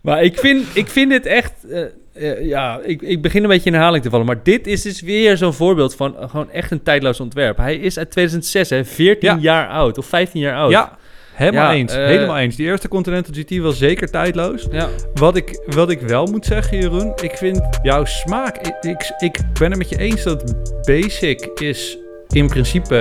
Maar 0.00 0.22
ik 0.22 0.38
vind, 0.38 0.66
ik 0.74 0.88
vind 0.88 1.10
dit 1.10 1.26
echt... 1.26 1.52
eh, 1.70 1.82
eh, 2.12 2.46
ja, 2.46 2.80
ik, 2.84 3.02
ik 3.02 3.22
begin 3.22 3.42
een 3.42 3.48
beetje 3.48 3.68
in 3.70 3.74
herhaling 3.74 4.02
te 4.04 4.10
vallen. 4.10 4.26
Maar 4.26 4.42
dit 4.42 4.66
is 4.66 4.82
dus 4.82 5.00
weer 5.00 5.36
zo'n 5.36 5.52
voorbeeld 5.54 5.94
van 5.94 6.16
eh, 6.18 6.30
gewoon 6.30 6.50
echt 6.50 6.70
een 6.70 6.82
tijdloos 6.82 7.20
ontwerp. 7.20 7.56
Hij 7.56 7.76
is 7.76 7.98
uit 7.98 8.10
2006, 8.10 8.70
hè, 8.70 8.84
14 8.84 9.28
Ja. 9.28 9.36
jaar 9.40 9.68
oud 9.68 9.98
of 9.98 10.06
15 10.06 10.40
jaar 10.40 10.56
oud. 10.56 10.70
Ja, 10.70 10.98
helemaal 11.40 11.70
Ja, 11.70 11.74
eens. 11.76 11.92
eh, 11.94 12.04
helemaal 12.04 12.38
eens. 12.38 12.56
Die 12.56 12.66
eerste 12.66 12.88
Continental 12.88 13.34
GT 13.34 13.58
was 13.58 13.78
zeker 13.78 14.10
tijdloos. 14.10 14.66
Ja. 14.70 14.88
Wat 15.14 15.36
ik, 15.36 15.62
wat 15.66 15.90
ik 15.90 16.00
wel 16.00 16.26
moet 16.26 16.44
zeggen, 16.46 16.78
Jeroen, 16.78 17.12
ik 17.22 17.36
vind 17.36 17.60
jouw 17.82 18.04
smaak... 18.04 18.56
Ik, 18.58 18.74
ik, 18.80 19.12
ik 19.18 19.38
ben 19.58 19.68
het 19.70 19.78
met 19.78 19.88
je 19.88 19.98
eens 19.98 20.22
dat 20.22 20.54
basic 20.86 21.46
is 21.54 21.98
in 22.28 22.48
principe 22.48 23.00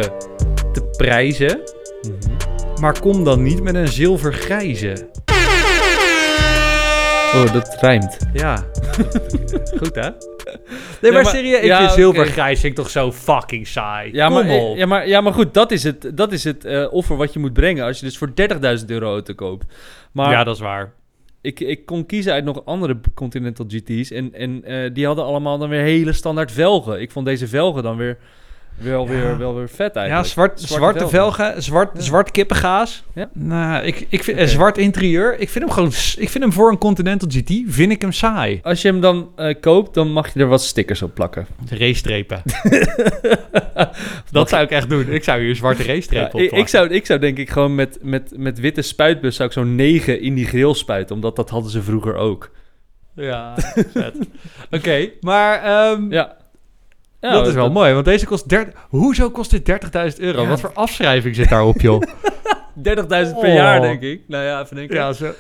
te 0.73 0.81
prijzen. 0.97 1.59
Maar 2.81 2.99
kom 2.99 3.23
dan 3.23 3.43
niet 3.43 3.61
met 3.63 3.75
een 3.75 3.87
zilvergrijze. 3.87 5.07
Oh, 7.35 7.53
dat 7.53 7.77
rijmt. 7.79 8.17
Ja. 8.33 8.65
Goed, 9.79 9.95
hè? 9.95 10.09
Nee, 11.01 11.11
maar, 11.11 11.25
serieus, 11.25 11.59
ik 11.59 11.65
ja, 11.65 11.77
vind 11.77 11.89
oké. 11.91 11.99
zilvergrijs 11.99 12.59
vind 12.59 12.77
ik 12.77 12.83
toch 12.83 12.89
zo 12.91 13.11
fucking 13.11 13.67
saai. 13.67 14.09
Ja, 14.13 14.27
Kom 14.27 14.45
maar, 14.45 14.57
op. 14.57 14.77
ja, 14.77 14.85
maar, 14.85 15.07
ja, 15.07 15.21
maar 15.21 15.33
goed, 15.33 15.53
dat 15.53 15.71
is 15.71 15.83
het, 15.83 16.11
dat 16.13 16.31
is 16.31 16.43
het 16.43 16.65
eh, 16.65 16.93
offer 16.93 17.15
wat 17.15 17.33
je 17.33 17.39
moet 17.39 17.53
brengen 17.53 17.85
als 17.85 17.99
je 17.99 18.05
dus 18.05 18.17
voor 18.17 18.29
30.000 18.79 18.85
euro 18.87 19.05
auto 19.11 19.33
koopt. 19.33 19.65
Maar 20.11 20.31
ja, 20.31 20.43
dat 20.43 20.55
is 20.55 20.61
waar. 20.61 20.93
ik, 21.41 21.59
ik 21.59 21.85
kon 21.85 22.05
kiezen 22.05 22.33
uit 22.33 22.43
nog 22.43 22.65
andere 22.65 22.99
Continental 23.13 23.65
GT's 23.69 24.11
en, 24.11 24.33
en 24.33 24.63
eh, 24.63 24.89
die 24.93 25.05
hadden 25.05 25.25
allemaal 25.25 25.57
dan 25.57 25.69
weer 25.69 25.81
hele 25.81 26.13
standaard 26.13 26.51
velgen. 26.51 27.01
Ik 27.01 27.11
vond 27.11 27.25
deze 27.25 27.47
velgen 27.47 27.83
dan 27.83 27.97
weer 27.97 28.17
wel, 28.79 29.07
weer, 29.07 29.37
wel 29.37 29.55
weer 29.55 29.69
vet 29.69 29.93
Ja, 29.93 29.99
eigenlijk. 29.99 30.29
zwart, 30.29 30.61
zwarte, 30.61 31.07
velgen, 31.07 31.63
zwart, 31.63 32.03
zwart 32.03 32.31
kippengaas. 32.31 33.03
Ja. 33.13 33.29
Nou, 33.33 33.85
ik, 33.85 34.05
ik 34.09 34.23
vind, 34.23 34.37
en 34.37 34.49
zwart 34.49 34.77
interieur. 34.77 35.39
Ik 35.39 35.49
vind 35.49 35.65
hem 35.65 35.73
gewoon, 35.73 35.91
ik 36.17 36.29
vind 36.29 36.43
hem 36.43 36.53
voor 36.53 36.71
een 36.71 36.77
Continental 36.77 37.29
GT, 37.31 37.51
vind 37.65 37.91
ik 37.91 38.01
hem 38.01 38.11
saai. 38.11 38.59
Als 38.63 38.81
je 38.81 38.87
hem 38.87 39.01
dan 39.01 39.31
eh, 39.35 39.55
koopt, 39.61 39.93
dan 39.93 40.11
mag 40.11 40.33
je 40.33 40.39
er 40.39 40.47
wat 40.47 40.63
stickers 40.63 41.01
op 41.01 41.13
plakken. 41.13 41.47
Racestrepen. 41.69 42.41
dat 44.31 44.49
zou 44.49 44.63
ik 44.63 44.69
echt 44.71 44.89
doen. 44.89 45.09
Ik 45.11 45.23
zou 45.23 45.39
hier 45.39 45.49
een 45.49 45.55
zwarte 45.55 45.83
race-streep 45.83 46.33
Ja, 46.33 46.39
ik, 46.39 46.51
ik, 46.51 46.67
zou, 46.67 46.89
ik 46.89 47.05
zou 47.05 47.19
denk 47.19 47.37
ik 47.37 47.49
gewoon 47.49 47.75
met, 47.75 47.97
met, 48.01 48.31
met 48.37 48.59
witte 48.59 48.81
spuitbus 48.81 49.35
zou 49.35 49.47
ik 49.47 49.53
zo'n 49.53 49.75
9 49.75 50.21
in 50.21 50.33
die 50.33 50.45
grill 50.45 50.73
spuiten. 50.73 51.15
Omdat 51.15 51.35
dat 51.35 51.49
hadden 51.49 51.71
ze 51.71 51.81
vroeger 51.81 52.15
ook. 52.15 52.49
Ja. 53.15 53.55
Oké, 54.77 55.09
maar 55.21 55.63
ehm, 55.63 56.11
Ja. 56.11 56.37
Ja, 57.21 57.31
dat 57.31 57.47
is 57.47 57.53
wel 57.53 57.71
mooi, 57.71 57.93
want 57.93 58.05
deze 58.05 58.25
kost 58.25 58.49
30... 58.49 58.73
Hoezo 58.89 59.29
kost 59.29 59.51
dit 59.51 59.71
30.000 60.13 60.17
euro? 60.19 60.41
Ja. 60.41 60.47
Wat 60.47 60.59
voor 60.59 60.73
afschrijving 60.73 61.35
zit 61.35 61.49
daarop, 61.49 61.81
joh? 61.81 62.01
30.000 62.87 63.03
per 63.07 63.27
Oh. 63.35 63.53
jaar, 63.53 63.81
denk 63.81 64.01
ik. 64.01 64.21
Nou 64.27 64.43
ja, 64.43 64.61
even 64.61 64.75
denken. 64.75 64.95
ja, 64.95 65.13
zo, 65.13 65.31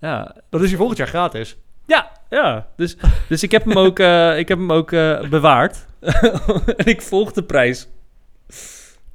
Ja, 0.00 0.34
dat 0.50 0.62
is 0.62 0.68
hier 0.68 0.76
volgend 0.76 0.98
jaar 0.98 1.06
gratis. 1.08 1.56
ja. 1.86 2.10
ja. 2.30 2.66
Dus, 2.76 2.96
dus 3.28 3.42
ik 3.42 3.50
heb 3.50 3.64
hem 3.64 3.76
ook, 3.78 3.98
eh, 3.98 4.38
ik 4.38 4.48
heb 4.48 4.58
hem 4.58 4.72
ook 4.72 4.92
eh, 4.92 5.28
bewaard. 5.28 5.86
en 6.76 6.86
ik 6.86 7.02
volg 7.02 7.32
de 7.32 7.42
prijs. 7.42 7.88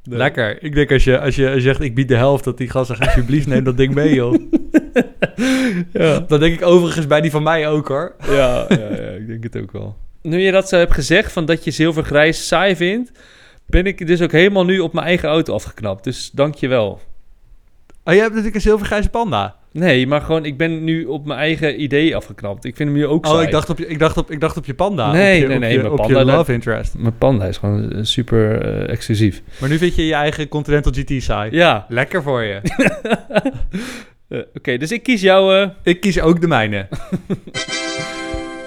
Nee. 0.03 0.17
Lekker. 0.17 0.63
Ik 0.63 0.75
denk 0.75 0.91
als 0.91 1.03
je, 1.03 1.19
als 1.19 1.35
je 1.35 1.61
zegt, 1.61 1.81
ik 1.81 1.95
bied 1.95 2.07
de 2.07 2.15
helft, 2.15 2.43
dat 2.43 2.57
die 2.57 2.69
gast 2.69 2.87
zegt, 2.87 3.01
alsjeblieft 3.01 3.47
neem 3.47 3.63
dat 3.63 3.77
ding 3.77 3.93
mee, 3.93 4.13
joh. 4.13 4.35
Ja. 5.93 6.19
Dat 6.19 6.39
denk 6.39 6.53
ik 6.53 6.65
overigens 6.65 7.07
bij 7.07 7.21
die 7.21 7.31
van 7.31 7.43
mij 7.43 7.67
ook, 7.69 7.87
hoor. 7.87 8.15
Ja, 8.27 8.65
ja, 8.69 8.77
ja, 8.77 9.09
ik 9.11 9.27
denk 9.27 9.43
het 9.43 9.57
ook 9.57 9.71
wel. 9.71 9.97
Nu 10.23 10.39
je 10.39 10.51
dat 10.51 10.69
zo 10.69 10.77
hebt 10.77 10.93
gezegd, 10.93 11.31
van 11.31 11.45
dat 11.45 11.63
je 11.63 11.71
zilvergrijs 11.71 12.47
saai 12.47 12.75
vindt... 12.75 13.11
ben 13.65 13.85
ik 13.85 14.07
dus 14.07 14.21
ook 14.21 14.31
helemaal 14.31 14.65
nu 14.65 14.79
op 14.79 14.93
mijn 14.93 15.05
eigen 15.05 15.29
auto 15.29 15.53
afgeknapt. 15.53 16.03
Dus 16.03 16.31
dank 16.33 16.55
je 16.55 16.67
wel. 16.67 17.01
Oh, 18.03 18.13
jij 18.13 18.15
hebt 18.15 18.29
natuurlijk 18.29 18.55
een 18.55 18.61
zilvergrijze 18.61 19.09
panda. 19.09 19.55
Nee, 19.71 20.07
maar 20.07 20.21
gewoon, 20.21 20.45
ik 20.45 20.57
ben 20.57 20.83
nu 20.83 21.05
op 21.05 21.25
mijn 21.25 21.39
eigen 21.39 21.81
idee 21.81 22.15
afgeknapt. 22.15 22.65
Ik 22.65 22.75
vind 22.75 22.89
hem 22.89 22.97
nu 22.97 23.07
ook 23.07 23.25
Oh, 23.25 23.31
saai. 23.31 23.45
ik 23.45 23.51
dacht 23.51 23.69
op 23.69 23.77
je, 23.77 23.87
ik 23.87 23.99
dacht 23.99 24.17
op, 24.17 24.31
ik 24.31 24.39
dacht 24.39 24.57
op 24.57 24.65
je 24.65 24.73
panda. 24.73 25.11
Nee, 25.11 25.41
je, 25.41 25.47
nee, 25.47 25.59
nee, 25.59 25.73
je, 25.73 25.81
mijn 25.81 25.95
panda, 25.95 26.19
je 26.19 26.25
love 26.25 26.53
interest. 26.53 26.97
Mijn 26.97 27.17
panda 27.17 27.45
is 27.45 27.57
gewoon 27.57 27.91
eh, 27.91 27.99
super 28.03 28.61
eh, 28.61 28.89
exclusief. 28.89 29.41
Maar 29.59 29.69
nu 29.69 29.77
vind 29.77 29.95
je 29.95 30.05
je 30.05 30.13
eigen 30.13 30.47
Continental 30.47 30.91
GT 30.91 31.23
saai. 31.23 31.51
Ja, 31.51 31.85
Lekker 31.89 32.23
voor 32.23 32.43
je. 32.43 32.61
Eh, 34.27 34.39
oké, 34.53 34.77
dus 34.77 34.91
ik 34.91 35.03
kies 35.03 35.21
jou. 35.21 35.69
ik 35.83 36.01
kies 36.01 36.19
ook 36.19 36.41
de 36.41 36.47
mijne. 36.47 36.87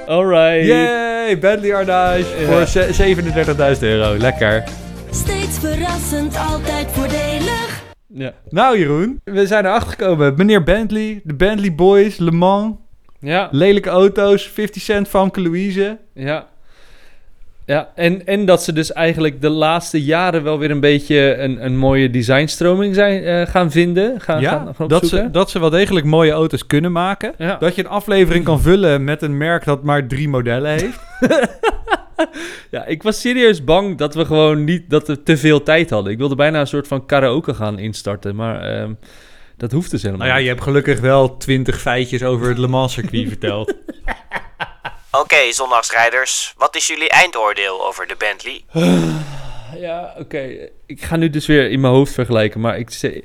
alright. 0.09 0.66
Yay, 0.66 1.38
Bentley 1.38 1.74
Ardage 1.74 2.40
Ja. 2.40 2.46
voor 2.46 2.66
ze- 2.66 2.92
37.000 2.92 3.82
euro. 3.82 4.16
Lekker. 4.16 4.64
Steeds 5.11 5.59
verrassend, 5.59 6.36
altijd 6.36 6.86
voordelig. 6.90 7.82
Ja. 8.09 8.32
Nou 8.48 8.78
Jeroen, 8.78 9.20
we 9.24 9.46
zijn 9.46 9.64
erachter 9.66 9.90
gekomen. 9.90 10.34
Meneer 10.36 10.62
Bentley, 10.62 11.20
de 11.24 11.34
Bentley 11.34 11.74
Boys, 11.74 12.16
Le 12.18 12.30
Mans, 12.30 12.74
Ja, 13.20 13.48
lelijke 13.50 13.88
auto's, 13.90 14.48
50 14.48 14.82
Cent, 14.82 15.09
Famke 15.09 15.40
Louise. 15.40 15.98
ja. 16.14 16.46
Ja, 17.67 17.93
en, 17.95 18.27
en 18.27 18.45
dat 18.45 18.62
ze 18.62 18.73
dus 18.73 18.93
eigenlijk 18.93 19.41
de 19.41 19.49
laatste 19.49 20.05
jaren 20.05 20.43
wel 20.43 20.59
weer 20.59 20.71
een 20.71 20.81
beetje 20.81 21.37
een, 21.37 21.64
een 21.64 21.77
mooie 21.77 22.11
designstroming 22.11 22.95
zijn, 22.95 23.25
eh, 23.25 23.47
gaan 23.47 23.71
vinden. 23.71 24.21
Gaan, 24.21 24.41
ja, 24.41 24.51
gaan, 24.51 24.75
gaan 24.75 24.89
dat, 24.89 25.07
ze, 25.07 25.31
dat 25.31 25.51
ze 25.51 25.59
wel 25.59 25.71
degelijk 25.71 26.07
mooie 26.07 26.33
auto's 26.33 26.67
kunnen 26.67 26.93
maken. 26.93 27.35
Ja. 27.39 27.57
Dat 27.57 27.75
je 27.75 27.85
een 27.85 27.91
aflevering 27.91 28.45
kan 28.45 28.61
vullen 28.61 29.05
met 29.05 29.23
een 29.23 29.37
merk 29.37 29.64
dat 29.64 29.83
maar 29.83 30.07
drie 30.07 30.29
modellen 30.29 30.71
heeft. 30.71 30.99
ja, 32.71 32.85
ik 32.85 33.03
was 33.03 33.21
serieus 33.21 33.64
bang 33.64 33.99
dat 33.99 34.14
we 34.14 34.25
gewoon 34.25 34.64
niet, 34.64 34.91
dat 34.91 35.07
we 35.07 35.23
te 35.23 35.37
veel 35.37 35.62
tijd 35.62 35.91
hadden. 35.91 36.12
Ik 36.12 36.19
wilde 36.19 36.35
bijna 36.35 36.61
een 36.61 36.67
soort 36.67 36.89
van 36.89 37.07
karaoke 37.07 37.55
gaan 37.55 37.79
instarten, 37.79 38.37
maar 38.37 38.61
ehm, 38.61 38.93
dat 39.57 39.73
hoeft 39.73 39.91
dus 39.91 40.03
helemaal 40.03 40.27
Nou 40.27 40.31
ja, 40.31 40.37
niet. 40.37 40.47
je 40.47 40.53
hebt 40.53 40.67
gelukkig 40.67 41.01
wel 41.01 41.37
20 41.37 41.81
feitjes 41.81 42.23
over 42.23 42.49
het 42.49 42.59
Le 42.59 42.69
Mans 42.69 42.93
circuit 42.93 43.29
verteld. 43.29 43.75
Oké, 45.21 45.53
zondagsrijders, 45.53 46.55
wat 46.57 46.77
is 46.77 46.87
jullie 46.87 47.09
eindoordeel 47.09 47.87
over 47.87 48.07
de 48.07 48.14
Bentley? 48.19 48.61
Ja, 49.79 50.14
oké. 50.19 50.69
Ik 50.87 51.03
ga 51.03 51.17
nu 51.17 51.31
dus 51.31 51.47
weer 51.47 51.71
in 51.71 51.81
mijn 51.81 51.93
hoofd 51.93 52.12
vergelijken, 52.12 52.61
maar 52.61 52.79
ik. 52.79 53.23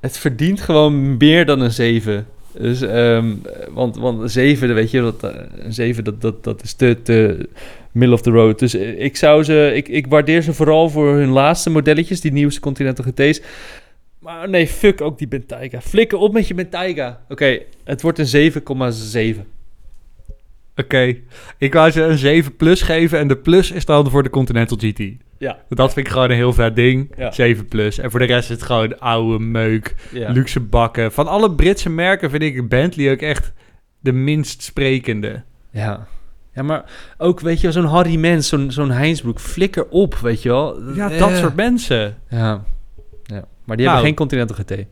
Het 0.00 0.18
verdient 0.18 0.60
gewoon 0.60 1.16
meer 1.16 1.46
dan 1.46 1.60
een 1.60 1.70
7. 1.70 2.28
Dus, 2.52 2.80
ehm, 2.80 3.34
want, 3.68 3.96
want 3.96 4.20
een 4.20 4.30
7, 4.30 4.74
weet 4.74 4.90
je, 4.90 5.00
dat, 5.00 5.24
eh, 5.24 5.40
een 5.58 5.72
7 5.72 6.04
dat, 6.04 6.20
dat, 6.20 6.44
dat 6.44 6.62
is 6.62 6.72
te, 6.72 7.02
te 7.02 7.48
middle 7.92 8.14
of 8.14 8.22
the 8.22 8.30
road. 8.30 8.58
Dus 8.58 8.74
eh, 8.74 9.00
ik 9.00 9.16
zou 9.16 9.44
ze... 9.44 9.72
Ik, 9.74 9.88
ik 9.88 10.06
waardeer 10.06 10.42
ze 10.42 10.54
vooral 10.54 10.88
voor 10.88 11.14
hun 11.14 11.30
laatste 11.30 11.70
modelletjes, 11.70 12.20
die 12.20 12.32
nieuwste 12.32 12.60
Continental 12.60 13.04
GT's. 13.04 13.40
Maar 14.18 14.48
nee, 14.48 14.66
fuck 14.66 15.00
ook 15.00 15.18
die 15.18 15.28
Bentayga. 15.28 15.80
Flikker 15.80 16.18
op 16.18 16.32
met 16.32 16.48
je 16.48 16.54
Bentayga. 16.54 17.20
Oké, 17.28 17.58
het 17.84 18.02
wordt 18.02 18.18
een 18.18 18.52
7,7. 19.36 19.59
Oké, 20.82 21.16
ik 21.58 21.72
wou 21.72 21.90
ze 21.90 22.02
een 22.02 22.18
7 22.18 22.56
plus 22.56 22.82
geven 22.82 23.18
en 23.18 23.28
de 23.28 23.36
plus 23.36 23.70
is 23.70 23.84
dan 23.84 24.10
voor 24.10 24.22
de 24.22 24.30
Continental 24.30 24.76
GT. 24.80 25.02
Ja. 25.38 25.58
Dat 25.68 25.92
vind 25.92 26.06
ik 26.06 26.12
gewoon 26.12 26.30
een 26.30 26.36
heel 26.36 26.52
vet 26.52 26.76
ding. 26.76 27.12
Ja. 27.16 27.30
7 27.32 27.68
plus. 27.68 27.98
En 27.98 28.10
voor 28.10 28.18
de 28.20 28.26
rest 28.26 28.50
is 28.50 28.56
het 28.56 28.62
gewoon 28.64 28.98
oude 28.98 29.44
meuk, 29.44 29.94
ja. 30.12 30.30
luxe 30.30 30.60
bakken. 30.60 31.12
Van 31.12 31.26
alle 31.26 31.52
Britse 31.54 31.90
merken 31.90 32.30
vind 32.30 32.42
ik 32.42 32.68
Bentley 32.68 33.10
ook 33.12 33.20
echt 33.20 33.52
de 34.00 34.12
minst 34.12 34.62
sprekende. 34.62 35.42
Ja. 35.70 36.06
Ja, 36.54 36.62
maar 36.62 36.84
ook, 37.18 37.40
weet 37.40 37.60
je 37.60 37.72
zo'n 37.72 37.84
Harry 37.84 38.16
Mens, 38.16 38.48
zo'n 38.48 38.70
zo'n 38.70 38.90
Heinsbroek, 38.90 39.40
flikker 39.40 39.88
op, 39.88 40.14
weet 40.14 40.42
je 40.42 40.48
wel. 40.48 40.92
Ja, 40.94 41.10
Eh. 41.10 41.18
dat 41.18 41.36
soort 41.36 41.56
mensen. 41.56 42.16
Ja. 42.30 42.64
ja. 43.22 43.44
Maar 43.64 43.76
die 43.76 43.86
Nou. 43.86 43.98
hebben 43.98 44.04
geen 44.04 44.14
Continental 44.14 44.56
GT. 44.56 44.86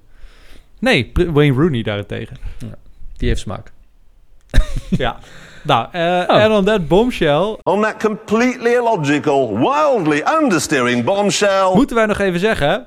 Nee, 0.80 1.12
Wayne 1.32 1.54
Rooney 1.54 1.82
daarentegen. 1.82 2.36
Die 3.16 3.28
heeft 3.28 3.40
smaak. 3.40 3.72
Ja. 5.04 5.18
Nou, 5.62 5.86
eh 5.92 6.24
Oh. 6.28 6.42
en 6.42 6.50
on 6.50 6.64
that 6.64 6.88
bombshell 6.88 7.56
On 7.62 7.82
that 7.82 7.96
completely 8.02 8.72
illogical, 8.74 9.58
wildly 9.58 10.22
understeering 10.40 11.04
bombshell. 11.04 11.70
moeten 11.74 11.96
wij 11.96 12.06
nog 12.06 12.18
even 12.18 12.40
zeggen... 12.40 12.86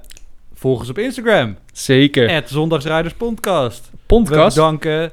Volg 0.54 0.80
ons 0.80 0.90
op 0.90 0.98
Instagram. 0.98 1.58
Zeker. 1.74 2.30
Het 2.30 2.50
Zondagsrijders 2.50 3.14
Podcast. 3.14 3.90
We 3.92 3.98
Podcast. 4.06 4.56
bedanken. 4.56 5.12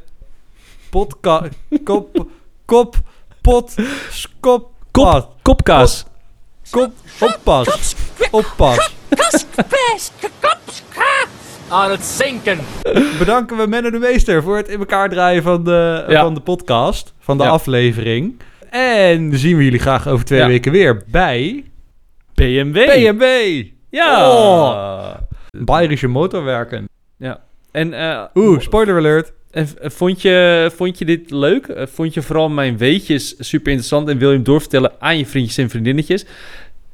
Podcast. 0.91 1.49
Kop. 1.85 2.27
Kop. 2.65 2.97
Pot. 3.43 3.75
Skop. 4.11 4.71
Kop, 4.91 5.33
kopkaas. 5.43 6.05
Kop. 6.71 6.93
Oppas. 7.21 7.95
Oppas. 8.31 8.91
Aan 11.69 11.91
het 11.91 12.05
zinken. 12.05 12.59
Bedanken 13.19 13.57
we 13.57 13.67
Menno 13.67 13.91
de 13.91 13.99
Meester 13.99 14.43
voor 14.43 14.57
het 14.57 14.69
in 14.69 14.79
elkaar 14.79 15.09
draaien 15.09 15.43
van 15.43 15.65
de, 15.65 16.05
Ja. 16.09 16.23
van 16.23 16.35
de 16.35 16.41
podcast. 16.41 17.15
Van 17.19 17.39
de 17.39 17.43
Ja. 17.45 17.49
aflevering. 17.51 18.41
En 18.71 19.39
zien 19.39 19.57
we 19.57 19.65
jullie 19.65 19.79
graag 19.79 20.09
over 20.09 20.25
twee 20.25 20.39
Ja. 20.39 20.47
weken 20.47 20.73
weer 20.73 21.03
bij 21.11 21.65
BMW. 22.35 22.73
BMW. 22.87 23.65
Ja. 23.91 24.31
Oh. 24.31 25.15
Bayerische 25.51 26.07
motorwerken. 26.07 26.89
Ja. 27.17 27.41
En, 27.73 27.93
eh, 27.95 28.23
Oeh, 28.35 28.61
spoiler 28.61 28.97
alert. 28.97 29.33
en 29.51 29.69
v- 29.69 29.73
vond, 29.81 30.23
je, 30.23 30.71
vond 30.77 30.99
je 30.99 31.05
dit 31.05 31.31
leuk? 31.31 31.67
Eh, 31.67 31.87
Vond 31.87 32.15
je 32.15 32.23
vooral 32.23 32.49
mijn 32.49 32.77
weetjes 32.77 33.35
super 33.39 33.67
interessant 33.73 34.09
en 34.09 34.19
wil 34.19 34.29
je 34.29 34.35
hem 34.35 34.45
doorvertellen 34.45 34.93
aan 34.99 35.19
je 35.19 35.27
vriendjes 35.27 35.57
en 35.59 35.71
vriendinnetjes? 35.71 36.27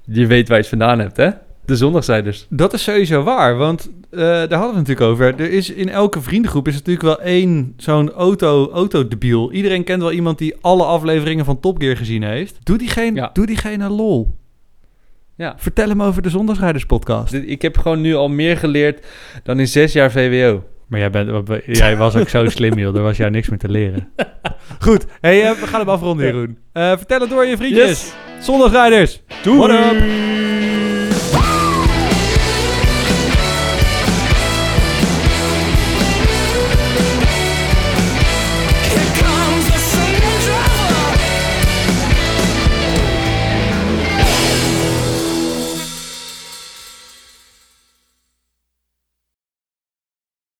Je 0.05 0.27
weet 0.27 0.49
waar 0.49 0.57
je 0.57 0.63
het 0.63 0.71
vandaan 0.79 0.99
hebt, 0.99 1.17
hè? 1.17 1.31
De 1.67 1.77
zondagsrijders. 1.77 2.47
Dat 2.49 2.73
is 2.73 2.83
sowieso 2.83 3.23
waar, 3.23 3.57
want 3.57 3.91
eh, 4.11 4.19
daar 4.21 4.37
hadden 4.37 4.49
we 4.49 4.65
het 4.67 4.89
natuurlijk 4.89 5.01
over. 5.07 5.35
Er 5.41 5.51
is 5.51 5.71
in 5.71 5.89
elke 5.89 6.21
vriendengroep 6.21 6.69
is 6.69 6.75
natuurlijk 6.75 7.05
wel 7.05 7.21
één 7.21 7.73
zo'n 7.77 8.11
auto, 8.13 8.71
autodebiel. 8.73 9.53
Iedereen 9.53 9.85
kent 9.85 10.03
wel 10.03 10.13
iemand 10.13 10.39
die 10.39 10.55
alle 10.61 10.85
afleveringen 10.85 11.45
van 11.45 11.61
Top 11.61 11.81
Gear 11.81 11.97
gezien 11.97 12.23
heeft. 12.23 12.59
Doe 12.63 12.79
diegene, 12.79 13.15
Ja. 13.17 13.31
doe 13.33 13.47
diegene 13.47 13.89
lol. 13.89 14.37
Ja. 15.37 15.55
Vertel 15.59 15.89
hem 15.89 16.03
over 16.03 16.23
de 16.23 16.31
Zondagsrijders 16.31 16.87
podcast. 16.87 17.33
Ik 17.33 17.63
heb 17.63 17.79
gewoon 17.79 18.01
nu 18.01 18.15
al 18.15 18.29
meer 18.29 18.57
geleerd 18.57 19.07
dan 19.43 19.61
in 19.61 19.69
zes 19.69 19.93
jaar 19.93 20.11
VWO. 20.11 20.65
Maar 20.89 21.01
jij, 21.01 21.11
bent, 21.11 21.61
jij 21.67 21.97
was 21.97 22.17
ook 22.17 22.29
zo 22.29 22.49
slim, 22.49 22.79
joh. 22.79 22.97
Er 22.97 23.03
was 23.03 23.17
jou 23.17 23.31
niks 23.31 23.49
meer 23.49 23.59
te 23.59 23.69
leren. 23.69 24.09
Goed, 24.85 25.05
hey, 25.21 25.43
eh, 25.43 25.51
we 25.61 25.67
gaan 25.67 25.81
hem 25.81 25.89
afronden, 25.89 26.27
Jeroen. 26.27 26.59
Eh, 26.73 26.89
vertel 26.97 27.21
het 27.21 27.31
door 27.31 27.45
je 27.47 27.57
vriendjes. 27.57 28.13
Zondagsrijders. 28.41 29.23
Doei! 29.43 29.59
What 29.59 29.71
up? 29.71 30.44